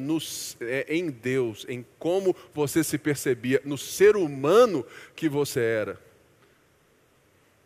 é, 0.62 0.86
em 0.88 1.10
Deus, 1.10 1.66
em 1.68 1.84
como 1.98 2.36
você 2.54 2.84
se 2.84 3.00
percebia, 3.00 3.60
no 3.66 3.78
ser 3.78 4.16
humano 4.16 4.86
que 5.16 5.28
você 5.28 5.62
era, 5.62 6.00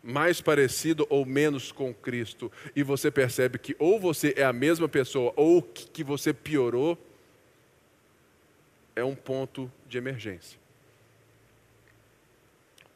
mais 0.01 0.39
parecido 0.39 1.05
ou 1.09 1.25
menos 1.25 1.69
com 1.69 1.93
Cristo, 1.93 2.49
e 2.73 2.81
você 2.81 3.11
percebe 3.11 3.59
que 3.59 3.75
ou 3.77 3.99
você 3.99 4.33
é 4.37 4.45
a 4.45 4.53
mesma 4.53 4.87
pessoa 4.87 5.33
ou 5.35 5.61
que 5.61 6.01
você 6.01 6.33
piorou, 6.33 6.97
é 8.95 9.03
um 9.03 9.15
ponto 9.15 9.71
de 9.87 9.97
emergência 9.97 10.63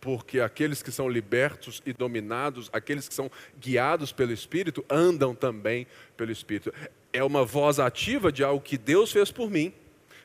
porque 0.07 0.39
aqueles 0.39 0.81
que 0.81 0.91
são 0.91 1.09
libertos 1.09 1.81
e 1.85 1.91
dominados, 1.91 2.69
aqueles 2.71 3.09
que 3.09 3.13
são 3.13 3.29
guiados 3.59 4.13
pelo 4.13 4.31
Espírito, 4.31 4.85
andam 4.89 5.35
também 5.35 5.87
pelo 6.15 6.31
Espírito. 6.31 6.73
É 7.11 7.21
uma 7.23 7.43
voz 7.43 7.77
ativa 7.77 8.31
de 8.31 8.41
algo 8.41 8.63
que 8.63 8.77
Deus 8.77 9.11
fez 9.11 9.31
por 9.31 9.49
mim, 9.49 9.73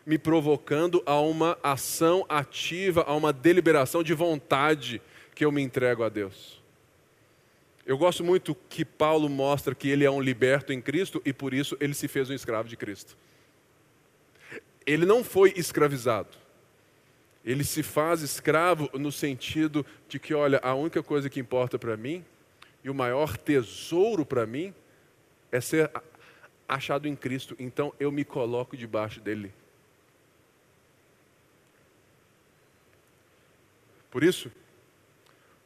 me 0.06 0.18
provocando 0.18 1.02
a 1.06 1.18
uma 1.18 1.58
ação 1.62 2.24
ativa, 2.28 3.02
a 3.02 3.14
uma 3.14 3.32
deliberação 3.32 4.04
de 4.04 4.14
vontade 4.14 5.00
que 5.34 5.44
eu 5.44 5.50
me 5.50 5.62
entrego 5.62 6.04
a 6.04 6.08
Deus. 6.08 6.62
Eu 7.84 7.98
gosto 7.98 8.22
muito 8.22 8.54
que 8.68 8.84
Paulo 8.84 9.28
mostra 9.28 9.74
que 9.74 9.88
ele 9.88 10.04
é 10.04 10.10
um 10.10 10.20
liberto 10.20 10.72
em 10.72 10.80
Cristo 10.80 11.20
e 11.24 11.32
por 11.32 11.52
isso 11.52 11.76
ele 11.80 11.94
se 11.94 12.06
fez 12.06 12.30
um 12.30 12.34
escravo 12.34 12.68
de 12.68 12.76
Cristo. 12.76 13.16
Ele 14.86 15.06
não 15.06 15.22
foi 15.22 15.52
escravizado. 15.56 16.36
Ele 17.44 17.64
se 17.64 17.82
faz 17.82 18.22
escravo 18.22 18.88
no 18.94 19.10
sentido 19.10 19.84
de 20.08 20.18
que, 20.18 20.32
olha, 20.32 20.60
a 20.62 20.74
única 20.74 21.02
coisa 21.02 21.28
que 21.28 21.40
importa 21.40 21.78
para 21.78 21.96
mim 21.96 22.24
e 22.84 22.90
o 22.90 22.94
maior 22.94 23.36
tesouro 23.36 24.24
para 24.24 24.46
mim 24.46 24.72
é 25.50 25.60
ser 25.60 25.90
achado 26.68 27.08
em 27.08 27.16
Cristo. 27.16 27.56
Então 27.58 27.92
eu 27.98 28.12
me 28.12 28.24
coloco 28.24 28.76
debaixo 28.76 29.20
dele. 29.20 29.52
Por 34.10 34.22
isso, 34.22 34.52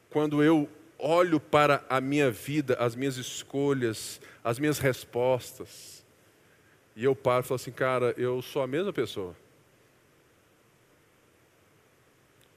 quando 0.09 0.41
eu 0.41 0.69
olho 0.97 1.39
para 1.39 1.83
a 1.89 1.99
minha 2.01 2.31
vida, 2.31 2.75
as 2.79 2.95
minhas 2.95 3.17
escolhas, 3.17 4.21
as 4.43 4.57
minhas 4.57 4.79
respostas, 4.79 6.03
e 6.97 7.03
eu 7.03 7.15
paro 7.15 7.45
e 7.45 7.47
falo 7.47 7.57
assim, 7.57 7.71
cara, 7.71 8.15
eu 8.17 8.41
sou 8.41 8.59
a 8.59 8.65
mesma 8.65 8.91
pessoa. 8.91 9.35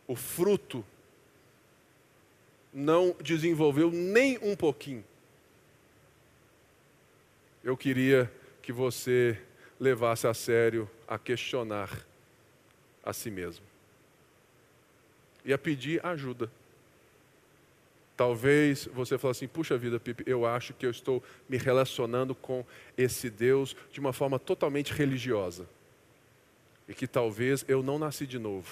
O 0.09 0.17
fruto 0.17 0.83
não 2.73 3.15
desenvolveu 3.21 3.91
nem 3.91 4.39
um 4.39 4.57
pouquinho. 4.57 5.05
Eu 7.63 7.77
queria 7.77 8.33
que 8.63 8.73
você 8.73 9.39
levasse 9.79 10.27
a 10.27 10.33
sério 10.33 10.91
a 11.07 11.19
questionar 11.19 12.07
a 13.05 13.13
si 13.13 13.31
mesmo 13.31 13.65
e 15.45 15.53
a 15.53 15.59
pedir 15.59 16.05
ajuda. 16.05 16.51
Talvez 18.21 18.87
você 18.93 19.17
fale 19.17 19.31
assim: 19.31 19.49
puxa 19.49 19.79
vida, 19.79 19.99
Pipe, 19.99 20.25
eu 20.27 20.45
acho 20.45 20.75
que 20.75 20.85
eu 20.85 20.91
estou 20.91 21.25
me 21.49 21.57
relacionando 21.57 22.35
com 22.35 22.67
esse 22.95 23.31
Deus 23.31 23.75
de 23.91 23.99
uma 23.99 24.13
forma 24.13 24.39
totalmente 24.39 24.93
religiosa. 24.93 25.67
E 26.87 26.93
que 26.93 27.07
talvez 27.07 27.65
eu 27.67 27.83
não 27.83 27.99
nasci 27.99 28.27
de 28.27 28.39
novo. 28.39 28.69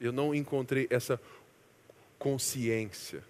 Eu 0.00 0.10
não 0.10 0.34
encontrei 0.34 0.86
essa 0.88 1.20
consciência 2.18 3.22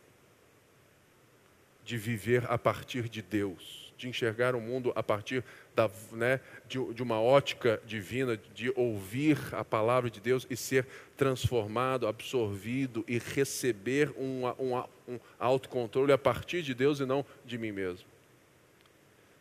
de 1.84 1.98
viver 1.98 2.48
a 2.48 2.56
partir 2.56 3.08
de 3.08 3.20
Deus, 3.20 3.92
de 3.98 4.08
enxergar 4.08 4.54
o 4.54 4.60
mundo 4.60 4.92
a 4.94 5.02
partir 5.02 5.42
da, 5.74 5.90
né, 6.12 6.38
de, 6.68 6.78
de, 6.94 7.02
uma 7.02 7.20
ótica 7.20 7.82
divina, 7.84 8.38
de 8.54 8.72
ouvir 8.76 9.38
a 9.52 9.64
palavra 9.64 10.08
de 10.08 10.20
Deus 10.20 10.46
e 10.48 10.56
ser 10.56 10.86
transformado, 11.16 12.06
absorvido 12.06 13.04
e 13.08 13.18
receber 13.18 14.10
um, 14.16 14.46
um, 14.58 14.84
um 15.14 15.20
autocontrole 15.38 16.12
a 16.12 16.18
partir 16.18 16.62
de 16.62 16.74
Deus 16.74 17.00
e 17.00 17.06
não 17.06 17.24
de 17.44 17.58
mim 17.58 17.72
mesmo. 17.72 18.06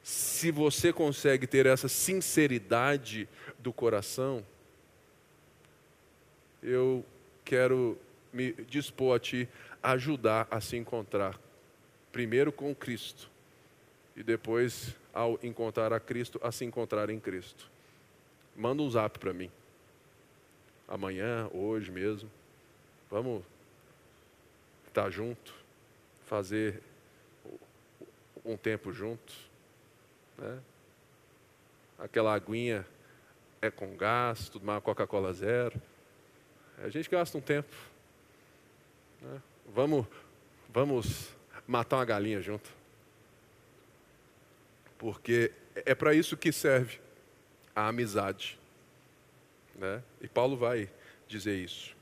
Se 0.03 0.51
você 0.51 0.91
consegue 0.91 1.45
ter 1.45 1.65
essa 1.65 1.87
sinceridade 1.87 3.29
do 3.59 3.71
coração, 3.71 4.43
eu 6.61 7.05
quero 7.45 7.97
me 8.33 8.53
dispor 8.67 9.15
a 9.15 9.19
te 9.19 9.47
ajudar 9.83 10.47
a 10.49 10.61
se 10.61 10.77
encontrar, 10.77 11.39
primeiro 12.11 12.51
com 12.51 12.73
Cristo 12.73 13.29
e 14.15 14.23
depois 14.23 14.95
ao 15.13 15.39
encontrar 15.43 15.93
a 15.93 15.99
Cristo, 15.99 16.39
a 16.43 16.51
se 16.51 16.65
encontrar 16.65 17.09
em 17.09 17.19
Cristo. 17.19 17.69
Manda 18.55 18.81
um 18.81 18.89
zap 18.89 19.17
para 19.19 19.33
mim. 19.33 19.49
Amanhã, 20.87 21.49
hoje 21.53 21.89
mesmo. 21.89 22.29
Vamos 23.09 23.43
estar 24.87 25.09
junto, 25.09 25.53
fazer 26.31 26.81
um 28.45 28.55
tempo 28.55 28.93
juntos. 28.93 29.35
Né? 30.37 30.59
Aquela 31.99 32.33
aguinha 32.33 32.87
é 33.61 33.69
com 33.69 33.97
gás, 33.97 34.47
tudo 34.47 34.65
mais, 34.65 34.81
Coca-Cola 34.81 35.33
zero. 35.33 35.79
A 36.77 36.87
gente 36.87 37.09
gasta 37.09 37.37
um 37.37 37.41
tempo. 37.41 37.75
Né? 39.21 39.41
Vamos, 39.75 40.07
vamos 40.69 41.35
matar 41.67 41.97
uma 41.97 42.05
galinha 42.05 42.41
junto 42.41 42.79
porque 44.97 45.51
é 45.75 45.93
para 45.93 46.13
isso 46.13 46.37
que 46.37 46.53
serve 46.53 46.97
a 47.75 47.89
amizade. 47.89 48.57
Né? 49.75 50.01
E 50.21 50.29
Paulo 50.29 50.55
vai 50.55 50.87
dizer 51.27 51.57
isso. 51.57 51.93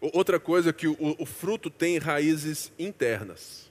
Outra 0.00 0.38
coisa 0.38 0.70
é 0.70 0.72
que 0.72 0.86
o, 0.86 0.96
o 1.18 1.26
fruto 1.26 1.70
tem 1.70 1.98
raízes 1.98 2.72
internas. 2.78 3.70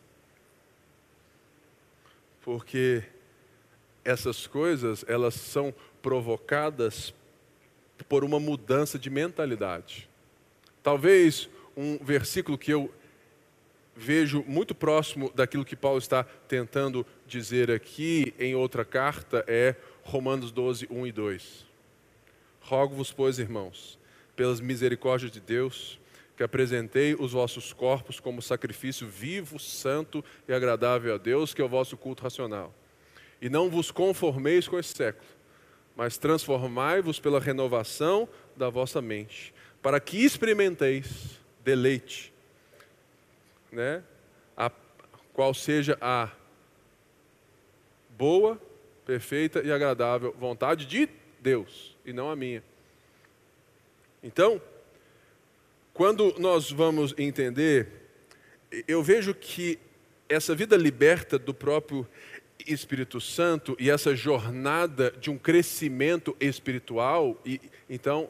Porque 2.41 3.03
essas 4.03 4.47
coisas, 4.47 5.05
elas 5.07 5.35
são 5.35 5.73
provocadas 6.01 7.13
por 8.07 8.23
uma 8.23 8.39
mudança 8.39 8.99
de 8.99 9.09
mentalidade. 9.09 10.09
Talvez 10.83 11.49
um 11.75 11.97
versículo 11.97 12.57
que 12.57 12.71
eu 12.71 12.93
vejo 13.95 14.43
muito 14.47 14.75
próximo 14.75 15.31
daquilo 15.33 15.65
que 15.65 15.75
Paulo 15.75 15.97
está 15.97 16.23
tentando 16.23 17.05
dizer 17.25 17.71
aqui 17.71 18.33
em 18.37 18.55
outra 18.55 18.85
carta 18.85 19.43
é 19.47 19.75
Romanos 20.03 20.51
12, 20.51 20.87
1 20.89 21.07
e 21.07 21.11
2. 21.11 21.65
Rogo-vos, 22.61 23.11
pois, 23.11 23.39
irmãos, 23.39 23.97
pelas 24.35 24.59
misericórdias 24.59 25.31
de 25.31 25.39
Deus, 25.39 25.99
que 26.37 26.43
apresentei 26.43 27.15
os 27.15 27.31
vossos 27.31 27.73
corpos 27.73 28.19
como 28.19 28.43
sacrifício 28.43 29.07
vivo, 29.07 29.57
santo 29.57 30.23
e 30.47 30.53
agradável 30.53 31.15
a 31.15 31.17
Deus, 31.17 31.51
que 31.51 31.61
é 31.63 31.65
o 31.65 31.67
vosso 31.67 31.97
culto 31.97 32.21
racional. 32.21 32.71
E 33.41 33.49
não 33.49 33.71
vos 33.71 33.89
conformeis 33.89 34.67
com 34.67 34.77
esse 34.77 34.93
século, 34.93 35.27
mas 35.95 36.19
transformai-vos 36.19 37.19
pela 37.19 37.39
renovação 37.39 38.29
da 38.55 38.69
vossa 38.69 39.01
mente, 39.01 39.51
para 39.81 39.99
que 39.99 40.23
experimenteis 40.23 41.39
deleite 41.63 42.31
né, 43.71 44.03
a, 44.55 44.71
qual 45.33 45.55
seja 45.55 45.97
a 45.99 46.29
boa, 48.11 48.61
perfeita 49.07 49.61
e 49.63 49.71
agradável 49.71 50.35
vontade 50.37 50.85
de 50.85 51.09
Deus 51.39 51.97
e 52.05 52.13
não 52.13 52.29
a 52.29 52.35
minha. 52.35 52.63
Então, 54.21 54.61
quando 55.97 56.35
nós 56.37 56.69
vamos 56.69 57.11
entender, 57.17 57.87
eu 58.87 59.01
vejo 59.01 59.33
que 59.33 59.79
essa 60.29 60.53
vida 60.53 60.77
liberta 60.77 61.39
do 61.39 61.55
próprio 61.55 62.07
Espírito 62.67 63.19
Santo 63.19 63.75
e 63.79 63.89
essa 63.89 64.15
jornada 64.15 65.09
de 65.19 65.31
um 65.31 65.39
crescimento 65.39 66.37
espiritual, 66.39 67.35
e, 67.43 67.59
então, 67.89 68.29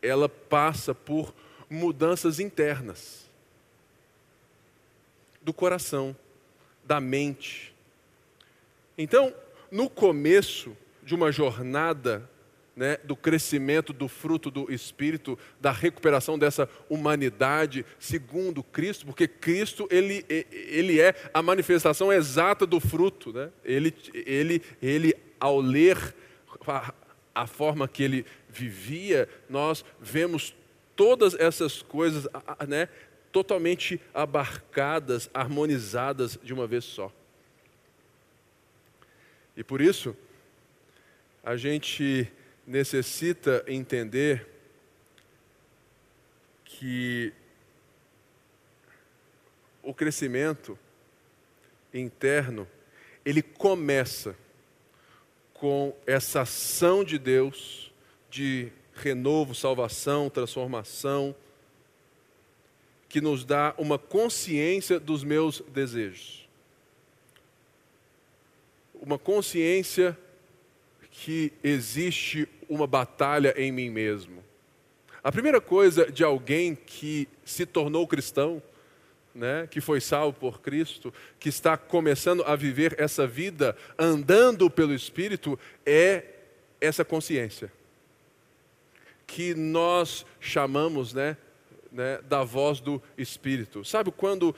ela 0.00 0.28
passa 0.28 0.94
por 0.94 1.34
mudanças 1.68 2.38
internas 2.38 3.28
do 5.42 5.52
coração, 5.52 6.14
da 6.84 7.00
mente. 7.00 7.74
Então, 8.96 9.34
no 9.72 9.90
começo 9.90 10.76
de 11.02 11.16
uma 11.16 11.32
jornada 11.32 12.30
né, 12.76 12.98
do 13.02 13.16
crescimento 13.16 13.90
do 13.94 14.06
fruto 14.06 14.50
do 14.50 14.70
Espírito, 14.70 15.38
da 15.58 15.72
recuperação 15.72 16.38
dessa 16.38 16.68
humanidade 16.90 17.86
segundo 17.98 18.62
Cristo, 18.62 19.06
porque 19.06 19.26
Cristo 19.26 19.88
ele, 19.90 20.24
ele 20.28 21.00
é 21.00 21.14
a 21.32 21.42
manifestação 21.42 22.12
exata 22.12 22.66
do 22.66 22.78
fruto. 22.78 23.32
Né? 23.32 23.50
Ele, 23.64 23.94
ele, 24.12 24.62
ele, 24.82 25.14
ao 25.40 25.58
ler 25.58 26.14
a, 26.66 26.92
a 27.34 27.46
forma 27.46 27.88
que 27.88 28.02
ele 28.02 28.26
vivia, 28.50 29.26
nós 29.48 29.82
vemos 29.98 30.54
todas 30.94 31.34
essas 31.34 31.80
coisas 31.80 32.26
né, 32.68 32.90
totalmente 33.32 33.98
abarcadas, 34.12 35.30
harmonizadas 35.32 36.38
de 36.42 36.52
uma 36.52 36.66
vez 36.66 36.84
só. 36.84 37.10
E 39.56 39.64
por 39.64 39.80
isso, 39.80 40.14
a 41.42 41.56
gente 41.56 42.30
necessita 42.66 43.64
entender 43.66 44.46
que 46.64 47.32
o 49.82 49.94
crescimento 49.94 50.76
interno, 51.94 52.66
ele 53.24 53.40
começa 53.40 54.36
com 55.54 55.96
essa 56.06 56.42
ação 56.42 57.04
de 57.04 57.18
Deus 57.18 57.92
de 58.28 58.70
renovo, 58.94 59.54
salvação, 59.54 60.28
transformação, 60.28 61.34
que 63.08 63.20
nos 63.20 63.44
dá 63.44 63.74
uma 63.78 63.98
consciência 63.98 64.98
dos 64.98 65.22
meus 65.22 65.60
desejos. 65.60 66.46
Uma 68.94 69.18
consciência 69.18 70.18
que 71.10 71.52
existe 71.62 72.48
uma 72.68 72.86
batalha 72.86 73.54
em 73.56 73.70
mim 73.70 73.90
mesmo. 73.90 74.42
A 75.22 75.32
primeira 75.32 75.60
coisa 75.60 76.10
de 76.10 76.22
alguém 76.22 76.74
que 76.74 77.28
se 77.44 77.66
tornou 77.66 78.06
cristão, 78.06 78.62
né, 79.34 79.66
que 79.70 79.80
foi 79.80 80.00
salvo 80.00 80.38
por 80.38 80.60
Cristo, 80.60 81.12
que 81.38 81.48
está 81.48 81.76
começando 81.76 82.42
a 82.44 82.54
viver 82.54 82.94
essa 82.98 83.26
vida 83.26 83.76
andando 83.98 84.70
pelo 84.70 84.94
Espírito, 84.94 85.58
é 85.84 86.24
essa 86.80 87.04
consciência. 87.04 87.72
Que 89.26 89.54
nós 89.54 90.24
chamamos 90.40 91.12
né, 91.12 91.36
né, 91.90 92.20
da 92.28 92.44
voz 92.44 92.80
do 92.80 93.02
Espírito. 93.18 93.84
Sabe 93.84 94.12
quando 94.12 94.54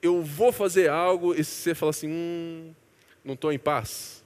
eu 0.00 0.22
vou 0.22 0.52
fazer 0.52 0.88
algo 0.88 1.34
e 1.34 1.42
você 1.42 1.74
fala 1.74 1.90
assim: 1.90 2.08
hum, 2.08 2.74
não 3.24 3.34
estou 3.34 3.52
em 3.52 3.58
paz? 3.58 4.20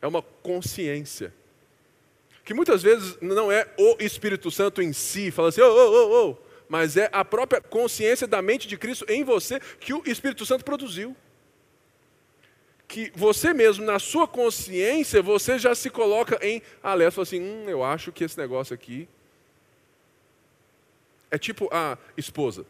é 0.00 0.06
uma 0.06 0.22
consciência. 0.22 1.32
Que 2.48 2.54
muitas 2.54 2.82
vezes 2.82 3.18
não 3.20 3.52
é 3.52 3.68
o 3.76 4.02
Espírito 4.02 4.50
Santo 4.50 4.80
em 4.80 4.90
si, 4.90 5.30
fala 5.30 5.50
assim, 5.50 5.60
ô, 5.60 5.66
ô, 5.66 5.90
ô, 5.90 6.30
ô, 6.30 6.36
mas 6.66 6.96
é 6.96 7.10
a 7.12 7.22
própria 7.22 7.60
consciência 7.60 8.26
da 8.26 8.40
mente 8.40 8.66
de 8.66 8.78
Cristo 8.78 9.04
em 9.06 9.22
você 9.22 9.60
que 9.78 9.92
o 9.92 10.02
Espírito 10.06 10.46
Santo 10.46 10.64
produziu. 10.64 11.14
Que 12.88 13.12
você 13.14 13.52
mesmo, 13.52 13.84
na 13.84 13.98
sua 13.98 14.26
consciência, 14.26 15.20
você 15.20 15.58
já 15.58 15.74
se 15.74 15.90
coloca 15.90 16.38
em 16.40 16.62
alerta, 16.82 17.16
fala 17.16 17.24
assim, 17.24 17.38
hum, 17.38 17.68
eu 17.68 17.84
acho 17.84 18.10
que 18.12 18.24
esse 18.24 18.38
negócio 18.38 18.72
aqui 18.72 19.06
é 21.30 21.36
tipo 21.36 21.68
a 21.70 21.98
esposa. 22.16 22.64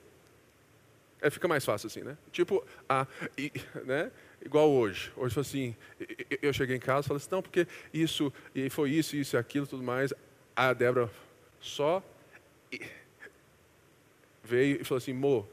É, 1.22 1.30
fica 1.30 1.46
mais 1.46 1.64
fácil 1.64 1.86
assim, 1.86 2.02
né? 2.02 2.18
Tipo 2.32 2.64
a, 2.88 3.06
né? 3.86 4.10
Igual 4.44 4.70
hoje. 4.70 5.12
Hoje 5.16 5.34
foi 5.34 5.40
assim, 5.40 5.76
eu 6.42 6.52
cheguei 6.52 6.76
em 6.76 6.80
casa 6.80 7.06
e 7.06 7.08
falei 7.08 7.18
assim, 7.18 7.28
não, 7.30 7.42
porque 7.42 7.66
isso, 7.92 8.32
e 8.54 8.68
foi 8.70 8.90
isso, 8.90 9.16
isso 9.16 9.36
e 9.36 9.38
aquilo, 9.38 9.66
tudo 9.66 9.82
mais. 9.82 10.12
A 10.54 10.72
Débora 10.72 11.10
só 11.60 12.02
veio 14.42 14.80
e 14.80 14.84
falou 14.84 14.98
assim, 14.98 15.12
Mo, 15.12 15.48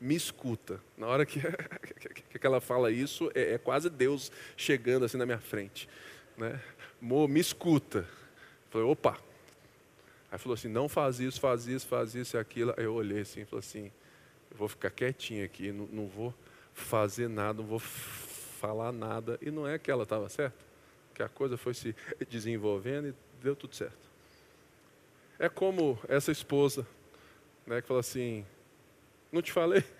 me 0.00 0.14
escuta. 0.14 0.80
Na 0.96 1.06
hora 1.06 1.24
que, 1.26 1.40
que 1.40 2.46
ela 2.46 2.60
fala 2.60 2.90
isso, 2.90 3.30
é, 3.34 3.54
é, 3.54 3.58
quase 3.58 3.88
Deus 3.88 4.32
chegando 4.56 5.04
assim 5.04 5.16
na 5.16 5.24
minha 5.24 5.38
frente. 5.38 5.88
Né? 6.36 6.60
Mo, 7.00 7.28
me 7.28 7.40
escuta. 7.40 8.00
Eu 8.00 8.70
falei, 8.70 8.86
opa. 8.88 9.18
Aí 10.30 10.38
falou 10.38 10.54
assim, 10.54 10.68
não 10.68 10.88
faz 10.88 11.20
isso, 11.20 11.38
faz 11.38 11.66
isso, 11.66 11.86
faz 11.86 12.14
isso 12.14 12.36
e 12.36 12.40
aquilo. 12.40 12.74
Aí 12.76 12.84
eu 12.84 12.94
olhei 12.94 13.20
assim 13.20 13.42
e 13.42 13.44
falei 13.44 13.60
assim, 13.60 13.92
eu 14.50 14.56
vou 14.56 14.68
ficar 14.68 14.90
quietinho 14.90 15.44
aqui, 15.44 15.70
não, 15.70 15.86
não 15.86 16.08
vou 16.08 16.34
fazer 16.74 17.28
nada, 17.28 17.62
não 17.62 17.68
vou 17.68 17.78
falar 17.78 18.92
nada. 18.92 19.38
E 19.40 19.50
não 19.50 19.66
é 19.66 19.78
que 19.78 19.90
ela 19.90 20.04
estava 20.04 20.28
certa, 20.28 20.58
que 21.14 21.22
a 21.22 21.28
coisa 21.28 21.56
foi 21.56 21.74
se 21.74 21.94
desenvolvendo 22.28 23.08
e 23.08 23.14
deu 23.42 23.56
tudo 23.56 23.74
certo. 23.74 24.10
É 25.38 25.48
como 25.48 25.98
essa 26.08 26.30
esposa, 26.30 26.86
né, 27.66 27.80
que 27.80 27.88
fala 27.88 28.00
assim: 28.00 28.46
Não 29.30 29.42
te 29.42 29.52
falei? 29.52 29.84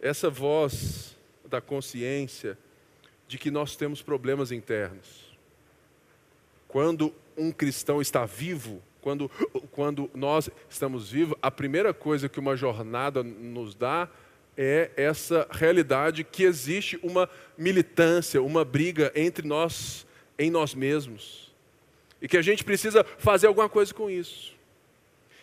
Essa 0.00 0.28
voz 0.28 1.16
da 1.46 1.60
consciência 1.60 2.58
de 3.26 3.38
que 3.38 3.50
nós 3.50 3.74
temos 3.74 4.02
problemas 4.02 4.52
internos. 4.52 5.34
Quando 6.68 7.14
um 7.36 7.50
cristão 7.50 8.02
está 8.02 8.26
vivo, 8.26 8.82
quando, 9.00 9.30
quando 9.70 10.10
nós 10.14 10.50
estamos 10.68 11.10
vivos, 11.10 11.38
a 11.40 11.50
primeira 11.50 11.94
coisa 11.94 12.28
que 12.28 12.40
uma 12.40 12.56
jornada 12.56 13.22
nos 13.22 13.74
dá 13.74 14.10
é 14.56 14.90
essa 14.96 15.46
realidade 15.50 16.24
que 16.24 16.44
existe 16.44 16.98
uma 17.02 17.28
militância, 17.56 18.42
uma 18.42 18.64
briga 18.64 19.12
entre 19.14 19.46
nós, 19.46 20.06
em 20.38 20.50
nós 20.50 20.74
mesmos. 20.74 21.52
E 22.20 22.28
que 22.28 22.36
a 22.36 22.42
gente 22.42 22.64
precisa 22.64 23.04
fazer 23.18 23.46
alguma 23.46 23.68
coisa 23.68 23.92
com 23.92 24.08
isso. 24.08 24.54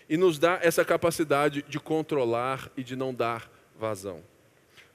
E 0.10 0.18
nos 0.18 0.40
dá 0.40 0.60
essa 0.62 0.84
capacidade 0.84 1.64
de 1.68 1.80
controlar 1.80 2.72
e 2.76 2.84
de 2.84 2.96
não 2.96 3.14
dar 3.14 3.52
vazão. 3.78 4.24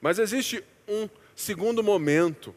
Mas 0.01 0.19
existe 0.19 0.63
um 0.87 1.09
segundo 1.35 1.83
momento 1.83 2.53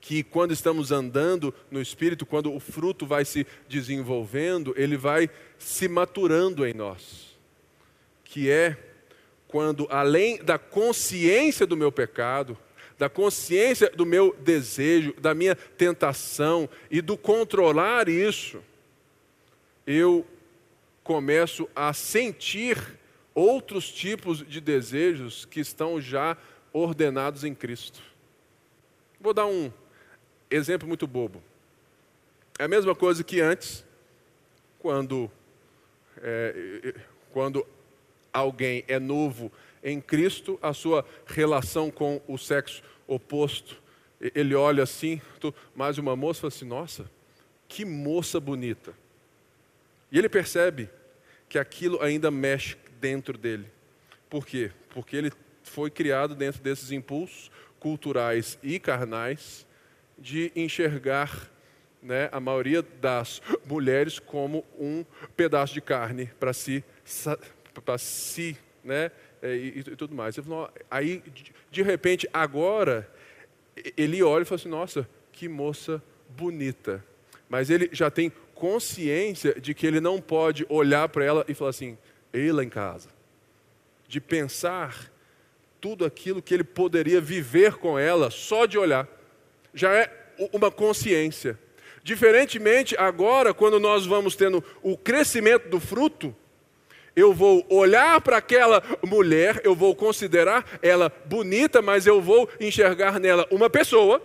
que 0.00 0.22
quando 0.22 0.52
estamos 0.52 0.90
andando 0.90 1.54
no 1.70 1.80
espírito, 1.80 2.24
quando 2.24 2.52
o 2.52 2.58
fruto 2.58 3.06
vai 3.06 3.24
se 3.24 3.46
desenvolvendo, 3.68 4.72
ele 4.76 4.96
vai 4.96 5.28
se 5.58 5.88
maturando 5.88 6.66
em 6.66 6.72
nós. 6.72 7.38
Que 8.24 8.50
é 8.50 8.89
quando, 9.50 9.88
além 9.90 10.38
da 10.38 10.58
consciência 10.58 11.66
do 11.66 11.76
meu 11.76 11.90
pecado, 11.90 12.56
da 12.96 13.08
consciência 13.08 13.90
do 13.90 14.06
meu 14.06 14.32
desejo, 14.38 15.12
da 15.20 15.34
minha 15.34 15.56
tentação 15.56 16.68
e 16.88 17.02
do 17.02 17.16
controlar 17.16 18.08
isso, 18.08 18.62
eu 19.84 20.24
começo 21.02 21.68
a 21.74 21.92
sentir 21.92 22.78
outros 23.34 23.90
tipos 23.90 24.46
de 24.46 24.60
desejos 24.60 25.44
que 25.44 25.58
estão 25.58 26.00
já 26.00 26.36
ordenados 26.72 27.42
em 27.42 27.52
Cristo. 27.52 28.00
Vou 29.20 29.34
dar 29.34 29.46
um 29.46 29.72
exemplo 30.48 30.86
muito 30.86 31.08
bobo. 31.08 31.42
É 32.56 32.64
a 32.64 32.68
mesma 32.68 32.94
coisa 32.94 33.24
que 33.24 33.40
antes, 33.40 33.84
quando, 34.78 35.28
é, 36.18 36.94
quando 37.32 37.66
alguém 38.32 38.84
é 38.88 38.98
novo 38.98 39.50
em 39.82 40.00
Cristo, 40.00 40.58
a 40.60 40.72
sua 40.72 41.04
relação 41.26 41.90
com 41.90 42.20
o 42.28 42.36
sexo 42.36 42.82
oposto, 43.06 43.80
ele 44.20 44.54
olha 44.54 44.82
assim, 44.82 45.20
mais 45.74 45.96
uma 45.96 46.14
moça 46.14 46.42
fala 46.42 46.48
assim: 46.48 46.66
nossa, 46.66 47.10
que 47.66 47.84
moça 47.84 48.38
bonita. 48.38 48.92
E 50.12 50.18
ele 50.18 50.28
percebe 50.28 50.90
que 51.48 51.58
aquilo 51.58 52.02
ainda 52.02 52.30
mexe 52.30 52.76
dentro 53.00 53.38
dele. 53.38 53.66
Por 54.28 54.46
quê? 54.46 54.70
Porque 54.90 55.16
ele 55.16 55.32
foi 55.62 55.90
criado 55.90 56.34
dentro 56.34 56.60
desses 56.60 56.92
impulsos 56.92 57.50
culturais 57.78 58.58
e 58.62 58.78
carnais 58.78 59.66
de 60.18 60.52
enxergar 60.54 61.50
né, 62.02 62.28
a 62.32 62.40
maioria 62.40 62.82
das 62.82 63.40
mulheres 63.64 64.18
como 64.18 64.64
um 64.78 65.04
pedaço 65.36 65.72
de 65.72 65.80
carne 65.80 66.26
para 66.38 66.52
se 66.52 66.84
para 67.84 67.98
si, 67.98 68.56
né? 68.82 69.10
É, 69.42 69.54
e, 69.54 69.78
e, 69.78 69.82
tudo 69.82 70.14
mais. 70.14 70.36
Aí, 70.90 71.22
de 71.70 71.82
repente, 71.82 72.28
agora, 72.32 73.10
ele 73.96 74.22
olha 74.22 74.42
e 74.42 74.44
fala 74.44 74.60
assim: 74.60 74.68
nossa, 74.68 75.08
que 75.32 75.48
moça 75.48 76.02
bonita. 76.28 77.04
Mas 77.48 77.70
ele 77.70 77.88
já 77.92 78.10
tem 78.10 78.32
consciência 78.54 79.58
de 79.60 79.74
que 79.74 79.86
ele 79.86 80.00
não 80.00 80.20
pode 80.20 80.66
olhar 80.68 81.08
para 81.08 81.24
ela 81.24 81.44
e 81.48 81.54
falar 81.54 81.70
assim: 81.70 81.96
ela 82.32 82.64
em 82.64 82.68
casa. 82.68 83.08
De 84.06 84.20
pensar 84.20 85.10
tudo 85.80 86.04
aquilo 86.04 86.42
que 86.42 86.52
ele 86.52 86.64
poderia 86.64 87.20
viver 87.20 87.74
com 87.74 87.98
ela 87.98 88.30
só 88.30 88.66
de 88.66 88.76
olhar. 88.76 89.08
Já 89.72 89.92
é 89.94 90.12
uma 90.52 90.70
consciência. 90.70 91.58
Diferentemente, 92.02 92.96
agora, 92.98 93.52
quando 93.52 93.78
nós 93.78 94.06
vamos 94.06 94.34
tendo 94.34 94.64
o 94.82 94.96
crescimento 94.96 95.68
do 95.68 95.78
fruto, 95.78 96.34
eu 97.14 97.32
vou 97.34 97.66
olhar 97.68 98.20
para 98.20 98.36
aquela 98.36 98.82
mulher, 99.02 99.60
eu 99.64 99.74
vou 99.74 99.94
considerar 99.94 100.64
ela 100.80 101.12
bonita, 101.24 101.82
mas 101.82 102.06
eu 102.06 102.20
vou 102.20 102.48
enxergar 102.60 103.18
nela 103.18 103.46
uma 103.50 103.68
pessoa 103.68 104.22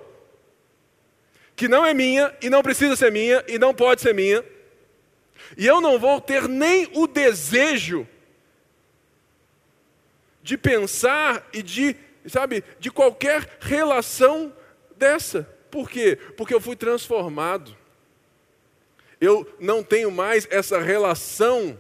que 1.55 1.67
não 1.67 1.85
é 1.85 1.93
minha 1.93 2.35
e 2.41 2.49
não 2.49 2.61
precisa 2.61 2.95
ser 2.95 3.11
minha 3.11 3.43
e 3.47 3.57
não 3.57 3.73
pode 3.73 4.01
ser 4.01 4.13
minha. 4.13 4.43
E 5.57 5.65
eu 5.65 5.79
não 5.79 5.97
vou 5.97 6.19
ter 6.19 6.47
nem 6.47 6.89
o 6.93 7.07
desejo 7.07 8.07
de 10.41 10.57
pensar 10.57 11.47
e 11.53 11.63
de, 11.63 11.95
sabe, 12.27 12.63
de 12.79 12.91
qualquer 12.91 13.57
relação 13.59 14.53
dessa. 14.95 15.49
Por 15.71 15.89
quê? 15.89 16.17
Porque 16.37 16.53
eu 16.53 16.61
fui 16.61 16.75
transformado. 16.75 17.75
Eu 19.19 19.47
não 19.59 19.81
tenho 19.81 20.11
mais 20.11 20.47
essa 20.51 20.79
relação 20.79 21.79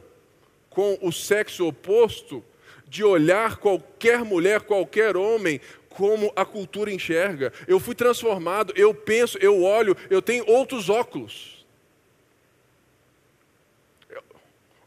com 0.75 0.97
o 1.01 1.09
sexo 1.09 1.65
oposto 1.65 2.43
de 2.85 3.01
olhar 3.01 3.55
qualquer 3.55 4.25
mulher, 4.25 4.61
qualquer 4.61 5.15
homem 5.15 5.61
como 5.87 6.33
a 6.35 6.45
cultura 6.45 6.91
enxerga. 6.91 7.53
Eu 7.65 7.79
fui 7.79 7.95
transformado, 7.95 8.73
eu 8.75 8.93
penso, 8.93 9.37
eu 9.37 9.63
olho, 9.63 9.95
eu 10.09 10.21
tenho 10.21 10.45
outros 10.45 10.89
óculos. 10.89 11.65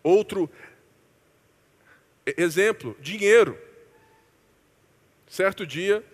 Outro 0.02 0.48
exemplo, 2.26 2.94
dinheiro. 3.00 3.58
Certo 5.26 5.66
dia, 5.66 6.04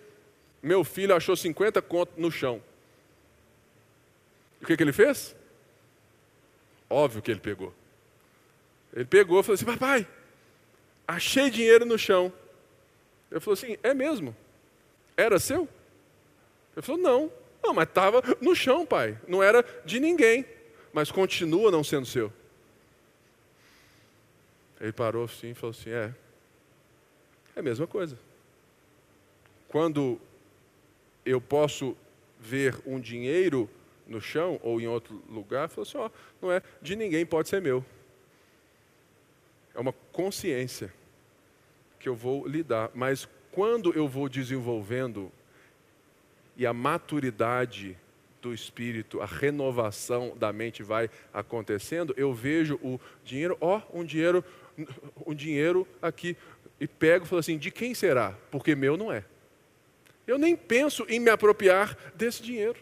meu 0.63 0.85
filho 0.85 1.13
achou 1.13 1.35
50 1.35 1.81
contos 1.81 2.15
no 2.17 2.31
chão. 2.31 2.63
O 4.61 4.65
que, 4.65 4.77
que 4.77 4.83
ele 4.83 4.93
fez? 4.93 5.35
Óbvio 6.89 7.21
que 7.21 7.29
ele 7.29 7.41
pegou. 7.41 7.73
Ele 8.95 9.05
pegou 9.05 9.39
e 9.39 9.43
falou 9.43 9.55
assim: 9.55 9.65
Papai, 9.65 10.07
achei 11.05 11.49
dinheiro 11.49 11.85
no 11.85 11.97
chão. 11.97 12.31
Ele 13.29 13.41
falou 13.41 13.53
assim: 13.53 13.77
É 13.83 13.93
mesmo? 13.93 14.35
Era 15.17 15.37
seu? 15.37 15.67
Ele 16.75 16.81
falou: 16.81 17.01
Não. 17.01 17.31
Não, 17.61 17.73
mas 17.73 17.87
estava 17.87 18.21
no 18.39 18.55
chão, 18.55 18.85
pai. 18.85 19.19
Não 19.27 19.41
era 19.41 19.65
de 19.83 19.99
ninguém, 19.99 20.45
mas 20.93 21.11
continua 21.11 21.71
não 21.71 21.83
sendo 21.83 22.05
seu. 22.05 22.31
Ele 24.79 24.91
parou 24.91 25.25
assim 25.25 25.49
e 25.49 25.53
falou 25.55 25.71
assim: 25.71 25.89
É, 25.89 26.13
é 27.55 27.59
a 27.59 27.63
mesma 27.63 27.87
coisa. 27.87 28.17
Quando 29.67 30.21
eu 31.25 31.41
posso 31.41 31.97
ver 32.39 32.79
um 32.85 32.99
dinheiro 32.99 33.69
no 34.07 34.21
chão 34.21 34.59
ou 34.61 34.79
em 34.79 34.87
outro 34.87 35.21
lugar, 35.27 35.67
falou 35.67 35.87
assim: 35.87 35.97
Ó, 35.97 36.09
não 36.41 36.51
é 36.51 36.61
de 36.81 36.95
ninguém, 36.95 37.25
pode 37.25 37.49
ser 37.49 37.61
meu. 37.61 37.83
É 39.75 39.79
uma 39.79 39.93
consciência 40.11 40.91
que 41.99 42.07
eu 42.07 42.15
vou 42.15 42.47
lidar, 42.47 42.89
mas 42.93 43.27
quando 43.51 43.93
eu 43.93 44.07
vou 44.07 44.29
desenvolvendo 44.29 45.31
e 46.55 46.65
a 46.65 46.73
maturidade 46.73 47.97
do 48.41 48.53
espírito, 48.53 49.21
a 49.21 49.25
renovação 49.25 50.35
da 50.37 50.53
mente 50.53 50.83
vai 50.83 51.09
acontecendo, 51.33 52.13
eu 52.15 52.33
vejo 52.33 52.75
o 52.83 52.99
dinheiro, 53.23 53.57
ó, 53.59 53.81
um 53.93 54.03
dinheiro, 54.03 54.43
um 55.25 55.33
dinheiro 55.33 55.87
aqui 56.01 56.37
e 56.79 56.87
pego 56.87 57.25
e 57.25 57.27
falo 57.27 57.39
assim: 57.39 57.57
de 57.57 57.71
quem 57.71 57.93
será? 57.93 58.35
Porque 58.51 58.75
meu 58.75 58.95
não 58.95 59.11
é. 59.11 59.25
Eu 60.27 60.37
nem 60.37 60.55
penso 60.55 61.05
em 61.09 61.19
me 61.19 61.29
apropriar 61.29 61.97
desse 62.15 62.41
dinheiro, 62.41 62.79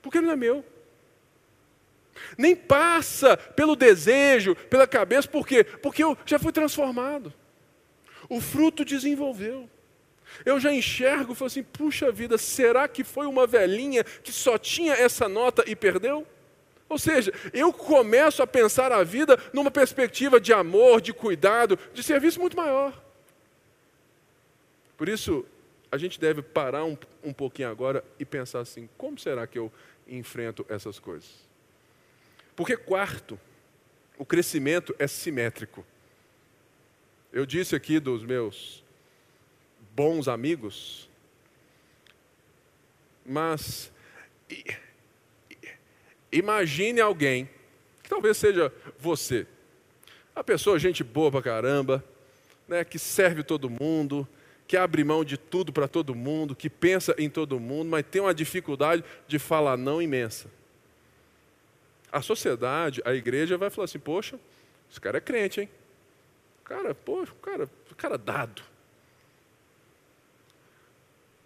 porque 0.00 0.18
ele 0.18 0.26
não 0.26 0.34
é 0.34 0.36
meu. 0.36 0.64
Nem 2.36 2.54
passa 2.54 3.36
pelo 3.36 3.74
desejo, 3.74 4.54
pela 4.54 4.86
cabeça, 4.86 5.28
por 5.28 5.46
quê? 5.46 5.64
Porque 5.64 6.02
eu 6.02 6.16
já 6.24 6.38
fui 6.38 6.52
transformado. 6.52 7.32
O 8.28 8.40
fruto 8.40 8.84
desenvolveu. 8.84 9.68
Eu 10.44 10.58
já 10.58 10.72
enxergo 10.72 11.34
falo 11.34 11.46
assim: 11.46 11.62
puxa 11.62 12.10
vida, 12.10 12.38
será 12.38 12.88
que 12.88 13.04
foi 13.04 13.26
uma 13.26 13.46
velhinha 13.46 14.04
que 14.04 14.32
só 14.32 14.56
tinha 14.56 14.94
essa 14.94 15.28
nota 15.28 15.64
e 15.66 15.76
perdeu? 15.76 16.26
Ou 16.88 16.98
seja, 16.98 17.32
eu 17.52 17.72
começo 17.72 18.42
a 18.42 18.46
pensar 18.46 18.92
a 18.92 19.02
vida 19.02 19.38
numa 19.52 19.70
perspectiva 19.70 20.38
de 20.38 20.52
amor, 20.52 21.00
de 21.00 21.12
cuidado, 21.12 21.78
de 21.94 22.02
serviço 22.02 22.38
muito 22.38 22.56
maior. 22.56 23.02
Por 24.96 25.08
isso, 25.08 25.44
a 25.90 25.96
gente 25.96 26.20
deve 26.20 26.42
parar 26.42 26.84
um, 26.84 26.96
um 27.24 27.32
pouquinho 27.32 27.70
agora 27.70 28.04
e 28.18 28.24
pensar 28.24 28.60
assim: 28.60 28.88
como 28.96 29.18
será 29.18 29.46
que 29.46 29.58
eu 29.58 29.72
enfrento 30.06 30.66
essas 30.68 30.98
coisas? 30.98 31.51
Porque, 32.54 32.76
quarto, 32.76 33.38
o 34.18 34.24
crescimento 34.24 34.94
é 34.98 35.06
simétrico. 35.06 35.84
Eu 37.32 37.46
disse 37.46 37.74
aqui 37.74 37.98
dos 37.98 38.24
meus 38.24 38.84
bons 39.94 40.28
amigos, 40.28 41.08
mas 43.24 43.90
imagine 46.30 47.00
alguém, 47.00 47.48
que 48.02 48.08
talvez 48.08 48.36
seja 48.36 48.72
você, 48.98 49.46
a 50.34 50.42
pessoa 50.42 50.78
gente 50.78 51.02
boa 51.04 51.30
pra 51.30 51.42
caramba, 51.42 52.04
né, 52.66 52.84
que 52.84 52.98
serve 52.98 53.42
todo 53.42 53.68
mundo, 53.68 54.26
que 54.66 54.76
abre 54.76 55.04
mão 55.04 55.24
de 55.24 55.36
tudo 55.36 55.72
para 55.72 55.86
todo 55.86 56.14
mundo, 56.14 56.56
que 56.56 56.70
pensa 56.70 57.14
em 57.18 57.28
todo 57.28 57.60
mundo, 57.60 57.90
mas 57.90 58.06
tem 58.10 58.22
uma 58.22 58.34
dificuldade 58.34 59.04
de 59.26 59.38
falar 59.38 59.76
não 59.76 60.00
imensa. 60.00 60.50
A 62.12 62.20
sociedade, 62.20 63.00
a 63.04 63.14
igreja 63.14 63.56
vai 63.56 63.70
falar 63.70 63.86
assim: 63.86 63.98
poxa, 63.98 64.38
esse 64.90 65.00
cara 65.00 65.16
é 65.16 65.20
crente, 65.20 65.62
hein? 65.62 65.68
Cara, 66.62 66.94
poxa, 66.94 67.32
cara, 67.40 67.70
cara 67.96 68.18
dado. 68.18 68.62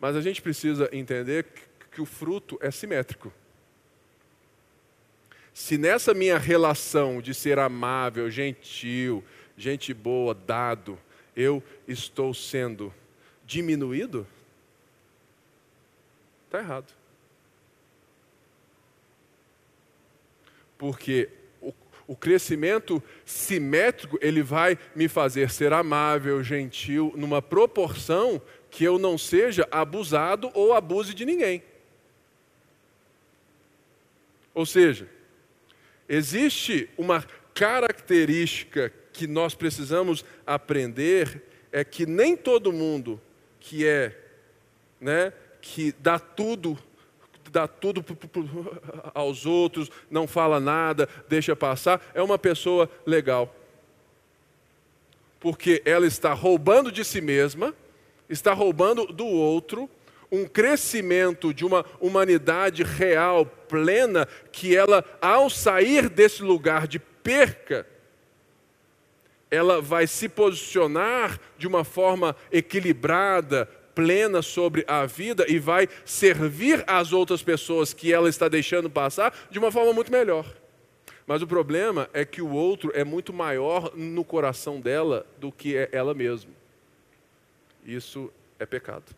Mas 0.00 0.16
a 0.16 0.20
gente 0.20 0.42
precisa 0.42 0.88
entender 0.92 1.44
que, 1.44 1.62
que 1.92 2.02
o 2.02 2.04
fruto 2.04 2.58
é 2.60 2.70
simétrico. 2.70 3.32
Se 5.54 5.78
nessa 5.78 6.12
minha 6.12 6.36
relação 6.36 7.22
de 7.22 7.32
ser 7.32 7.58
amável, 7.58 8.30
gentil, 8.30 9.24
gente 9.56 9.94
boa, 9.94 10.34
dado, 10.34 10.98
eu 11.34 11.62
estou 11.88 12.34
sendo 12.34 12.92
diminuído, 13.46 14.26
está 16.44 16.58
errado. 16.58 16.92
Porque 20.78 21.28
o, 21.60 21.72
o 22.06 22.16
crescimento 22.16 23.02
simétrico, 23.24 24.18
ele 24.20 24.42
vai 24.42 24.78
me 24.94 25.08
fazer 25.08 25.50
ser 25.50 25.72
amável, 25.72 26.42
gentil, 26.42 27.12
numa 27.16 27.40
proporção 27.40 28.40
que 28.70 28.84
eu 28.84 28.98
não 28.98 29.16
seja 29.16 29.66
abusado 29.70 30.50
ou 30.54 30.74
abuse 30.74 31.14
de 31.14 31.24
ninguém. 31.24 31.62
Ou 34.54 34.64
seja, 34.64 35.08
existe 36.08 36.88
uma 36.96 37.22
característica 37.54 38.92
que 39.12 39.26
nós 39.26 39.54
precisamos 39.54 40.24
aprender 40.46 41.42
é 41.72 41.84
que 41.84 42.06
nem 42.06 42.36
todo 42.36 42.72
mundo 42.72 43.20
que 43.60 43.86
é, 43.86 44.16
né, 45.00 45.32
que 45.60 45.92
dá 45.98 46.18
tudo, 46.18 46.78
dá 47.56 47.66
tudo 47.66 48.04
aos 49.14 49.46
outros, 49.46 49.90
não 50.10 50.26
fala 50.26 50.60
nada, 50.60 51.08
deixa 51.26 51.56
passar, 51.56 52.00
é 52.12 52.22
uma 52.22 52.38
pessoa 52.38 52.90
legal. 53.06 53.54
Porque 55.40 55.82
ela 55.84 56.06
está 56.06 56.34
roubando 56.34 56.92
de 56.92 57.04
si 57.04 57.20
mesma 57.20 57.74
está 58.28 58.52
roubando 58.52 59.06
do 59.06 59.26
outro 59.26 59.88
um 60.30 60.44
crescimento 60.44 61.54
de 61.54 61.64
uma 61.64 61.84
humanidade 62.00 62.82
real, 62.82 63.46
plena, 63.46 64.26
que 64.50 64.76
ela, 64.76 65.04
ao 65.20 65.48
sair 65.48 66.08
desse 66.08 66.42
lugar 66.42 66.88
de 66.88 66.98
perca, 66.98 67.86
ela 69.48 69.80
vai 69.80 70.08
se 70.08 70.28
posicionar 70.28 71.38
de 71.56 71.68
uma 71.68 71.84
forma 71.84 72.34
equilibrada, 72.50 73.68
plena 73.96 74.42
sobre 74.42 74.84
a 74.86 75.06
vida 75.06 75.46
e 75.48 75.58
vai 75.58 75.88
servir 76.04 76.84
as 76.86 77.14
outras 77.14 77.42
pessoas 77.42 77.94
que 77.94 78.12
ela 78.12 78.28
está 78.28 78.46
deixando 78.46 78.90
passar 78.90 79.34
de 79.50 79.58
uma 79.58 79.72
forma 79.72 79.94
muito 79.94 80.12
melhor. 80.12 80.46
Mas 81.26 81.40
o 81.40 81.46
problema 81.46 82.08
é 82.12 82.22
que 82.22 82.42
o 82.42 82.50
outro 82.50 82.92
é 82.94 83.02
muito 83.02 83.32
maior 83.32 83.96
no 83.96 84.22
coração 84.22 84.80
dela 84.80 85.26
do 85.38 85.50
que 85.50 85.74
é 85.74 85.88
ela 85.90 86.12
mesma. 86.12 86.52
Isso 87.84 88.30
é 88.58 88.66
pecado. 88.66 89.16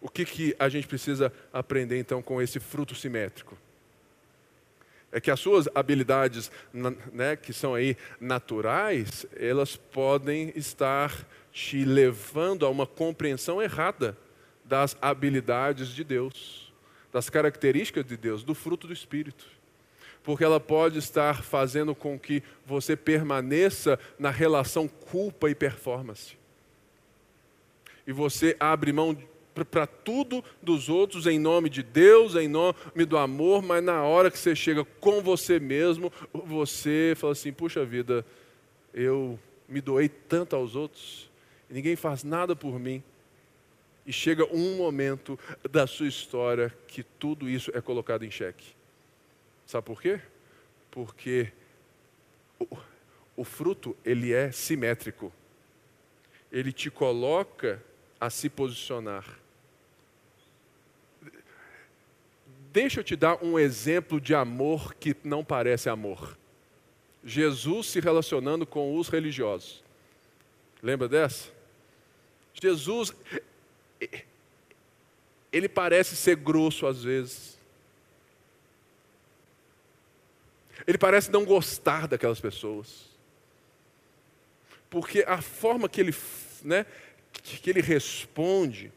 O 0.00 0.08
que, 0.08 0.24
que 0.24 0.56
a 0.58 0.70
gente 0.70 0.86
precisa 0.86 1.30
aprender 1.52 1.98
então 1.98 2.22
com 2.22 2.40
esse 2.40 2.58
fruto 2.58 2.94
simétrico? 2.94 3.58
É 5.12 5.20
que 5.20 5.30
as 5.30 5.40
suas 5.40 5.68
habilidades, 5.74 6.50
né, 7.12 7.34
que 7.34 7.52
são 7.52 7.74
aí 7.74 7.96
naturais, 8.20 9.26
elas 9.36 9.76
podem 9.76 10.52
estar 10.54 11.26
te 11.52 11.84
levando 11.84 12.64
a 12.64 12.68
uma 12.68 12.86
compreensão 12.86 13.60
errada 13.60 14.16
das 14.64 14.96
habilidades 15.00 15.88
de 15.88 16.04
Deus, 16.04 16.72
das 17.12 17.30
características 17.30 18.04
de 18.04 18.16
Deus, 18.16 18.42
do 18.42 18.54
fruto 18.54 18.86
do 18.86 18.92
Espírito 18.92 19.58
porque 20.28 20.44
ela 20.44 20.60
pode 20.60 20.98
estar 20.98 21.42
fazendo 21.42 21.94
com 21.94 22.18
que 22.18 22.42
você 22.66 22.94
permaneça 22.94 23.98
na 24.18 24.28
relação 24.28 24.86
culpa 24.86 25.48
e 25.48 25.54
performance. 25.54 26.36
E 28.06 28.12
você 28.12 28.54
abre 28.60 28.92
mão 28.92 29.16
para 29.70 29.86
tudo 29.86 30.44
dos 30.62 30.90
outros 30.90 31.26
em 31.26 31.38
nome 31.38 31.70
de 31.70 31.82
Deus, 31.82 32.34
em 32.36 32.46
nome 32.46 33.06
do 33.06 33.16
amor, 33.16 33.62
mas 33.62 33.82
na 33.82 34.02
hora 34.02 34.30
que 34.30 34.38
você 34.38 34.54
chega 34.54 34.84
com 35.00 35.22
você 35.22 35.58
mesmo, 35.58 36.12
você 36.32 37.14
fala 37.16 37.32
assim: 37.32 37.50
puxa 37.50 37.84
vida, 37.84 38.22
eu 38.92 39.38
me 39.68 39.80
doei 39.80 40.10
tanto 40.10 40.54
aos 40.54 40.76
outros, 40.76 41.27
ninguém 41.68 41.96
faz 41.96 42.24
nada 42.24 42.54
por 42.56 42.78
mim. 42.78 43.02
E 44.06 44.12
chega 44.12 44.44
um 44.46 44.76
momento 44.76 45.38
da 45.70 45.86
sua 45.86 46.08
história 46.08 46.74
que 46.86 47.02
tudo 47.02 47.48
isso 47.48 47.70
é 47.74 47.80
colocado 47.80 48.24
em 48.24 48.30
xeque. 48.30 48.74
Sabe 49.66 49.84
por 49.84 50.00
quê? 50.00 50.18
Porque 50.90 51.52
o, 52.58 52.66
o 53.36 53.44
fruto, 53.44 53.94
ele 54.04 54.32
é 54.32 54.50
simétrico. 54.50 55.30
Ele 56.50 56.72
te 56.72 56.90
coloca 56.90 57.82
a 58.18 58.30
se 58.30 58.48
posicionar. 58.48 59.38
Deixa 62.72 63.00
eu 63.00 63.04
te 63.04 63.14
dar 63.14 63.42
um 63.44 63.58
exemplo 63.58 64.20
de 64.20 64.34
amor 64.34 64.94
que 64.94 65.14
não 65.22 65.44
parece 65.44 65.88
amor. 65.88 66.38
Jesus 67.24 67.88
se 67.88 68.00
relacionando 68.00 68.66
com 68.66 68.96
os 68.96 69.08
religiosos. 69.08 69.84
Lembra 70.82 71.08
dessa? 71.08 71.57
Jesus, 72.60 73.12
ele 75.52 75.68
parece 75.68 76.16
ser 76.16 76.36
grosso 76.36 76.86
às 76.86 77.02
vezes. 77.02 77.58
Ele 80.86 80.98
parece 80.98 81.30
não 81.30 81.44
gostar 81.44 82.06
daquelas 82.06 82.40
pessoas. 82.40 83.08
Porque 84.90 85.24
a 85.26 85.42
forma 85.42 85.88
que 85.88 86.00
ele, 86.00 86.14
né, 86.62 86.86
que 87.42 87.68
ele 87.68 87.82
responde, 87.82 88.90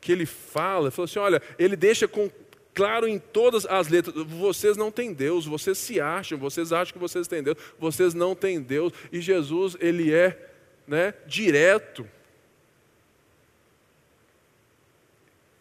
que 0.00 0.10
ele 0.10 0.26
fala, 0.26 0.86
ele 0.86 0.90
falou 0.90 1.04
assim: 1.04 1.18
olha, 1.18 1.40
ele 1.58 1.76
deixa 1.76 2.08
com, 2.08 2.30
claro 2.74 3.06
em 3.06 3.18
todas 3.18 3.64
as 3.66 3.88
letras: 3.88 4.14
vocês 4.26 4.76
não 4.76 4.90
têm 4.90 5.12
Deus, 5.12 5.46
vocês 5.46 5.78
se 5.78 6.00
acham, 6.00 6.38
vocês 6.38 6.72
acham 6.72 6.92
que 6.92 6.98
vocês 6.98 7.28
têm 7.28 7.42
Deus, 7.42 7.56
vocês 7.78 8.12
não 8.12 8.34
têm 8.34 8.60
Deus. 8.60 8.92
E 9.12 9.20
Jesus, 9.20 9.76
ele 9.80 10.12
é 10.12 10.50
né, 10.86 11.14
direto. 11.26 12.08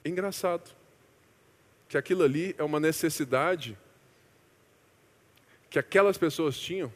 Engraçado 0.05 0.69
que 1.89 1.97
aquilo 1.97 2.23
ali 2.23 2.55
é 2.57 2.63
uma 2.63 2.79
necessidade 2.79 3.77
que 5.69 5.79
aquelas 5.79 6.17
pessoas 6.17 6.57
tinham 6.57 6.93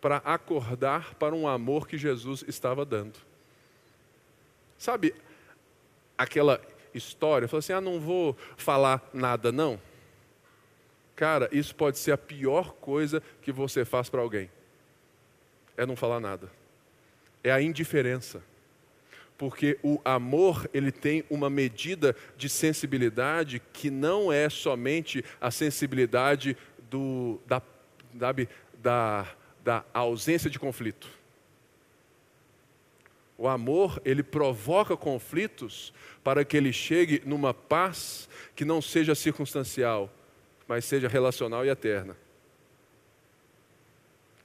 para 0.00 0.18
acordar 0.18 1.14
para 1.16 1.34
um 1.34 1.48
amor 1.48 1.88
que 1.88 1.98
Jesus 1.98 2.44
estava 2.46 2.84
dando. 2.84 3.18
Sabe 4.78 5.14
aquela 6.16 6.60
história? 6.94 7.48
Falou 7.48 7.58
assim: 7.58 7.72
ah, 7.72 7.80
não 7.80 7.98
vou 7.98 8.36
falar 8.56 9.02
nada, 9.12 9.50
não. 9.50 9.80
Cara, 11.16 11.48
isso 11.52 11.74
pode 11.74 11.98
ser 11.98 12.12
a 12.12 12.18
pior 12.18 12.74
coisa 12.74 13.22
que 13.42 13.50
você 13.50 13.84
faz 13.84 14.08
para 14.08 14.20
alguém. 14.20 14.50
É 15.76 15.84
não 15.84 15.96
falar 15.96 16.20
nada. 16.20 16.50
É 17.42 17.50
a 17.50 17.60
indiferença. 17.60 18.42
Porque 19.36 19.78
o 19.82 20.00
amor, 20.04 20.68
ele 20.72 20.92
tem 20.92 21.24
uma 21.28 21.50
medida 21.50 22.14
de 22.36 22.48
sensibilidade 22.48 23.60
que 23.72 23.90
não 23.90 24.32
é 24.32 24.48
somente 24.48 25.24
a 25.40 25.50
sensibilidade 25.50 26.56
do, 26.90 27.40
da, 27.46 27.60
da, 28.82 29.26
da 29.64 29.84
ausência 29.92 30.48
de 30.48 30.58
conflito. 30.58 31.08
O 33.36 33.48
amor, 33.48 34.00
ele 34.04 34.22
provoca 34.22 34.96
conflitos 34.96 35.92
para 36.22 36.44
que 36.44 36.56
ele 36.56 36.72
chegue 36.72 37.20
numa 37.26 37.52
paz 37.52 38.28
que 38.54 38.64
não 38.64 38.80
seja 38.80 39.14
circunstancial, 39.14 40.08
mas 40.68 40.84
seja 40.84 41.08
relacional 41.08 41.66
e 41.66 41.68
eterna. 41.68 42.16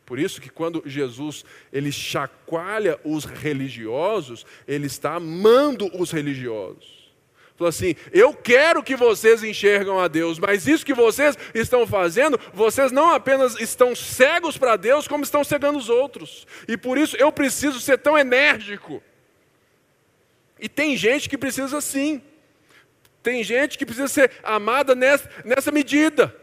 Por 0.10 0.18
isso 0.18 0.42
que 0.42 0.50
quando 0.50 0.82
Jesus 0.88 1.46
ele 1.72 1.92
chacoalha 1.92 3.00
os 3.04 3.26
religiosos, 3.26 4.44
ele 4.68 4.88
está 4.88 5.14
amando 5.14 5.88
os 5.96 6.10
religiosos. 6.10 7.14
Falou 7.56 7.70
assim: 7.70 7.96
Eu 8.12 8.34
quero 8.34 8.82
que 8.82 8.96
vocês 8.96 9.44
enxergam 9.44 10.00
a 10.00 10.08
Deus, 10.08 10.40
mas 10.40 10.68
isso 10.68 10.84
que 10.84 10.96
vocês 10.96 11.38
estão 11.54 11.86
fazendo, 11.86 12.40
vocês 12.52 12.92
não 12.92 13.12
apenas 13.12 13.56
estão 13.62 13.96
cegos 13.96 14.58
para 14.58 14.78
Deus, 14.78 15.08
como 15.08 15.24
estão 15.24 15.44
cegando 15.44 15.78
os 15.78 15.90
outros. 15.90 16.48
E 16.68 16.76
por 16.76 16.98
isso 16.98 17.16
eu 17.18 17.32
preciso 17.32 17.80
ser 17.80 18.00
tão 18.00 18.18
enérgico. 18.18 19.04
E 20.60 20.68
tem 20.68 20.98
gente 20.98 21.30
que 21.30 21.38
precisa 21.38 21.80
sim. 21.82 22.20
Tem 23.22 23.44
gente 23.44 23.78
que 23.78 23.86
precisa 23.86 24.08
ser 24.08 24.32
amada 24.42 24.96
nessa, 24.96 25.30
nessa 25.46 25.72
medida. 25.72 26.36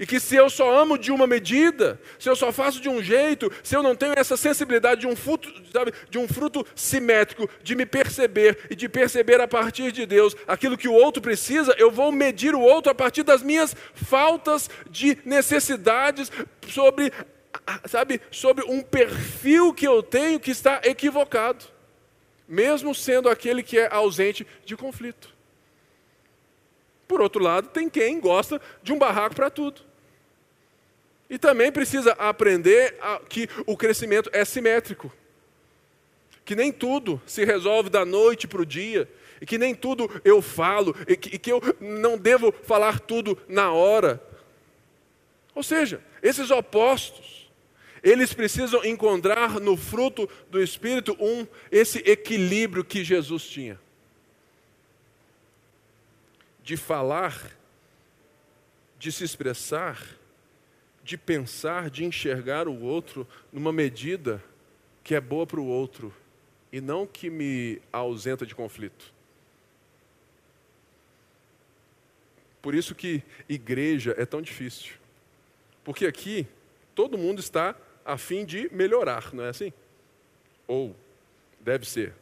E 0.00 0.06
que 0.06 0.18
se 0.18 0.34
eu 0.34 0.48
só 0.48 0.80
amo 0.80 0.96
de 0.96 1.12
uma 1.12 1.26
medida, 1.26 2.00
se 2.18 2.26
eu 2.26 2.34
só 2.34 2.50
faço 2.50 2.80
de 2.80 2.88
um 2.88 3.02
jeito, 3.02 3.52
se 3.62 3.76
eu 3.76 3.82
não 3.82 3.94
tenho 3.94 4.14
essa 4.16 4.34
sensibilidade 4.34 5.02
de 5.02 5.06
um 5.06 5.14
fruto, 5.14 5.52
sabe, 5.70 5.92
de 6.08 6.16
um 6.16 6.26
fruto 6.26 6.66
simétrico, 6.74 7.50
de 7.62 7.76
me 7.76 7.84
perceber 7.84 8.60
e 8.70 8.74
de 8.74 8.88
perceber 8.88 9.42
a 9.42 9.46
partir 9.46 9.92
de 9.92 10.06
Deus 10.06 10.34
aquilo 10.48 10.78
que 10.78 10.88
o 10.88 10.94
outro 10.94 11.20
precisa, 11.20 11.74
eu 11.76 11.90
vou 11.90 12.10
medir 12.10 12.54
o 12.54 12.62
outro 12.62 12.90
a 12.90 12.94
partir 12.94 13.22
das 13.22 13.42
minhas 13.42 13.76
faltas 13.92 14.70
de 14.88 15.18
necessidades 15.22 16.32
sobre, 16.66 17.12
sabe, 17.84 18.22
sobre 18.30 18.64
um 18.64 18.80
perfil 18.80 19.74
que 19.74 19.86
eu 19.86 20.02
tenho 20.02 20.40
que 20.40 20.50
está 20.50 20.80
equivocado, 20.82 21.66
mesmo 22.48 22.94
sendo 22.94 23.28
aquele 23.28 23.62
que 23.62 23.78
é 23.78 23.92
ausente 23.92 24.46
de 24.64 24.74
conflito. 24.78 25.28
Por 27.06 27.20
outro 27.20 27.42
lado, 27.42 27.68
tem 27.68 27.90
quem 27.90 28.18
gosta 28.18 28.58
de 28.82 28.94
um 28.94 28.98
barraco 28.98 29.34
para 29.34 29.50
tudo. 29.50 29.89
E 31.30 31.38
também 31.38 31.70
precisa 31.70 32.10
aprender 32.14 32.98
que 33.28 33.48
o 33.64 33.76
crescimento 33.76 34.28
é 34.32 34.44
simétrico. 34.44 35.12
Que 36.44 36.56
nem 36.56 36.72
tudo 36.72 37.22
se 37.24 37.44
resolve 37.44 37.88
da 37.88 38.04
noite 38.04 38.48
para 38.48 38.60
o 38.60 38.66
dia. 38.66 39.08
E 39.40 39.46
que 39.46 39.56
nem 39.56 39.72
tudo 39.72 40.10
eu 40.24 40.42
falo. 40.42 40.94
E 41.06 41.16
que, 41.16 41.36
e 41.36 41.38
que 41.38 41.52
eu 41.52 41.62
não 41.80 42.18
devo 42.18 42.52
falar 42.64 42.98
tudo 42.98 43.38
na 43.46 43.70
hora. 43.70 44.20
Ou 45.54 45.62
seja, 45.62 46.02
esses 46.20 46.50
opostos, 46.50 47.48
eles 48.02 48.34
precisam 48.34 48.84
encontrar 48.84 49.60
no 49.60 49.76
fruto 49.76 50.28
do 50.50 50.60
Espírito 50.60 51.16
um 51.20 51.46
esse 51.70 51.98
equilíbrio 51.98 52.84
que 52.84 53.04
Jesus 53.04 53.44
tinha. 53.44 53.80
De 56.60 56.76
falar, 56.76 57.56
de 58.98 59.12
se 59.12 59.22
expressar, 59.22 60.18
de 61.10 61.18
pensar, 61.18 61.90
de 61.90 62.04
enxergar 62.04 62.68
o 62.68 62.82
outro 62.82 63.26
numa 63.52 63.72
medida 63.72 64.40
que 65.02 65.12
é 65.12 65.20
boa 65.20 65.44
para 65.44 65.58
o 65.58 65.66
outro 65.66 66.14
e 66.72 66.80
não 66.80 67.04
que 67.04 67.28
me 67.28 67.82
ausenta 67.92 68.46
de 68.46 68.54
conflito. 68.54 69.12
Por 72.62 72.76
isso 72.76 72.94
que 72.94 73.24
igreja 73.48 74.14
é 74.16 74.24
tão 74.24 74.40
difícil. 74.40 74.92
Porque 75.82 76.06
aqui 76.06 76.46
todo 76.94 77.18
mundo 77.18 77.40
está 77.40 77.74
a 78.04 78.16
fim 78.16 78.44
de 78.44 78.72
melhorar, 78.72 79.34
não 79.34 79.42
é 79.42 79.48
assim? 79.48 79.72
Ou 80.68 80.94
deve 81.58 81.88
ser. 81.88 82.14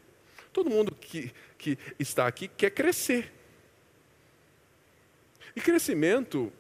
Todo 0.51 0.71
mundo 0.71 0.95
que, 0.95 1.31
que 1.59 1.77
está 1.99 2.27
aqui 2.27 2.49
quer 2.49 2.71
crescer. 2.71 3.31
E 5.55 5.61
crescimento 5.61 6.51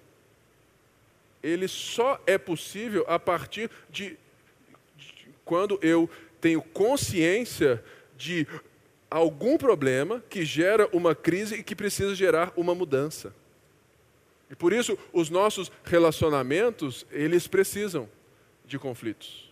ele 1.42 1.68
só 1.68 2.20
é 2.26 2.36
possível 2.36 3.04
a 3.08 3.18
partir 3.18 3.70
de, 3.90 4.18
de 4.96 5.28
quando 5.44 5.78
eu 5.82 6.08
tenho 6.40 6.62
consciência 6.62 7.82
de 8.16 8.46
algum 9.10 9.56
problema 9.56 10.22
que 10.28 10.44
gera 10.44 10.88
uma 10.92 11.14
crise 11.14 11.56
e 11.56 11.62
que 11.62 11.74
precisa 11.74 12.14
gerar 12.14 12.52
uma 12.56 12.74
mudança. 12.74 13.34
E 14.50 14.54
por 14.54 14.72
isso 14.72 14.98
os 15.12 15.30
nossos 15.30 15.70
relacionamentos, 15.84 17.06
eles 17.10 17.46
precisam 17.46 18.08
de 18.64 18.78
conflitos, 18.78 19.50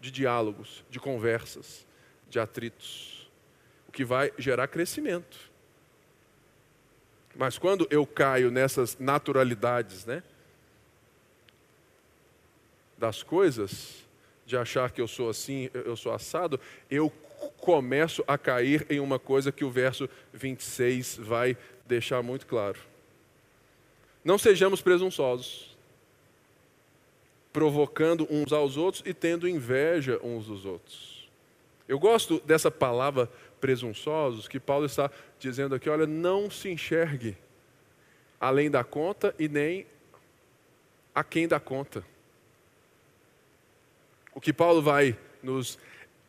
de 0.00 0.10
diálogos, 0.10 0.84
de 0.90 0.98
conversas, 0.98 1.86
de 2.28 2.38
atritos, 2.38 3.30
o 3.88 3.92
que 3.92 4.04
vai 4.04 4.32
gerar 4.38 4.68
crescimento. 4.68 5.52
Mas 7.36 7.58
quando 7.58 7.86
eu 7.90 8.06
caio 8.06 8.50
nessas 8.50 8.96
naturalidades, 8.98 10.04
né? 10.04 10.22
Das 13.04 13.22
coisas, 13.22 14.02
de 14.46 14.56
achar 14.56 14.90
que 14.90 14.98
eu 14.98 15.06
sou 15.06 15.28
assim, 15.28 15.68
eu 15.74 15.94
sou 15.94 16.10
assado, 16.10 16.58
eu 16.90 17.10
começo 17.60 18.24
a 18.26 18.38
cair 18.38 18.86
em 18.88 18.98
uma 18.98 19.18
coisa 19.18 19.52
que 19.52 19.62
o 19.62 19.70
verso 19.70 20.08
26 20.32 21.18
vai 21.18 21.54
deixar 21.84 22.22
muito 22.22 22.46
claro. 22.46 22.78
Não 24.24 24.38
sejamos 24.38 24.80
presunçosos, 24.80 25.76
provocando 27.52 28.26
uns 28.30 28.54
aos 28.54 28.78
outros 28.78 29.02
e 29.04 29.12
tendo 29.12 29.46
inveja 29.46 30.18
uns 30.22 30.46
dos 30.46 30.64
outros. 30.64 31.28
Eu 31.86 31.98
gosto 31.98 32.40
dessa 32.40 32.70
palavra 32.70 33.30
presunçosos, 33.60 34.48
que 34.48 34.58
Paulo 34.58 34.86
está 34.86 35.10
dizendo 35.38 35.74
aqui: 35.74 35.90
olha, 35.90 36.06
não 36.06 36.50
se 36.50 36.70
enxergue 36.70 37.36
além 38.40 38.70
da 38.70 38.82
conta 38.82 39.34
e 39.38 39.46
nem 39.46 39.86
a 41.14 41.22
quem 41.22 41.46
dá 41.46 41.60
conta. 41.60 42.13
O 44.34 44.40
que 44.40 44.52
Paulo 44.52 44.82
vai 44.82 45.16
nos 45.42 45.78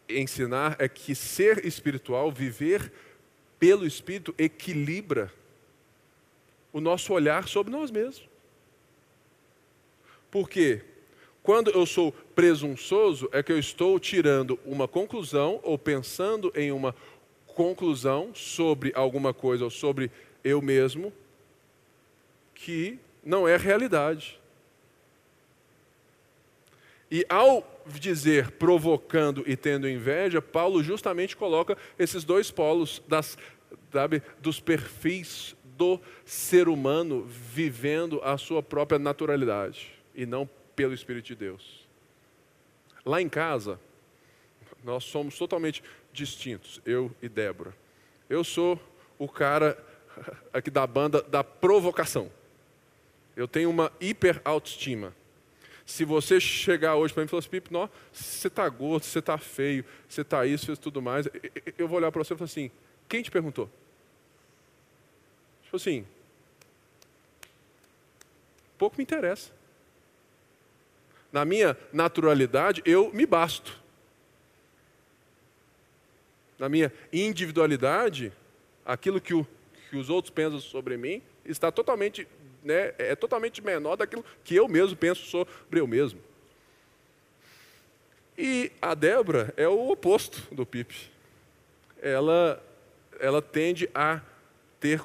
ensinar 0.07 0.75
é 0.79 0.87
que 0.87 1.15
ser 1.15 1.65
espiritual, 1.65 2.31
viver 2.31 2.91
pelo 3.57 3.85
Espírito, 3.85 4.35
equilibra 4.37 5.33
o 6.71 6.79
nosso 6.79 7.13
olhar 7.13 7.47
sobre 7.47 7.71
nós 7.71 7.89
mesmos. 7.89 8.27
Porque 10.29 10.83
quando 11.41 11.71
eu 11.71 11.85
sou 11.85 12.11
presunçoso, 12.11 13.29
é 13.31 13.41
que 13.41 13.51
eu 13.51 13.57
estou 13.57 13.99
tirando 13.99 14.59
uma 14.65 14.87
conclusão 14.87 15.59
ou 15.63 15.77
pensando 15.77 16.51
em 16.55 16.71
uma 16.71 16.93
conclusão 17.47 18.35
sobre 18.35 18.91
alguma 18.93 19.33
coisa 19.33 19.63
ou 19.63 19.69
sobre 19.69 20.11
eu 20.43 20.61
mesmo 20.61 21.13
que 22.53 22.99
não 23.23 23.47
é 23.47 23.55
realidade. 23.57 24.39
E 27.09 27.25
ao 27.29 27.74
dizer 27.87 28.51
provocando 28.51 29.43
e 29.45 29.55
tendo 29.55 29.89
inveja, 29.89 30.41
Paulo 30.41 30.83
justamente 30.83 31.35
coloca 31.35 31.77
esses 31.97 32.23
dois 32.23 32.51
polos 32.51 33.01
das, 33.07 33.37
sabe, 33.91 34.21
dos 34.39 34.59
perfis 34.59 35.55
do 35.63 35.99
ser 36.23 36.67
humano 36.67 37.25
vivendo 37.25 38.21
a 38.23 38.37
sua 38.37 38.63
própria 38.63 38.97
naturalidade 38.97 39.91
e 40.13 40.25
não 40.25 40.49
pelo 40.75 40.93
Espírito 40.93 41.25
de 41.25 41.35
Deus. 41.35 41.85
Lá 43.05 43.21
em 43.21 43.29
casa, 43.29 43.79
nós 44.83 45.03
somos 45.03 45.37
totalmente 45.37 45.83
distintos, 46.11 46.81
eu 46.85 47.11
e 47.21 47.29
Débora. 47.29 47.75
Eu 48.29 48.43
sou 48.43 48.79
o 49.19 49.27
cara 49.27 49.77
aqui 50.53 50.71
da 50.71 50.85
banda 50.87 51.21
da 51.21 51.43
provocação. 51.43 52.31
Eu 53.35 53.47
tenho 53.47 53.69
uma 53.69 53.91
hiper 53.99 54.41
autoestima. 54.45 55.13
Se 55.85 56.03
você 56.03 56.39
chegar 56.39 56.95
hoje 56.95 57.13
para 57.13 57.21
mim 57.21 57.27
e 57.27 57.29
falar 57.29 57.39
assim, 57.39 57.49
Pipo, 57.49 57.71
não, 57.71 57.89
você 58.11 58.47
está 58.47 58.67
gordo, 58.67 59.03
você 59.03 59.19
está 59.19 59.37
feio, 59.37 59.85
você 60.09 60.21
está 60.21 60.45
isso, 60.45 60.65
fez 60.65 60.79
tudo 60.79 61.01
mais, 61.01 61.27
eu 61.77 61.87
vou 61.87 61.97
olhar 61.97 62.11
para 62.11 62.23
você 62.23 62.33
e 62.33 62.37
falar 62.37 62.45
assim, 62.45 62.71
quem 63.07 63.21
te 63.21 63.29
perguntou? 63.29 63.69
Tipo 65.63 65.75
assim, 65.75 66.05
pouco 68.79 68.97
me 68.97 69.03
interessa. 69.03 69.51
Na 71.31 71.45
minha 71.45 71.77
naturalidade, 71.93 72.81
eu 72.85 73.13
me 73.13 73.25
basto. 73.25 73.77
Na 76.57 76.67
minha 76.67 76.91
individualidade, 77.11 78.31
aquilo 78.85 79.21
que, 79.21 79.33
o, 79.33 79.45
que 79.89 79.97
os 79.97 80.09
outros 80.09 80.33
pensam 80.33 80.59
sobre 80.59 80.97
mim 80.97 81.21
está 81.43 81.71
totalmente 81.71 82.27
né, 82.65 82.93
é 82.97 83.15
totalmente 83.15 83.63
menor 83.63 83.95
daquilo 83.95 84.25
que 84.43 84.55
eu 84.55 84.67
mesmo 84.67 84.97
penso 84.97 85.23
sobre 85.27 85.79
eu 85.79 85.85
mesmo. 85.85 86.19
E 88.35 88.71
a 88.81 88.95
Débora 88.95 89.53
é 89.55 89.67
o 89.67 89.91
oposto 89.91 90.43
do 90.53 90.65
Pipe. 90.65 91.09
Ela, 92.01 92.61
ela 93.19 93.41
tende 93.41 93.87
a 93.93 94.19
ter 94.79 95.01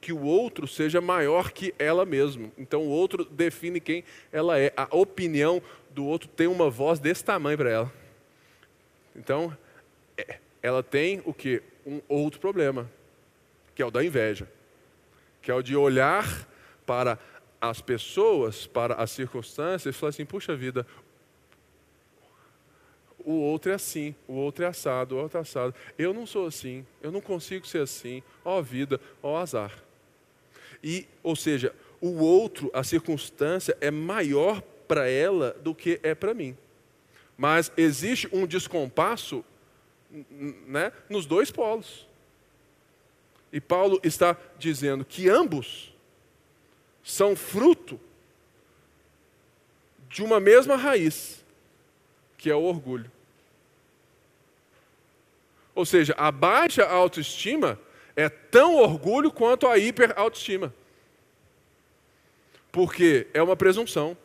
que 0.00 0.12
o 0.12 0.22
outro 0.22 0.68
seja 0.68 1.00
maior 1.00 1.50
que 1.50 1.74
ela 1.78 2.04
mesma. 2.04 2.52
Então 2.56 2.82
o 2.82 2.88
outro 2.88 3.24
define 3.24 3.80
quem 3.80 4.04
ela 4.30 4.60
é. 4.60 4.72
A 4.76 4.86
opinião 4.94 5.60
do 5.90 6.04
outro 6.04 6.28
tem 6.28 6.46
uma 6.46 6.70
voz 6.70 7.00
desse 7.00 7.24
tamanho 7.24 7.56
para 7.56 7.70
ela. 7.70 7.92
Então, 9.16 9.56
é, 10.16 10.38
ela 10.62 10.82
tem 10.82 11.22
o 11.24 11.32
que? 11.32 11.62
Um 11.86 12.00
outro 12.08 12.38
problema, 12.38 12.90
que 13.74 13.80
é 13.80 13.86
o 13.86 13.90
da 13.90 14.04
inveja, 14.04 14.48
que 15.40 15.50
é 15.50 15.54
o 15.54 15.62
de 15.62 15.74
olhar 15.74 16.46
para 16.86 17.18
as 17.60 17.80
pessoas, 17.80 18.66
para 18.66 18.94
as 18.94 19.10
circunstâncias, 19.10 19.94
e 19.94 19.98
falar 19.98 20.10
assim: 20.10 20.24
puxa 20.24 20.56
vida, 20.56 20.86
o 23.26 23.32
outro 23.32 23.72
é 23.72 23.74
assim, 23.74 24.14
o 24.28 24.34
outro 24.34 24.64
é 24.64 24.68
assado, 24.68 25.16
o 25.16 25.18
outro 25.18 25.38
é 25.38 25.40
assado. 25.40 25.74
Eu 25.98 26.14
não 26.14 26.24
sou 26.24 26.46
assim, 26.46 26.86
eu 27.02 27.10
não 27.10 27.20
consigo 27.20 27.66
ser 27.66 27.82
assim. 27.82 28.22
Ó 28.44 28.62
vida, 28.62 29.00
ó 29.20 29.36
azar. 29.36 29.72
E, 30.82 31.08
ou 31.24 31.34
seja, 31.34 31.74
o 32.00 32.22
outro, 32.22 32.70
a 32.72 32.84
circunstância 32.84 33.76
é 33.80 33.90
maior 33.90 34.62
para 34.86 35.08
ela 35.08 35.56
do 35.60 35.74
que 35.74 35.98
é 36.04 36.14
para 36.14 36.32
mim. 36.32 36.56
Mas 37.36 37.72
existe 37.76 38.28
um 38.32 38.46
descompasso 38.46 39.44
né, 40.68 40.92
nos 41.10 41.26
dois 41.26 41.50
polos. 41.50 42.06
E 43.52 43.60
Paulo 43.60 44.00
está 44.04 44.36
dizendo 44.56 45.04
que 45.04 45.28
ambos 45.28 45.95
são 47.06 47.36
fruto 47.36 48.00
de 50.08 50.24
uma 50.24 50.40
mesma 50.40 50.74
raiz, 50.74 51.44
que 52.36 52.50
é 52.50 52.54
o 52.54 52.62
orgulho. 52.64 53.08
Ou 55.72 55.86
seja, 55.86 56.14
a 56.18 56.32
baixa 56.32 56.84
autoestima 56.84 57.78
é 58.16 58.28
tão 58.28 58.74
orgulho 58.74 59.30
quanto 59.30 59.68
a 59.68 59.78
hiperautoestima. 59.78 60.74
Porque 62.72 63.28
é 63.32 63.40
uma 63.40 63.54
presunção, 63.54 64.18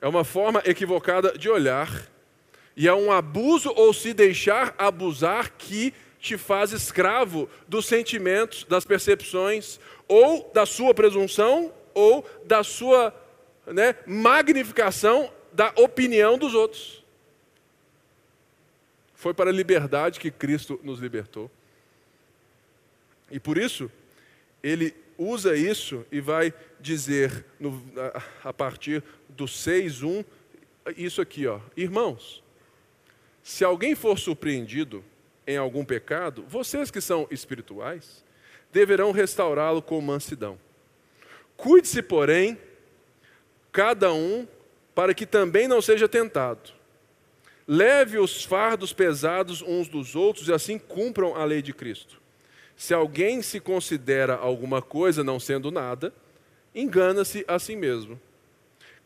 é 0.00 0.06
uma 0.06 0.22
forma 0.22 0.62
equivocada 0.64 1.36
de 1.36 1.50
olhar, 1.50 2.08
e 2.76 2.86
é 2.86 2.94
um 2.94 3.10
abuso 3.10 3.72
ou 3.74 3.92
se 3.92 4.14
deixar 4.14 4.76
abusar 4.78 5.50
que 5.58 5.92
te 6.20 6.38
faz 6.38 6.70
escravo 6.70 7.50
dos 7.66 7.86
sentimentos, 7.86 8.62
das 8.62 8.84
percepções, 8.84 9.80
ou 10.06 10.48
da 10.54 10.64
sua 10.64 10.94
presunção, 10.94 11.72
ou 11.96 12.28
da 12.44 12.62
sua 12.62 13.10
né, 13.66 13.96
magnificação 14.06 15.32
da 15.50 15.72
opinião 15.76 16.36
dos 16.36 16.52
outros. 16.52 17.02
Foi 19.14 19.32
para 19.32 19.48
a 19.48 19.52
liberdade 19.52 20.20
que 20.20 20.30
Cristo 20.30 20.78
nos 20.84 21.00
libertou. 21.00 21.50
E 23.30 23.40
por 23.40 23.56
isso, 23.56 23.90
ele 24.62 24.94
usa 25.16 25.56
isso 25.56 26.04
e 26.12 26.20
vai 26.20 26.52
dizer 26.78 27.46
no, 27.58 27.82
a, 27.96 28.50
a 28.50 28.52
partir 28.52 29.02
do 29.30 29.46
6:1 29.46 30.22
isso 30.98 31.22
aqui, 31.22 31.46
ó. 31.46 31.60
Irmãos, 31.74 32.44
se 33.42 33.64
alguém 33.64 33.94
for 33.94 34.18
surpreendido 34.18 35.02
em 35.46 35.56
algum 35.56 35.82
pecado, 35.82 36.44
vocês 36.46 36.90
que 36.90 37.00
são 37.00 37.26
espirituais, 37.30 38.22
deverão 38.70 39.12
restaurá-lo 39.12 39.80
com 39.80 39.98
mansidão. 40.02 40.58
Cuide-se, 41.56 42.02
porém, 42.02 42.58
cada 43.72 44.12
um, 44.12 44.46
para 44.94 45.14
que 45.14 45.26
também 45.26 45.66
não 45.68 45.80
seja 45.80 46.08
tentado. 46.08 46.72
Leve 47.66 48.18
os 48.18 48.44
fardos 48.44 48.92
pesados 48.92 49.60
uns 49.62 49.88
dos 49.88 50.14
outros 50.14 50.48
e 50.48 50.52
assim 50.52 50.78
cumpram 50.78 51.34
a 51.34 51.44
lei 51.44 51.60
de 51.60 51.72
Cristo. 51.72 52.20
Se 52.76 52.94
alguém 52.94 53.42
se 53.42 53.58
considera 53.58 54.36
alguma 54.36 54.80
coisa 54.82 55.24
não 55.24 55.40
sendo 55.40 55.70
nada, 55.70 56.12
engana-se 56.74 57.44
a 57.48 57.58
si 57.58 57.74
mesmo. 57.74 58.20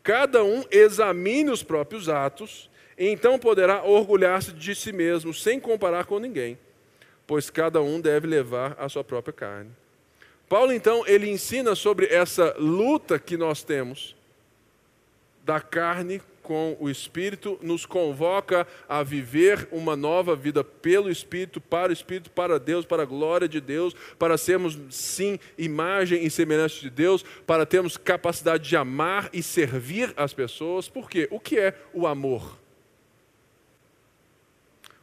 Cada 0.03 0.43
um 0.43 0.63
examine 0.69 1.49
os 1.49 1.63
próprios 1.63 2.09
atos, 2.09 2.69
e 2.97 3.07
então 3.07 3.39
poderá 3.39 3.83
orgulhar-se 3.83 4.51
de 4.51 4.75
si 4.75 4.91
mesmo, 4.91 5.33
sem 5.33 5.59
comparar 5.59 6.05
com 6.05 6.19
ninguém, 6.19 6.57
pois 7.25 7.49
cada 7.49 7.81
um 7.81 7.99
deve 7.99 8.27
levar 8.27 8.75
a 8.77 8.89
sua 8.89 9.03
própria 9.03 9.33
carne. 9.33 9.71
Paulo 10.51 10.73
então 10.73 11.07
ele 11.07 11.29
ensina 11.29 11.75
sobre 11.75 12.07
essa 12.07 12.53
luta 12.59 13.17
que 13.17 13.37
nós 13.37 13.63
temos 13.63 14.17
da 15.45 15.61
carne 15.61 16.21
com 16.43 16.75
o 16.77 16.89
Espírito, 16.89 17.57
nos 17.61 17.85
convoca 17.85 18.67
a 18.89 19.01
viver 19.01 19.69
uma 19.71 19.95
nova 19.95 20.35
vida 20.35 20.61
pelo 20.61 21.09
Espírito, 21.09 21.61
para 21.61 21.91
o 21.91 21.93
Espírito, 21.93 22.29
para 22.31 22.59
Deus, 22.59 22.85
para 22.85 23.03
a 23.03 23.05
glória 23.05 23.47
de 23.47 23.61
Deus, 23.61 23.95
para 24.19 24.37
sermos, 24.37 24.77
sim, 24.89 25.39
imagem 25.57 26.25
e 26.25 26.29
semelhança 26.29 26.81
de 26.81 26.89
Deus, 26.89 27.23
para 27.47 27.65
termos 27.65 27.95
capacidade 27.95 28.67
de 28.67 28.75
amar 28.75 29.29
e 29.31 29.41
servir 29.41 30.13
as 30.17 30.33
pessoas. 30.33 30.89
Por 30.89 31.09
quê? 31.09 31.29
O 31.31 31.39
que 31.39 31.57
é 31.57 31.79
o 31.93 32.05
amor? 32.05 32.59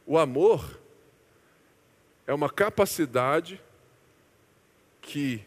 O 0.05 0.15
amor 0.15 0.79
é 2.27 2.33
uma 2.35 2.51
capacidade 2.51 3.59
que 5.09 5.41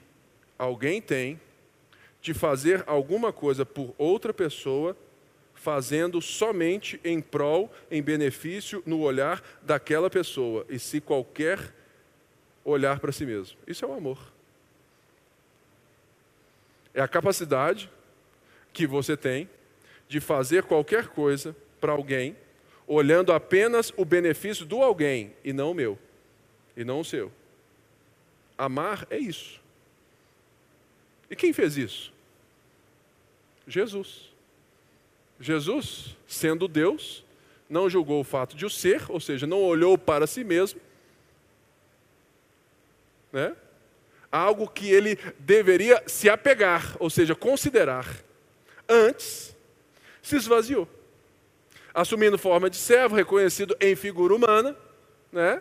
alguém 0.58 1.00
tem 1.00 1.40
de 2.20 2.34
fazer 2.34 2.82
alguma 2.84 3.32
coisa 3.32 3.64
por 3.64 3.94
outra 3.96 4.34
pessoa, 4.34 4.96
fazendo 5.54 6.20
somente 6.20 7.00
em 7.04 7.20
prol, 7.20 7.72
em 7.88 8.02
benefício, 8.02 8.82
no 8.84 9.00
olhar 9.02 9.40
daquela 9.62 10.10
pessoa, 10.10 10.66
e 10.68 10.80
se 10.80 11.00
qualquer 11.00 11.72
olhar 12.64 12.98
para 12.98 13.12
si 13.12 13.24
mesmo. 13.24 13.56
Isso 13.64 13.84
é 13.84 13.88
o 13.88 13.92
amor. 13.92 14.18
É 16.92 17.00
a 17.00 17.06
capacidade 17.06 17.88
que 18.72 18.84
você 18.84 19.16
tem 19.16 19.48
de 20.08 20.18
fazer 20.18 20.64
qualquer 20.64 21.06
coisa 21.06 21.54
para 21.80 21.92
alguém, 21.92 22.36
olhando 22.84 23.32
apenas 23.32 23.92
o 23.96 24.04
benefício 24.04 24.66
do 24.66 24.82
alguém 24.82 25.32
e 25.44 25.52
não 25.52 25.70
o 25.70 25.74
meu, 25.74 25.96
e 26.76 26.82
não 26.82 26.98
o 26.98 27.04
seu. 27.04 27.30
Amar 28.62 29.08
é 29.10 29.18
isso. 29.18 29.60
E 31.28 31.34
quem 31.34 31.52
fez 31.52 31.76
isso? 31.76 32.12
Jesus. 33.66 34.30
Jesus, 35.40 36.16
sendo 36.28 36.68
Deus, 36.68 37.24
não 37.68 37.90
julgou 37.90 38.20
o 38.20 38.24
fato 38.24 38.54
de 38.54 38.64
o 38.64 38.70
ser, 38.70 39.02
ou 39.08 39.18
seja, 39.18 39.48
não 39.48 39.60
olhou 39.60 39.98
para 39.98 40.28
si 40.28 40.44
mesmo, 40.44 40.80
né? 43.32 43.56
algo 44.30 44.68
que 44.68 44.88
ele 44.88 45.18
deveria 45.40 46.00
se 46.06 46.30
apegar, 46.30 46.96
ou 47.00 47.10
seja, 47.10 47.34
considerar. 47.34 48.06
Antes, 48.88 49.56
se 50.22 50.36
esvaziou. 50.36 50.88
Assumindo 51.92 52.38
forma 52.38 52.70
de 52.70 52.76
servo, 52.76 53.16
reconhecido 53.16 53.76
em 53.80 53.96
figura 53.96 54.32
humana, 54.32 54.76
né? 55.32 55.60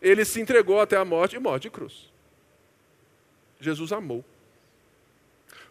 ele 0.00 0.24
se 0.24 0.40
entregou 0.40 0.80
até 0.80 0.96
a 0.96 1.04
morte 1.04 1.36
e 1.36 1.38
morte 1.38 1.64
de 1.64 1.70
cruz. 1.70 2.13
Jesus 3.60 3.92
amou. 3.92 4.24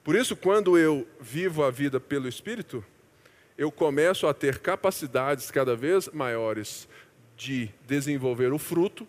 Por 0.03 0.15
isso, 0.15 0.35
quando 0.35 0.77
eu 0.77 1.07
vivo 1.19 1.64
a 1.64 1.72
vida 1.72 1.99
pelo 1.99 2.27
Espírito, 2.27 2.84
eu 3.57 3.72
começo 3.72 4.27
a 4.27 4.34
ter 4.34 4.60
capacidades 4.60 5.49
cada 5.51 5.76
vez 5.76 6.10
maiores 6.10 6.88
de 7.38 7.69
desenvolver 7.88 8.51
o 8.51 8.57
fruto. 8.57 9.07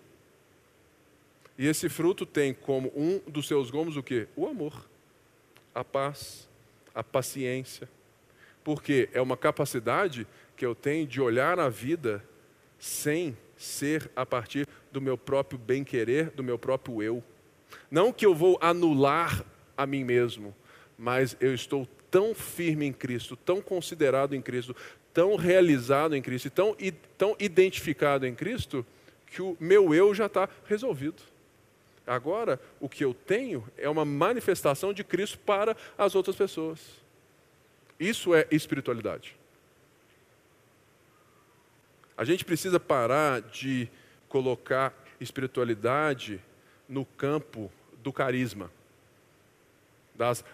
E 1.59 1.67
esse 1.67 1.89
fruto 1.89 2.27
tem 2.27 2.53
como 2.53 2.93
um 2.95 3.21
dos 3.31 3.47
seus 3.47 3.71
gomos 3.71 3.97
o 3.97 4.03
quê? 4.03 4.29
O 4.37 4.47
amor, 4.47 4.89
a 5.75 5.83
paz, 5.83 6.49
a 6.95 7.03
paciência. 7.03 7.89
Porque 8.63 9.09
é 9.13 9.21
uma 9.21 9.37
capacidade 9.37 10.27
que 10.57 10.65
eu 10.65 10.75
tenho 10.75 11.07
de 11.07 11.21
olhar 11.21 11.59
a 11.59 11.69
vida 11.69 12.25
sem 12.79 13.37
ser 13.57 14.11
a 14.15 14.27
partir 14.27 14.67
do 14.93 15.01
meu 15.01 15.17
próprio 15.17 15.59
bem-querer, 15.59 16.31
do 16.31 16.43
meu 16.43 16.59
próprio 16.59 17.03
eu. 17.03 17.23
Não 17.91 18.13
que 18.13 18.27
eu 18.27 18.35
vou 18.35 18.59
anular 18.61 19.45
a 19.77 19.87
mim 19.87 20.05
mesmo, 20.05 20.55
mas 20.97 21.37
eu 21.41 21.55
estou 21.55 21.89
tão 22.11 22.35
firme 22.35 22.87
em 22.87 22.93
Cristo, 22.93 23.37
tão 23.37 23.61
considerado 23.61 24.35
em 24.35 24.43
Cristo, 24.43 24.75
tão 25.13 25.37
realizado 25.37 26.15
em 26.15 26.23
Cristo, 26.23 26.51
tão, 26.51 26.77
tão 27.19 27.37
identificado 27.39 28.27
em 28.27 28.35
Cristo, 28.35 28.85
que 29.27 29.43
o 29.43 29.57
meu 29.59 29.95
eu 29.95 30.15
já 30.15 30.27
está 30.27 30.49
resolvido. 30.67 31.23
Agora, 32.07 32.61
o 32.79 32.89
que 32.89 33.05
eu 33.05 33.15
tenho 33.15 33.67
é 33.77 33.89
uma 33.89 34.05
manifestação 34.05 34.93
de 34.93 35.03
Cristo 35.03 35.39
para 35.39 35.77
as 35.97 36.15
outras 36.15 36.37
pessoas. 36.37 36.81
Isso 37.99 38.35
é 38.35 38.47
espiritualidade. 38.51 39.37
A 42.17 42.25
gente 42.25 42.45
precisa 42.45 42.79
parar 42.79 43.41
de 43.41 43.89
colocar 44.29 44.93
espiritualidade 45.21 46.41
no 46.89 47.05
campo 47.05 47.71
do 48.03 48.13
carisma, 48.13 48.71
das, 50.15 50.45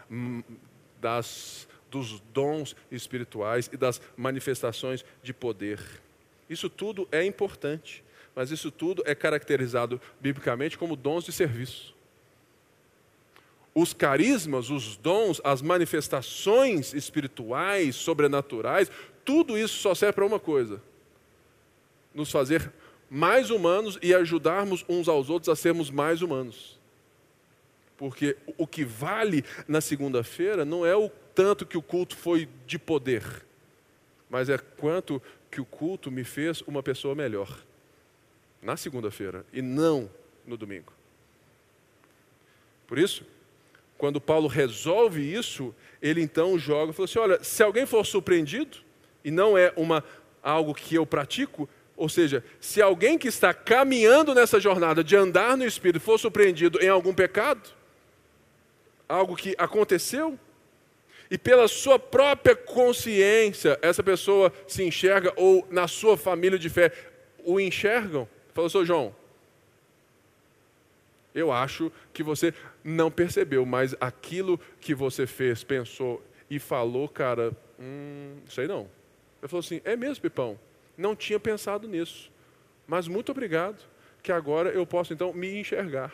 das, 1.00 1.68
dos 1.90 2.20
dons 2.32 2.76
espirituais 2.90 3.68
e 3.72 3.76
das 3.76 4.00
manifestações 4.16 5.04
de 5.22 5.32
poder. 5.32 5.80
Isso 6.48 6.70
tudo 6.70 7.08
é 7.12 7.24
importante 7.24 8.02
mas 8.34 8.50
isso 8.50 8.70
tudo 8.70 9.02
é 9.06 9.14
caracterizado 9.14 10.00
biblicamente 10.20 10.78
como 10.78 10.96
dons 10.96 11.24
de 11.24 11.32
serviço. 11.32 11.94
Os 13.74 13.92
carismas, 13.92 14.70
os 14.70 14.96
dons, 14.96 15.40
as 15.44 15.62
manifestações 15.62 16.92
espirituais, 16.92 17.94
sobrenaturais, 17.96 18.90
tudo 19.24 19.56
isso 19.56 19.78
só 19.78 19.94
serve 19.94 20.14
para 20.14 20.26
uma 20.26 20.40
coisa: 20.40 20.82
nos 22.14 22.30
fazer 22.30 22.72
mais 23.10 23.50
humanos 23.50 23.98
e 24.00 24.14
ajudarmos 24.14 24.84
uns 24.88 25.08
aos 25.08 25.28
outros 25.28 25.48
a 25.48 25.56
sermos 25.56 25.90
mais 25.90 26.22
humanos. 26.22 26.78
Porque 27.96 28.36
o 28.56 28.66
que 28.66 28.84
vale 28.84 29.44
na 29.66 29.80
segunda-feira 29.80 30.64
não 30.64 30.86
é 30.86 30.96
o 30.96 31.10
tanto 31.34 31.66
que 31.66 31.76
o 31.76 31.82
culto 31.82 32.16
foi 32.16 32.48
de 32.66 32.78
poder, 32.78 33.24
mas 34.30 34.48
é 34.48 34.56
quanto 34.56 35.20
que 35.50 35.60
o 35.60 35.64
culto 35.64 36.10
me 36.10 36.22
fez 36.22 36.62
uma 36.62 36.82
pessoa 36.82 37.14
melhor 37.14 37.58
na 38.62 38.76
segunda-feira 38.76 39.44
e 39.52 39.60
não 39.60 40.08
no 40.46 40.56
domingo. 40.56 40.92
Por 42.86 42.98
isso, 42.98 43.24
quando 43.98 44.20
Paulo 44.20 44.48
resolve 44.48 45.20
isso, 45.20 45.74
ele 46.00 46.22
então 46.22 46.58
joga 46.58 46.92
e 46.92 46.94
fala 46.94 47.04
assim: 47.04 47.18
olha, 47.18 47.44
se 47.44 47.62
alguém 47.62 47.86
for 47.86 48.06
surpreendido, 48.06 48.78
e 49.24 49.30
não 49.30 49.58
é 49.58 49.72
uma, 49.76 50.02
algo 50.42 50.74
que 50.74 50.94
eu 50.94 51.04
pratico, 51.04 51.68
ou 52.00 52.08
seja, 52.08 52.42
se 52.58 52.80
alguém 52.80 53.18
que 53.18 53.28
está 53.28 53.52
caminhando 53.52 54.34
nessa 54.34 54.58
jornada 54.58 55.04
de 55.04 55.14
andar 55.14 55.54
no 55.54 55.66
Espírito 55.66 56.02
for 56.02 56.18
surpreendido 56.18 56.82
em 56.82 56.88
algum 56.88 57.12
pecado, 57.12 57.60
algo 59.06 59.36
que 59.36 59.54
aconteceu, 59.58 60.38
e 61.30 61.36
pela 61.36 61.68
sua 61.68 61.98
própria 61.98 62.56
consciência, 62.56 63.78
essa 63.82 64.02
pessoa 64.02 64.50
se 64.66 64.82
enxerga, 64.82 65.30
ou 65.36 65.68
na 65.70 65.86
sua 65.86 66.16
família 66.16 66.58
de 66.58 66.70
fé 66.70 66.90
o 67.44 67.60
enxergam, 67.60 68.26
Falou, 68.54 68.70
seu 68.70 68.84
João, 68.86 69.14
eu 71.34 71.52
acho 71.52 71.92
que 72.14 72.22
você 72.22 72.54
não 72.82 73.10
percebeu, 73.10 73.66
mas 73.66 73.94
aquilo 74.00 74.58
que 74.80 74.94
você 74.94 75.26
fez, 75.26 75.62
pensou 75.62 76.24
e 76.48 76.58
falou, 76.58 77.06
cara, 77.10 77.52
hum, 77.78 78.38
sei 78.48 78.66
não. 78.66 78.88
Ele 79.42 79.48
falou 79.48 79.60
assim: 79.60 79.82
é 79.84 79.94
mesmo, 79.96 80.22
Pipão? 80.22 80.58
Não 81.00 81.16
tinha 81.16 81.40
pensado 81.40 81.88
nisso, 81.88 82.30
mas 82.86 83.08
muito 83.08 83.32
obrigado, 83.32 83.82
que 84.22 84.30
agora 84.30 84.68
eu 84.68 84.86
posso 84.86 85.14
então 85.14 85.32
me 85.32 85.58
enxergar. 85.58 86.12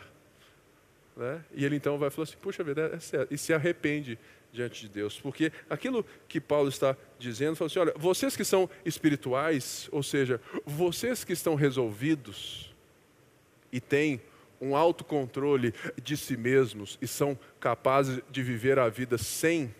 Né? 1.13 1.43
E 1.53 1.65
ele 1.65 1.75
então 1.75 1.97
vai 1.97 2.09
falar 2.09 2.23
assim: 2.23 2.37
puxa 2.41 2.63
vida, 2.63 2.91
é 2.93 2.99
certo, 2.99 3.33
e 3.33 3.37
se 3.37 3.53
arrepende 3.53 4.17
diante 4.53 4.81
de 4.81 4.87
Deus, 4.87 5.19
porque 5.19 5.51
aquilo 5.69 6.05
que 6.29 6.39
Paulo 6.39 6.69
está 6.69 6.95
dizendo, 7.19 7.57
fala 7.57 7.67
assim: 7.67 7.79
olha, 7.79 7.93
vocês 7.97 8.37
que 8.37 8.45
são 8.45 8.69
espirituais, 8.85 9.89
ou 9.91 10.01
seja, 10.01 10.39
vocês 10.65 11.25
que 11.25 11.33
estão 11.33 11.53
resolvidos 11.53 12.73
e 13.73 13.81
têm 13.81 14.21
um 14.61 14.73
autocontrole 14.73 15.73
de 16.01 16.15
si 16.15 16.37
mesmos 16.37 16.97
e 17.01 17.07
são 17.07 17.37
capazes 17.59 18.21
de 18.31 18.41
viver 18.41 18.79
a 18.79 18.87
vida 18.87 19.17
sem 19.17 19.75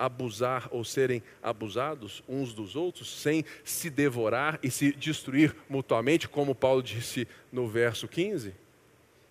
abusar 0.00 0.68
ou 0.72 0.82
serem 0.82 1.22
abusados 1.40 2.24
uns 2.28 2.52
dos 2.52 2.74
outros, 2.74 3.08
sem 3.08 3.44
se 3.62 3.88
devorar 3.88 4.58
e 4.62 4.70
se 4.70 4.92
destruir 4.92 5.54
mutuamente, 5.68 6.28
como 6.28 6.54
Paulo 6.54 6.82
disse 6.82 7.28
no 7.52 7.68
verso 7.68 8.08
15. 8.08 8.54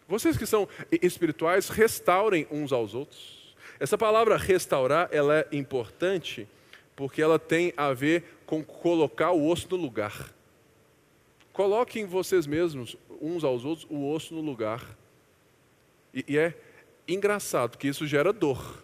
Vocês 0.07 0.37
que 0.37 0.45
são 0.45 0.67
espirituais, 1.01 1.67
restaurem 1.69 2.47
uns 2.49 2.71
aos 2.71 2.93
outros 2.93 3.39
essa 3.79 3.97
palavra 3.97 4.35
restaurar, 4.35 5.07
ela 5.11 5.39
é 5.39 5.47
importante 5.53 6.47
porque 6.97 7.21
ela 7.21 7.39
tem 7.39 7.73
a 7.77 7.93
ver 7.93 8.41
com 8.45 8.61
colocar 8.61 9.31
o 9.31 9.47
osso 9.49 9.67
no 9.71 9.77
lugar. 9.77 10.33
Coloquem 11.53 12.05
vocês 12.05 12.45
mesmos, 12.45 12.97
uns 13.21 13.43
aos 13.43 13.63
outros, 13.63 13.87
o 13.89 14.11
osso 14.11 14.33
no 14.33 14.41
lugar. 14.41 14.97
E, 16.13 16.25
e 16.27 16.37
é 16.37 16.53
engraçado 17.07 17.77
que 17.77 17.87
isso 17.87 18.05
gera 18.05 18.33
dor. 18.33 18.83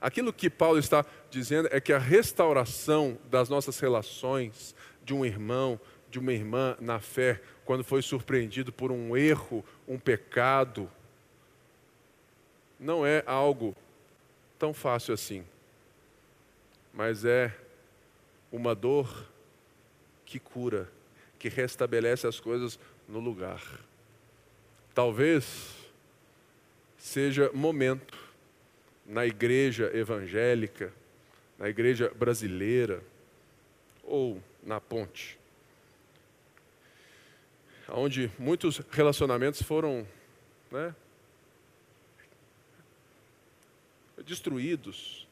Aquilo 0.00 0.32
que 0.32 0.48
Paulo 0.48 0.78
está 0.78 1.04
dizendo 1.30 1.68
é 1.70 1.80
que 1.80 1.92
a 1.92 1.98
restauração 1.98 3.18
das 3.30 3.48
nossas 3.48 3.78
relações, 3.78 4.74
de 5.04 5.12
um 5.12 5.26
irmão, 5.26 5.78
de 6.08 6.18
uma 6.18 6.32
irmã 6.32 6.76
na 6.80 6.98
fé, 7.00 7.40
quando 7.64 7.84
foi 7.84 8.00
surpreendido 8.00 8.72
por 8.72 8.90
um 8.90 9.16
erro, 9.16 9.64
um 9.86 9.98
pecado, 9.98 10.90
não 12.78 13.04
é 13.04 13.22
algo 13.26 13.76
tão 14.58 14.72
fácil 14.72 15.12
assim, 15.12 15.44
mas 16.94 17.24
é 17.24 17.54
uma 18.50 18.74
dor 18.74 19.28
que 20.24 20.38
cura, 20.38 20.88
que 21.38 21.48
restabelece 21.48 22.26
as 22.26 22.40
coisas 22.40 22.78
no 23.06 23.20
lugar. 23.20 23.62
Talvez 24.94 25.76
seja 26.96 27.50
momento 27.52 28.29
na 29.10 29.26
igreja 29.26 29.90
evangélica, 29.92 30.92
na 31.58 31.68
igreja 31.68 32.12
brasileira 32.14 33.02
ou 34.04 34.40
na 34.62 34.80
ponte, 34.80 35.36
onde 37.88 38.30
muitos 38.38 38.78
relacionamentos 38.90 39.60
foram 39.62 40.06
né, 40.70 40.94
destruídos, 44.24 45.26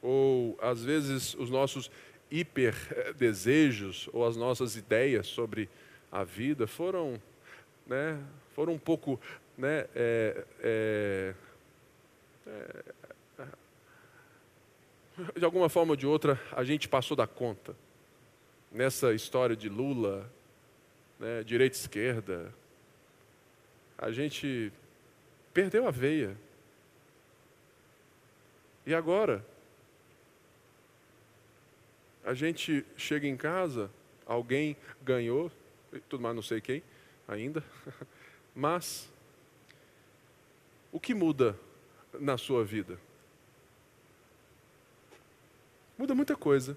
ou 0.00 0.56
às 0.62 0.84
vezes 0.84 1.34
os 1.34 1.50
nossos 1.50 1.90
hiper 2.30 2.74
desejos 3.16 4.08
ou 4.12 4.24
as 4.24 4.36
nossas 4.36 4.76
ideias 4.76 5.26
sobre 5.26 5.68
a 6.10 6.22
vida 6.22 6.68
foram, 6.68 7.20
né, 7.84 8.22
foram 8.54 8.74
um 8.74 8.78
pouco, 8.78 9.20
né, 9.58 9.86
é, 9.92 10.44
é, 10.60 11.34
é, 12.46 12.84
de 15.36 15.44
alguma 15.44 15.68
forma 15.68 15.92
ou 15.92 15.96
de 15.96 16.06
outra 16.06 16.40
a 16.52 16.64
gente 16.64 16.88
passou 16.88 17.16
da 17.16 17.26
conta 17.26 17.76
nessa 18.70 19.12
história 19.12 19.54
de 19.54 19.68
Lula, 19.68 20.30
né, 21.18 21.44
direita 21.44 21.76
esquerda, 21.76 22.52
a 23.98 24.10
gente 24.10 24.72
perdeu 25.52 25.86
a 25.86 25.90
veia. 25.90 26.36
E 28.86 28.94
agora? 28.94 29.44
A 32.24 32.34
gente 32.34 32.84
chega 32.96 33.26
em 33.26 33.36
casa, 33.36 33.90
alguém 34.26 34.76
ganhou, 35.02 35.52
tudo 36.08 36.22
mais 36.22 36.34
não 36.34 36.42
sei 36.42 36.60
quem 36.60 36.82
ainda, 37.28 37.62
mas 38.54 39.08
o 40.90 40.98
que 40.98 41.14
muda 41.14 41.56
na 42.18 42.36
sua 42.36 42.64
vida? 42.64 42.98
Muda 45.96 46.14
muita 46.14 46.36
coisa. 46.36 46.76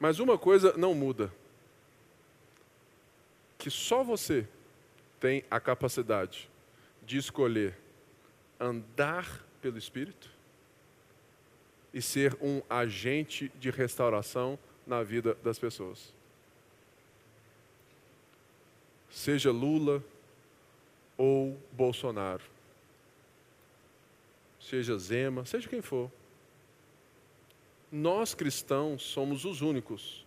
Mas 0.00 0.18
uma 0.18 0.38
coisa 0.38 0.76
não 0.76 0.94
muda: 0.94 1.32
que 3.56 3.70
só 3.70 4.02
você 4.02 4.46
tem 5.20 5.44
a 5.50 5.58
capacidade 5.58 6.48
de 7.02 7.18
escolher 7.18 7.76
andar 8.60 9.44
pelo 9.60 9.78
Espírito 9.78 10.30
e 11.92 12.02
ser 12.02 12.36
um 12.40 12.62
agente 12.68 13.50
de 13.58 13.70
restauração 13.70 14.58
na 14.86 15.02
vida 15.02 15.34
das 15.42 15.58
pessoas. 15.58 16.12
Seja 19.10 19.50
Lula 19.50 20.04
ou 21.16 21.58
Bolsonaro, 21.72 22.44
seja 24.68 24.98
Zema, 24.98 25.46
seja 25.46 25.68
quem 25.68 25.80
for. 25.80 26.10
Nós 27.90 28.34
cristãos 28.34 29.02
somos 29.02 29.44
os 29.44 29.62
únicos 29.62 30.26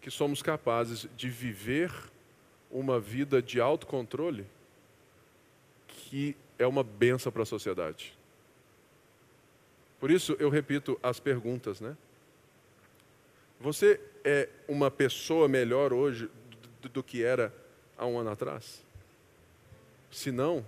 que 0.00 0.10
somos 0.10 0.42
capazes 0.42 1.08
de 1.16 1.28
viver 1.28 1.90
uma 2.70 3.00
vida 3.00 3.40
de 3.40 3.60
autocontrole 3.60 4.46
que 5.86 6.36
é 6.58 6.66
uma 6.66 6.82
benção 6.82 7.32
para 7.32 7.42
a 7.42 7.46
sociedade. 7.46 8.16
Por 9.98 10.10
isso 10.10 10.36
eu 10.38 10.50
repito 10.50 10.98
as 11.02 11.18
perguntas, 11.18 11.80
né? 11.80 11.96
Você 13.60 14.00
é 14.22 14.48
uma 14.68 14.90
pessoa 14.90 15.48
melhor 15.48 15.92
hoje 15.92 16.30
do, 16.80 16.88
do 16.88 17.02
que 17.02 17.24
era 17.24 17.52
há 17.96 18.06
um 18.06 18.18
ano 18.18 18.30
atrás? 18.30 18.84
Se 20.10 20.30
não, 20.30 20.64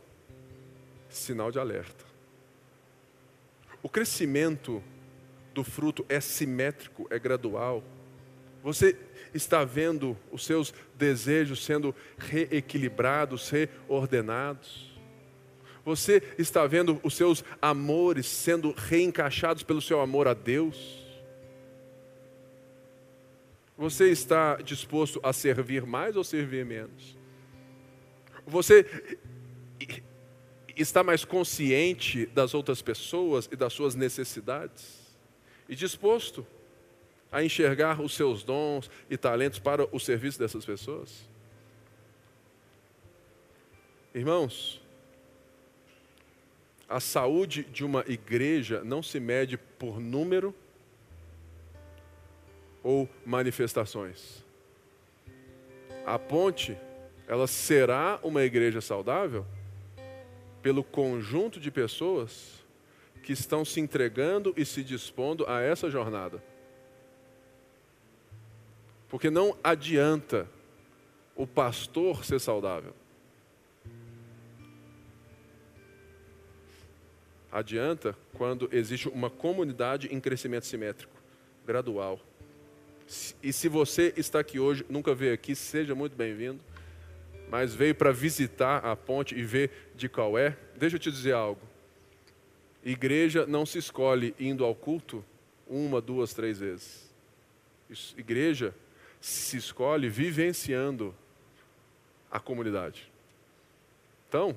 sinal 1.09 1.53
de 1.53 1.59
alerta. 1.59 2.10
O 3.83 3.89
crescimento 3.89 4.83
do 5.55 5.65
fruto 5.65 6.05
é 6.09 6.21
simétrico, 6.21 7.07
é 7.11 7.19
gradual. 7.19 7.83
Você 8.63 8.97
está 9.33 9.65
vendo 9.65 10.17
os 10.31 10.45
seus 10.45 10.75
desejos 10.97 11.65
sendo 11.65 11.95
reequilibrados, 12.19 13.49
reordenados. 13.49 14.91
Você 15.85 16.23
está 16.39 16.67
vendo 16.67 17.01
os 17.03 17.15
seus 17.15 17.43
amores 17.61 18.27
sendo 18.27 18.73
reencaixados 18.73 19.63
pelo 19.63 19.81
seu 19.81 20.01
amor 20.01 20.29
a 20.29 20.35
Deus. 20.35 21.01
Você 23.79 24.11
está 24.11 24.57
disposto 24.57 25.19
a 25.23 25.33
servir 25.33 25.87
mais 25.87 26.17
ou 26.17 26.23
servir 26.23 26.67
menos? 26.67 27.17
Você 28.47 28.85
está 30.83 31.03
mais 31.03 31.25
consciente 31.25 32.27
das 32.27 32.55
outras 32.55 32.81
pessoas 32.81 33.49
e 33.51 33.57
das 33.57 33.73
suas 33.73 33.95
necessidades? 33.95 34.99
E 35.69 35.75
disposto 35.75 36.47
a 37.31 37.45
enxergar 37.45 38.01
os 38.01 38.15
seus 38.15 38.43
dons 38.43 38.91
e 39.09 39.17
talentos 39.17 39.59
para 39.59 39.87
o 39.95 40.01
serviço 40.01 40.39
dessas 40.39 40.65
pessoas? 40.65 41.29
Irmãos, 44.15 44.81
a 46.89 46.99
saúde 46.99 47.63
de 47.63 47.85
uma 47.85 48.05
igreja 48.09 48.83
não 48.83 49.03
se 49.03 49.21
mede 49.21 49.57
por 49.57 50.01
número 50.01 50.53
ou 52.83 53.09
manifestações. 53.25 54.45
A 56.05 56.19
ponte, 56.19 56.77
ela 57.29 57.47
será 57.47 58.19
uma 58.25 58.43
igreja 58.43 58.81
saudável 58.81 59.47
pelo 60.63 60.85
conjunto 60.85 61.59
de 61.59 61.71
pessoas 61.71 62.65
que 63.23 63.33
estão 63.33 63.65
se 63.65 63.81
entregando 63.81 64.53
e 64.57 64.65
se 64.65 64.83
dispondo 64.83 65.47
a 65.47 65.61
essa 65.61 65.91
jornada. 65.91 66.43
Porque 69.09 69.31
não 69.31 69.57
adianta 69.63 70.49
o 71.35 71.47
pastor 71.47 72.25
ser 72.25 72.39
saudável. 72.39 72.95
Adianta 77.51 78.17
quando 78.35 78.69
existe 78.71 79.09
uma 79.09 79.29
comunidade 79.29 80.09
em 80.15 80.21
crescimento 80.21 80.67
simétrico, 80.67 81.13
gradual. 81.67 82.21
E 83.43 83.53
se 83.53 83.69
você 83.69 84.15
está 84.17 84.39
aqui 84.39 84.61
hoje, 84.61 84.87
nunca 84.89 85.13
veio 85.15 85.35
aqui, 85.35 85.57
seja 85.57 85.95
muito 85.95 86.15
bem-vindo. 86.15 86.63
Mas 87.51 87.75
veio 87.75 87.95
para 87.95 88.13
visitar 88.13 88.85
a 88.85 88.95
ponte 88.95 89.35
e 89.35 89.43
ver 89.43 89.71
de 89.95 90.09
qual 90.09 90.39
é. 90.39 90.57
Deixa 90.77 90.97
eu 90.97 91.01
te 91.01 91.11
dizer 91.11 91.33
algo. 91.33 91.61
Igreja 92.85 93.45
não 93.47 93.67
se 93.67 93.79
escolhe 93.79 94.35
indo 94.39 94.65
ao 94.65 94.75
culto 94.75 95.25
uma, 95.67 96.01
duas, 96.01 96.33
três 96.33 96.59
vezes. 96.59 97.11
Igreja 98.17 98.75
se 99.21 99.57
escolhe 99.57 100.09
vivenciando 100.09 101.15
a 102.31 102.39
comunidade. 102.39 103.11
Então, 104.29 104.57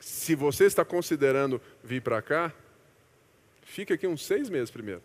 se 0.00 0.34
você 0.34 0.64
está 0.64 0.84
considerando 0.84 1.60
vir 1.84 2.02
para 2.02 2.20
cá, 2.20 2.52
fique 3.62 3.92
aqui 3.92 4.06
uns 4.06 4.24
seis 4.24 4.50
meses 4.50 4.70
primeiro. 4.70 5.02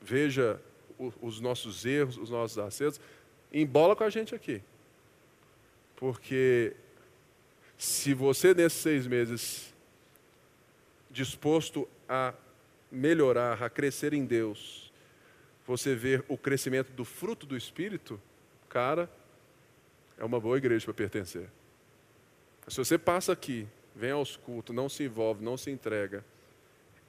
Veja 0.00 0.60
os 0.98 1.40
nossos 1.40 1.84
erros, 1.86 2.18
os 2.18 2.28
nossos 2.28 2.58
acertos, 2.58 3.00
embola 3.50 3.96
com 3.96 4.04
a 4.04 4.10
gente 4.10 4.34
aqui. 4.34 4.62
Porque 5.96 6.74
se 7.78 8.14
você 8.14 8.54
nesses 8.54 8.80
seis 8.80 9.06
meses 9.06 9.74
disposto 11.10 11.88
a 12.08 12.34
melhorar, 12.90 13.62
a 13.62 13.70
crescer 13.70 14.12
em 14.12 14.24
Deus, 14.24 14.92
você 15.66 15.94
ver 15.94 16.24
o 16.28 16.36
crescimento 16.36 16.90
do 16.92 17.04
fruto 17.04 17.46
do 17.46 17.56
Espírito, 17.56 18.20
cara, 18.68 19.08
é 20.18 20.24
uma 20.24 20.40
boa 20.40 20.58
igreja 20.58 20.84
para 20.84 20.94
pertencer. 20.94 21.48
Se 22.68 22.78
você 22.78 22.98
passa 22.98 23.32
aqui, 23.32 23.66
vem 23.94 24.10
aos 24.10 24.36
cultos, 24.36 24.74
não 24.74 24.88
se 24.88 25.04
envolve, 25.04 25.44
não 25.44 25.56
se 25.56 25.70
entrega, 25.70 26.24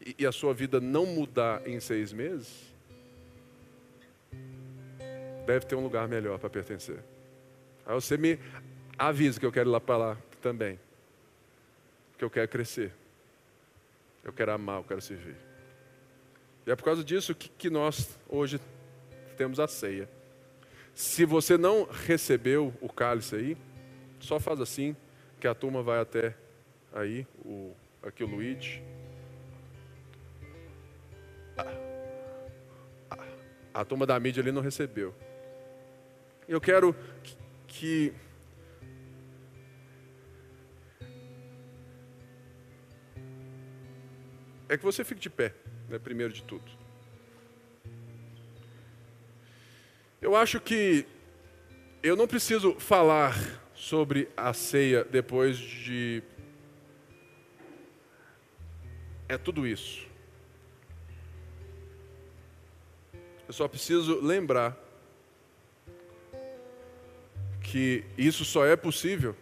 e, 0.06 0.16
e 0.20 0.26
a 0.26 0.32
sua 0.32 0.54
vida 0.54 0.80
não 0.80 1.06
mudar 1.06 1.68
em 1.68 1.80
seis 1.80 2.12
meses, 2.14 2.74
deve 5.46 5.66
ter 5.66 5.76
um 5.76 5.84
lugar 5.84 6.08
melhor 6.08 6.40
para 6.40 6.50
pertencer. 6.50 7.00
Aí 7.86 7.94
você 7.94 8.18
me 8.18 8.40
avisa 8.98 9.40
que 9.40 9.46
eu 9.46 9.52
quero 9.52 9.70
ir 9.70 9.72
lá 9.72 9.80
para 9.80 9.98
lá 9.98 10.18
também. 10.42 10.80
Que 12.18 12.24
eu 12.24 12.30
quero 12.30 12.48
crescer. 12.48 12.92
Eu 14.24 14.34
quero 14.34 14.52
amar, 14.52 14.78
eu 14.78 14.84
quero 14.84 15.02
servir. 15.02 15.36
E 16.66 16.72
é 16.72 16.76
por 16.76 16.84
causa 16.84 17.04
disso 17.04 17.36
que, 17.36 17.50
que 17.50 17.70
nós 17.70 18.18
hoje 18.28 18.60
temos 19.38 19.60
a 19.60 19.68
ceia. 19.68 20.10
Se 20.94 21.26
você 21.26 21.58
não 21.58 21.84
recebeu 21.84 22.74
o 22.82 22.88
cálice 22.88 23.36
aí, 23.36 23.58
só 24.20 24.40
faz 24.40 24.60
assim, 24.62 24.96
que 25.40 25.48
a 25.48 25.54
turma 25.54 25.84
vai 25.84 26.00
até 26.00 26.34
aí, 26.94 27.28
o, 27.44 27.72
aqui 28.02 28.24
o 28.24 28.28
Luigi. 28.28 28.82
A, 31.58 31.62
a, 33.12 33.82
a 33.82 33.86
turma 33.86 34.06
da 34.06 34.20
mídia 34.20 34.42
ali 34.42 34.52
não 34.52 34.62
recebeu. 34.62 35.14
Eu 36.48 36.62
quero 36.62 36.96
que 37.68 38.14
é 44.68 44.78
que 44.78 44.84
você 44.84 45.04
fique 45.04 45.22
de 45.22 45.30
pé 45.30 45.54
né, 45.90 46.00
primeiro 46.00 46.34
de 46.34 46.44
tudo. 46.44 46.66
Eu 50.22 50.36
acho 50.36 50.60
que 50.60 51.06
eu 52.02 52.16
não 52.16 52.28
preciso 52.28 52.80
falar 52.80 53.36
sobre 53.74 54.30
a 54.36 54.54
ceia 54.54 55.04
depois 55.04 55.58
de. 55.58 56.24
É 59.28 59.38
tudo 59.38 59.68
isso. 59.68 60.08
Eu 63.48 63.54
só 63.54 63.68
preciso 63.68 64.20
lembrar 64.22 64.76
que 67.62 68.04
isso 68.18 68.44
só 68.46 68.66
é 68.66 68.76
possível 68.76 69.36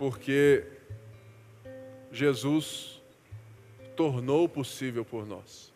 porque 0.00 0.64
Jesus 2.10 2.89
tornou 4.00 4.48
possível 4.48 5.04
por 5.04 5.26
nós. 5.26 5.70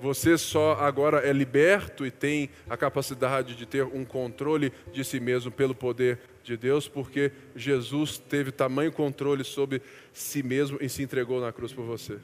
Você 0.00 0.38
só 0.38 0.74
agora 0.74 1.18
é 1.28 1.32
liberto 1.32 2.06
e 2.06 2.12
tem 2.12 2.48
a 2.70 2.76
capacidade 2.76 3.56
de 3.56 3.66
ter 3.66 3.82
um 3.82 4.04
controle 4.04 4.72
de 4.92 5.04
si 5.04 5.18
mesmo 5.18 5.50
pelo 5.50 5.74
poder 5.74 6.20
de 6.44 6.56
Deus, 6.56 6.86
porque 6.86 7.32
Jesus 7.56 8.18
teve 8.18 8.52
tamanho 8.52 8.92
controle 8.92 9.42
sobre 9.42 9.82
si 10.12 10.44
mesmo 10.44 10.78
e 10.80 10.88
se 10.88 11.02
entregou 11.02 11.40
na 11.40 11.52
cruz 11.52 11.72
por 11.72 11.84
você. 11.84 12.20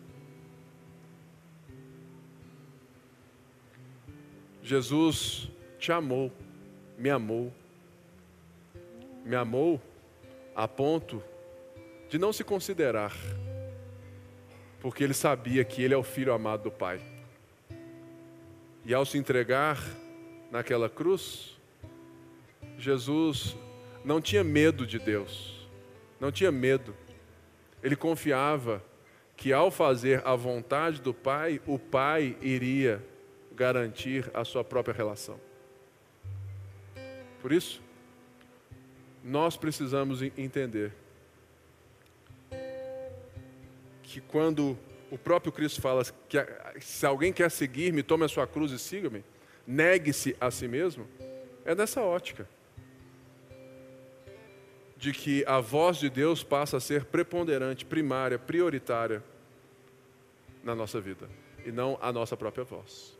Jesus 4.62 5.50
te 5.76 5.90
amou, 5.90 6.30
me 6.96 7.10
amou, 7.10 7.52
me 9.24 9.34
amou 9.34 9.82
a 10.54 10.68
ponto 10.68 11.20
de 12.08 12.16
não 12.16 12.32
se 12.32 12.44
considerar 12.44 13.12
porque 14.80 15.04
ele 15.04 15.14
sabia 15.14 15.62
que 15.64 15.82
ele 15.82 15.94
é 15.94 15.96
o 15.96 16.02
filho 16.02 16.32
amado 16.32 16.64
do 16.64 16.70
Pai. 16.70 17.00
E 18.84 18.94
ao 18.94 19.04
se 19.04 19.18
entregar 19.18 19.78
naquela 20.50 20.88
cruz, 20.88 21.58
Jesus 22.78 23.56
não 24.04 24.20
tinha 24.20 24.42
medo 24.42 24.86
de 24.86 24.98
Deus, 24.98 25.68
não 26.18 26.32
tinha 26.32 26.50
medo. 26.50 26.96
Ele 27.82 27.94
confiava 27.94 28.82
que 29.36 29.52
ao 29.52 29.70
fazer 29.70 30.26
a 30.26 30.34
vontade 30.34 31.00
do 31.00 31.12
Pai, 31.12 31.60
o 31.66 31.78
Pai 31.78 32.36
iria 32.40 33.02
garantir 33.52 34.30
a 34.32 34.44
sua 34.44 34.64
própria 34.64 34.94
relação. 34.94 35.38
Por 37.40 37.52
isso, 37.52 37.82
nós 39.22 39.56
precisamos 39.56 40.22
entender 40.22 40.92
que 44.10 44.20
quando 44.20 44.76
o 45.08 45.16
próprio 45.16 45.52
Cristo 45.52 45.80
fala 45.80 46.02
que 46.28 46.38
se 46.80 47.06
alguém 47.06 47.32
quer 47.32 47.48
seguir-me, 47.48 48.02
tome 48.02 48.24
a 48.24 48.28
sua 48.28 48.44
cruz 48.44 48.72
e 48.72 48.78
siga-me, 48.78 49.24
negue-se 49.64 50.36
a 50.40 50.50
si 50.50 50.66
mesmo, 50.66 51.06
é 51.64 51.76
nessa 51.76 52.00
ótica 52.02 52.48
de 54.96 55.12
que 55.12 55.44
a 55.46 55.60
voz 55.60 55.98
de 55.98 56.10
Deus 56.10 56.42
passa 56.42 56.76
a 56.76 56.80
ser 56.80 57.04
preponderante, 57.04 57.84
primária, 57.84 58.36
prioritária 58.36 59.22
na 60.64 60.74
nossa 60.74 61.00
vida 61.00 61.30
e 61.64 61.70
não 61.70 61.96
a 62.02 62.12
nossa 62.12 62.36
própria 62.36 62.64
voz. 62.64 63.16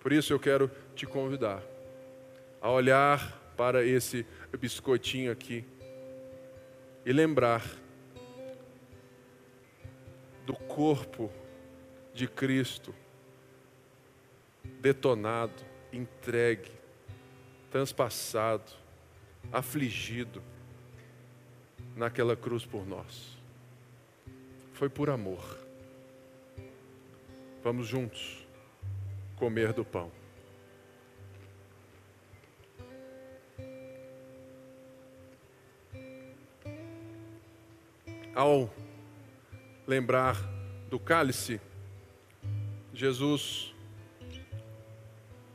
Por 0.00 0.12
isso 0.12 0.34
eu 0.34 0.38
quero 0.38 0.70
te 0.94 1.06
convidar 1.06 1.62
a 2.60 2.70
olhar 2.70 3.40
para 3.56 3.84
esse 3.86 4.26
biscoitinho 4.58 5.32
aqui 5.32 5.64
e 7.06 7.12
lembrar 7.12 7.64
do 10.50 10.56
corpo 10.56 11.30
de 12.12 12.26
Cristo 12.26 12.92
detonado, 14.80 15.62
entregue, 15.92 16.72
transpassado, 17.70 18.72
afligido 19.52 20.42
naquela 21.94 22.34
cruz 22.34 22.66
por 22.66 22.84
nós. 22.84 23.38
Foi 24.72 24.88
por 24.88 25.08
amor. 25.08 25.56
Vamos 27.62 27.86
juntos 27.86 28.44
comer 29.36 29.72
do 29.72 29.84
pão. 29.84 30.10
Ao 38.34 38.68
lembrar 39.90 40.36
do 40.88 41.00
cálice, 41.00 41.60
Jesus 42.94 43.74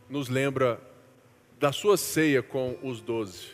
nos 0.09 0.27
lembra 0.27 0.77
da 1.57 1.71
sua 1.71 1.95
ceia 1.95 2.43
com 2.43 2.77
os 2.83 2.99
doze. 2.99 3.47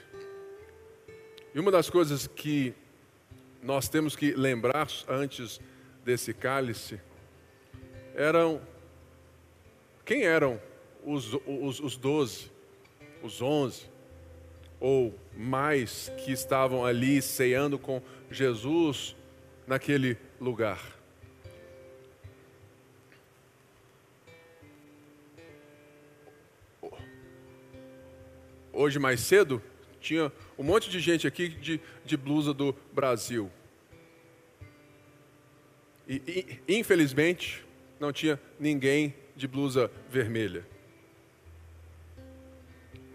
E 1.54 1.60
uma 1.60 1.70
das 1.70 1.88
coisas 1.88 2.26
que 2.26 2.74
nós 3.62 3.90
temos 3.90 4.16
que 4.16 4.32
lembrar 4.32 4.88
antes 5.08 5.62
desse 6.04 6.34
cálice 6.34 7.00
eram 8.16 8.60
quem 10.04 10.24
eram 10.24 10.60
os, 11.06 11.32
os, 11.46 11.80
os 11.80 11.96
doze, 11.96 12.52
os 13.22 13.40
onze, 13.40 13.86
ou 14.80 15.14
mais 15.38 16.12
que 16.26 16.32
estavam 16.32 16.84
ali 16.84 17.22
ceando 17.22 17.78
com 17.78 18.02
Jesus 18.32 19.16
naquele 19.72 20.18
lugar. 20.38 20.82
Hoje 28.74 29.00
mais 29.00 29.22
cedo, 29.22 29.64
tinha 30.02 30.30
um 30.58 30.64
monte 30.64 30.90
de 30.90 31.00
gente 31.00 31.26
aqui 31.26 31.48
de, 31.48 31.80
de 32.04 32.18
blusa 32.18 32.54
do 32.54 32.76
Brasil. 32.92 33.50
E, 36.06 36.60
e, 36.68 36.78
infelizmente, 36.78 37.66
não 37.98 38.12
tinha 38.12 38.38
ninguém 38.60 39.16
de 39.38 39.48
blusa 39.48 39.90
vermelha. 40.10 40.68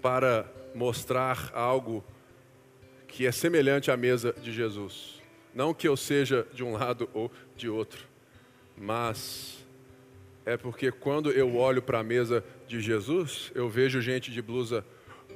Para 0.00 0.50
mostrar 0.74 1.50
algo 1.52 2.02
que 3.06 3.26
é 3.26 3.32
semelhante 3.32 3.90
à 3.90 3.96
mesa 3.96 4.32
de 4.32 4.54
Jesus. 4.54 5.15
Não 5.56 5.72
que 5.72 5.88
eu 5.88 5.96
seja 5.96 6.46
de 6.52 6.62
um 6.62 6.72
lado 6.72 7.08
ou 7.14 7.32
de 7.56 7.66
outro, 7.66 8.06
mas 8.76 9.66
é 10.44 10.54
porque 10.54 10.92
quando 10.92 11.32
eu 11.32 11.56
olho 11.56 11.80
para 11.80 12.00
a 12.00 12.02
mesa 12.02 12.44
de 12.68 12.78
Jesus, 12.78 13.50
eu 13.54 13.66
vejo 13.66 14.02
gente 14.02 14.30
de 14.30 14.42
blusa 14.42 14.84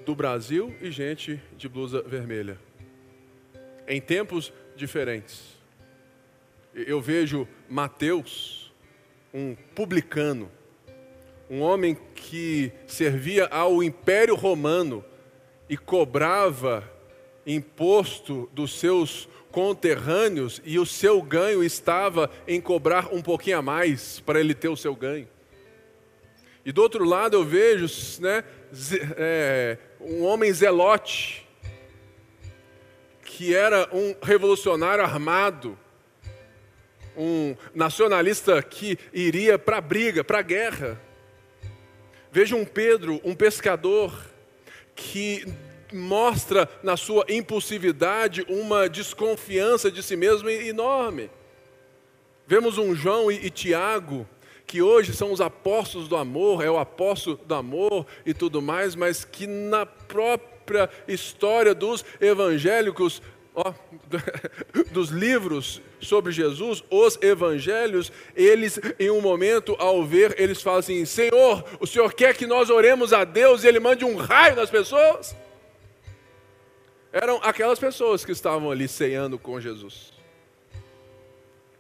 do 0.05 0.15
Brasil 0.15 0.77
e 0.79 0.91
gente 0.91 1.43
de 1.57 1.71
blusa 1.71 2.03
vermelha. 2.03 2.59
Em 3.89 3.99
tempos 3.99 4.53
diferentes. 4.77 5.59
Eu 6.75 7.01
vejo 7.01 7.49
Mateus, 7.67 8.71
um 9.33 9.57
publicano, 9.75 10.51
um 11.49 11.63
homem 11.63 11.97
que 12.15 12.71
servia 12.87 13.47
ao 13.47 13.83
Império 13.83 14.35
Romano 14.35 15.03
e 15.67 15.79
cobrava 15.79 16.85
imposto 17.47 18.51
dos 18.53 18.79
seus 18.79 19.27
conterrâneos 19.51 20.61
e 20.65 20.79
o 20.79 20.87
seu 20.87 21.21
ganho 21.23 21.63
estava 21.63 22.31
em 22.47 22.61
cobrar 22.61 23.13
um 23.13 23.23
pouquinho 23.23 23.59
a 23.59 23.63
mais 23.63 24.21
para 24.21 24.41
ele 24.41 24.55
ter 24.55 24.69
o 24.69 24.77
seu 24.77 24.95
ganho. 24.95 25.29
E 26.65 26.73
do 26.73 26.83
outro 26.83 27.05
lado 27.05 27.37
eu 27.37 27.45
vejo 27.45 27.87
né, 28.21 28.45
é, 29.17 29.79
um 30.01 30.25
homem 30.25 30.53
zelote, 30.53 31.47
que 33.25 33.55
era 33.55 33.89
um 33.93 34.15
revolucionário 34.23 35.03
armado, 35.03 35.79
um 37.17 37.57
nacionalista 37.75 38.63
que 38.63 38.99
iria 39.13 39.59
para 39.59 39.79
a 39.79 39.81
briga, 39.81 40.23
para 40.23 40.39
a 40.39 40.43
guerra. 40.43 41.01
Veja 42.31 42.55
um 42.55 42.65
Pedro, 42.65 43.21
um 43.25 43.35
pescador, 43.35 44.13
que 44.95 45.47
mostra 45.93 46.69
na 46.83 46.97
sua 46.97 47.25
impulsividade 47.29 48.45
uma 48.49 48.89
desconfiança 48.89 49.91
de 49.91 50.03
si 50.03 50.17
mesmo 50.17 50.49
enorme. 50.49 51.31
Vemos 52.47 52.79
um 52.79 52.95
João 52.95 53.31
e, 53.31 53.47
e 53.47 53.51
Tiago, 53.51 54.27
que 54.67 54.83
hoje 54.83 55.13
são 55.13 55.33
os 55.33 55.41
apóstolos 55.41 56.09
do 56.09 56.17
amor, 56.17 56.65
é 56.65 56.71
o 56.71 56.79
apóstolo 56.79 57.37
do 57.37 57.55
amor 57.55 58.07
e 58.25 58.35
tudo 58.35 58.63
mais, 58.63 58.95
mas 58.95 59.25
que 59.25 59.47
na 59.47 59.85
própria 59.85 60.89
história 61.09 61.75
dos 61.75 62.05
evangélicos, 62.21 63.23
ó, 63.55 63.73
dos 64.93 65.11
livros 65.11 65.81
sobre 66.01 66.33
Jesus, 66.33 66.83
os 66.91 67.19
evangelhos, 67.21 68.13
eles 68.35 68.81
em 68.99 69.11
um 69.11 69.21
momento 69.21 69.77
ao 69.79 70.05
ver, 70.05 70.35
eles 70.39 70.63
falam 70.63 70.79
assim: 70.81 71.05
Senhor, 71.05 71.65
o 71.81 71.87
Senhor 71.87 72.13
quer 72.13 72.37
que 72.37 72.47
nós 72.47 72.71
oremos 72.71 73.13
a 73.13 73.25
Deus 73.25 73.65
e 73.65 73.69
Ele 73.69 73.81
mande 73.81 74.05
um 74.05 74.17
raio 74.17 74.57
nas 74.57 74.71
pessoas? 74.71 75.37
Eram 77.13 77.41
aquelas 77.43 77.79
pessoas 77.79 78.25
que 78.25 78.33
estavam 78.33 78.71
ali 78.71 78.87
ceando 78.87 79.39
com 79.39 79.61
Jesus. 79.61 80.13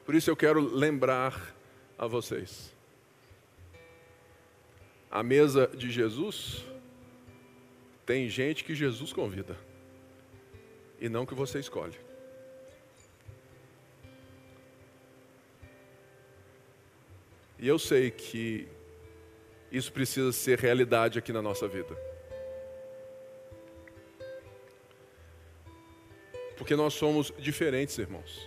Por 0.04 0.14
isso 0.14 0.30
eu 0.30 0.36
quero 0.36 0.60
lembrar 0.60 1.54
a 1.96 2.06
vocês 2.06 2.70
a 5.10 5.22
mesa 5.24 5.66
de 5.66 5.90
Jesus, 5.90 6.64
tem 8.06 8.28
gente 8.28 8.62
que 8.62 8.74
Jesus 8.74 9.12
convida 9.12 9.56
e 11.00 11.08
não 11.08 11.26
que 11.26 11.34
você 11.34 11.58
escolhe. 11.58 11.98
E 17.58 17.66
eu 17.66 17.78
sei 17.78 18.10
que 18.10 18.68
isso 19.70 19.92
precisa 19.92 20.32
ser 20.32 20.58
realidade 20.58 21.18
aqui 21.18 21.32
na 21.32 21.42
nossa 21.42 21.66
vida. 21.66 21.94
Porque 26.60 26.76
nós 26.76 26.92
somos 26.92 27.32
diferentes, 27.38 27.96
irmãos. 27.96 28.46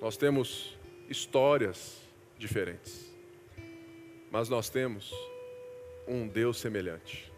Nós 0.00 0.16
temos 0.16 0.76
histórias 1.08 1.96
diferentes. 2.36 3.14
Mas 4.32 4.48
nós 4.48 4.68
temos 4.68 5.14
um 6.08 6.26
Deus 6.26 6.58
semelhante, 6.58 7.32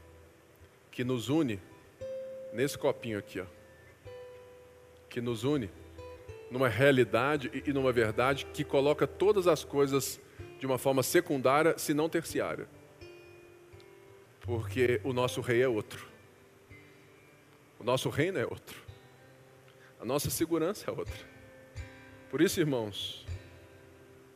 que 0.90 1.04
nos 1.04 1.28
une 1.28 1.60
nesse 2.54 2.78
copinho 2.78 3.18
aqui, 3.18 3.38
ó, 3.38 3.44
que 5.10 5.20
nos 5.20 5.44
une 5.44 5.70
numa 6.50 6.70
realidade 6.70 7.50
e 7.66 7.70
numa 7.70 7.92
verdade 7.92 8.46
que 8.46 8.64
coloca 8.64 9.06
todas 9.06 9.46
as 9.46 9.62
coisas 9.62 10.18
de 10.58 10.64
uma 10.64 10.78
forma 10.78 11.02
secundária, 11.02 11.76
se 11.76 11.92
não 11.92 12.08
terciária. 12.08 12.66
Porque 14.40 15.02
o 15.04 15.12
nosso 15.12 15.42
rei 15.42 15.60
é 15.60 15.68
outro. 15.68 16.08
O 17.78 17.84
nosso 17.84 18.08
reino 18.08 18.38
é 18.38 18.46
outro. 18.46 18.87
A 20.00 20.04
nossa 20.04 20.30
segurança 20.30 20.90
é 20.90 20.92
outra. 20.92 21.14
Por 22.30 22.40
isso, 22.40 22.60
irmãos, 22.60 23.26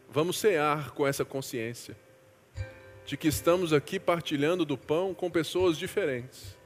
vamos 0.09 0.39
cear 0.39 0.91
com 0.91 1.07
essa 1.07 1.25
consciência 1.25 1.97
de 3.05 3.17
que 3.17 3.29
estamos 3.29 3.73
aqui 3.73 3.99
partilhando 3.99 4.65
do 4.65 4.79
pão 4.79 5.15
com 5.15 5.31
pessoas 5.31 5.77
diferentes, 5.77 6.57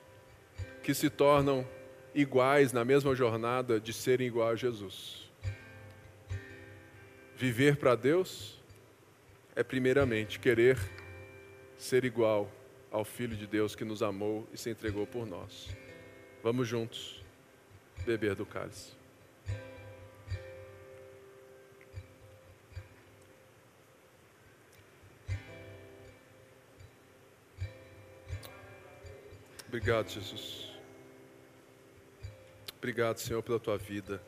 que 0.83 0.95
se 0.95 1.11
tornam 1.11 1.67
iguais 2.15 2.73
na 2.73 2.85
mesma 2.85 3.15
jornada 3.15 3.81
de 3.81 3.93
serem 3.93 4.27
igual 4.27 4.49
a 4.49 4.57
Jesus. 4.57 5.31
Viver 7.37 7.77
para 7.77 7.95
Deus 7.95 8.59
é 9.55 9.63
primeiramente 9.63 10.39
querer 10.39 10.79
ser 11.77 12.05
igual 12.05 12.51
ao 12.91 13.05
Filho 13.05 13.37
de 13.37 13.47
Deus 13.47 13.75
que 13.75 13.85
nos 13.85 14.03
amou 14.03 14.49
e 14.53 14.57
se 14.57 14.71
entregou 14.71 15.07
por 15.07 15.27
nós. 15.27 15.69
Vamos 16.43 16.67
juntos 16.67 17.16
beber 18.07 18.37
do 18.37 18.47
cálice. 18.47 18.93
Obrigado, 29.67 30.09
Jesus. 30.09 30.71
Obrigado, 32.79 33.19
Senhor, 33.19 33.43
pela 33.43 33.59
tua 33.59 33.77
vida, 33.77 34.23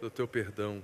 pelo 0.00 0.10
teu 0.10 0.26
perdão. 0.26 0.82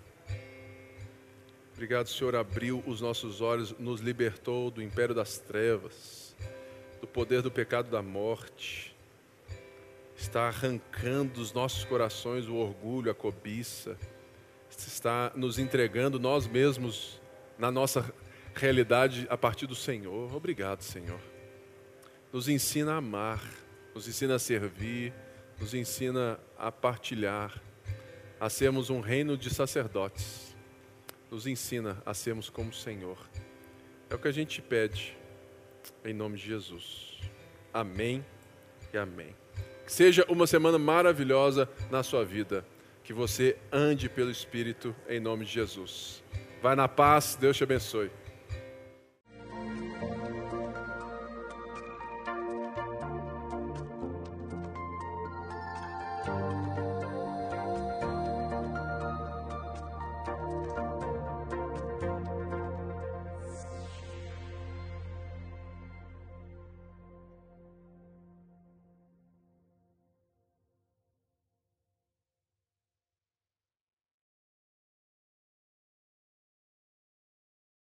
Obrigado, 1.72 2.08
Senhor, 2.08 2.36
abriu 2.36 2.82
os 2.86 3.00
nossos 3.00 3.40
olhos, 3.40 3.72
nos 3.78 4.00
libertou 4.00 4.70
do 4.70 4.82
império 4.82 5.14
das 5.14 5.38
trevas, 5.38 6.36
do 7.00 7.06
poder 7.06 7.40
do 7.40 7.50
pecado 7.50 7.90
da 7.90 8.02
morte. 8.02 8.94
Está 10.18 10.48
arrancando 10.48 11.34
dos 11.34 11.52
nossos 11.52 11.84
corações 11.84 12.48
o 12.48 12.56
orgulho, 12.56 13.08
a 13.08 13.14
cobiça. 13.14 13.96
Está 14.68 15.32
nos 15.36 15.60
entregando 15.60 16.18
nós 16.18 16.44
mesmos 16.48 17.22
na 17.56 17.70
nossa 17.70 18.12
realidade 18.52 19.28
a 19.30 19.38
partir 19.38 19.68
do 19.68 19.76
Senhor. 19.76 20.34
Obrigado, 20.34 20.82
Senhor. 20.82 21.20
Nos 22.32 22.48
ensina 22.48 22.94
a 22.94 22.96
amar, 22.96 23.40
nos 23.94 24.08
ensina 24.08 24.34
a 24.34 24.38
servir, 24.40 25.14
nos 25.58 25.72
ensina 25.72 26.38
a 26.58 26.72
partilhar, 26.72 27.62
a 28.40 28.50
sermos 28.50 28.90
um 28.90 28.98
reino 29.00 29.36
de 29.36 29.48
sacerdotes. 29.54 30.56
Nos 31.30 31.46
ensina 31.46 32.02
a 32.04 32.12
sermos 32.12 32.50
como 32.50 32.70
o 32.70 32.74
Senhor. 32.74 33.18
É 34.10 34.16
o 34.16 34.18
que 34.18 34.26
a 34.26 34.32
gente 34.32 34.60
pede, 34.60 35.16
em 36.04 36.12
nome 36.12 36.38
de 36.38 36.44
Jesus. 36.44 37.20
Amém 37.72 38.26
e 38.92 38.98
amém. 38.98 39.47
Que 39.88 39.94
seja 39.94 40.22
uma 40.28 40.46
semana 40.46 40.78
maravilhosa 40.78 41.66
na 41.90 42.02
sua 42.02 42.22
vida. 42.22 42.62
Que 43.02 43.14
você 43.14 43.56
ande 43.72 44.06
pelo 44.06 44.30
Espírito, 44.30 44.94
em 45.08 45.18
nome 45.18 45.46
de 45.46 45.50
Jesus. 45.52 46.22
Vai 46.60 46.76
na 46.76 46.86
paz, 46.86 47.38
Deus 47.40 47.56
te 47.56 47.64
abençoe. 47.64 48.10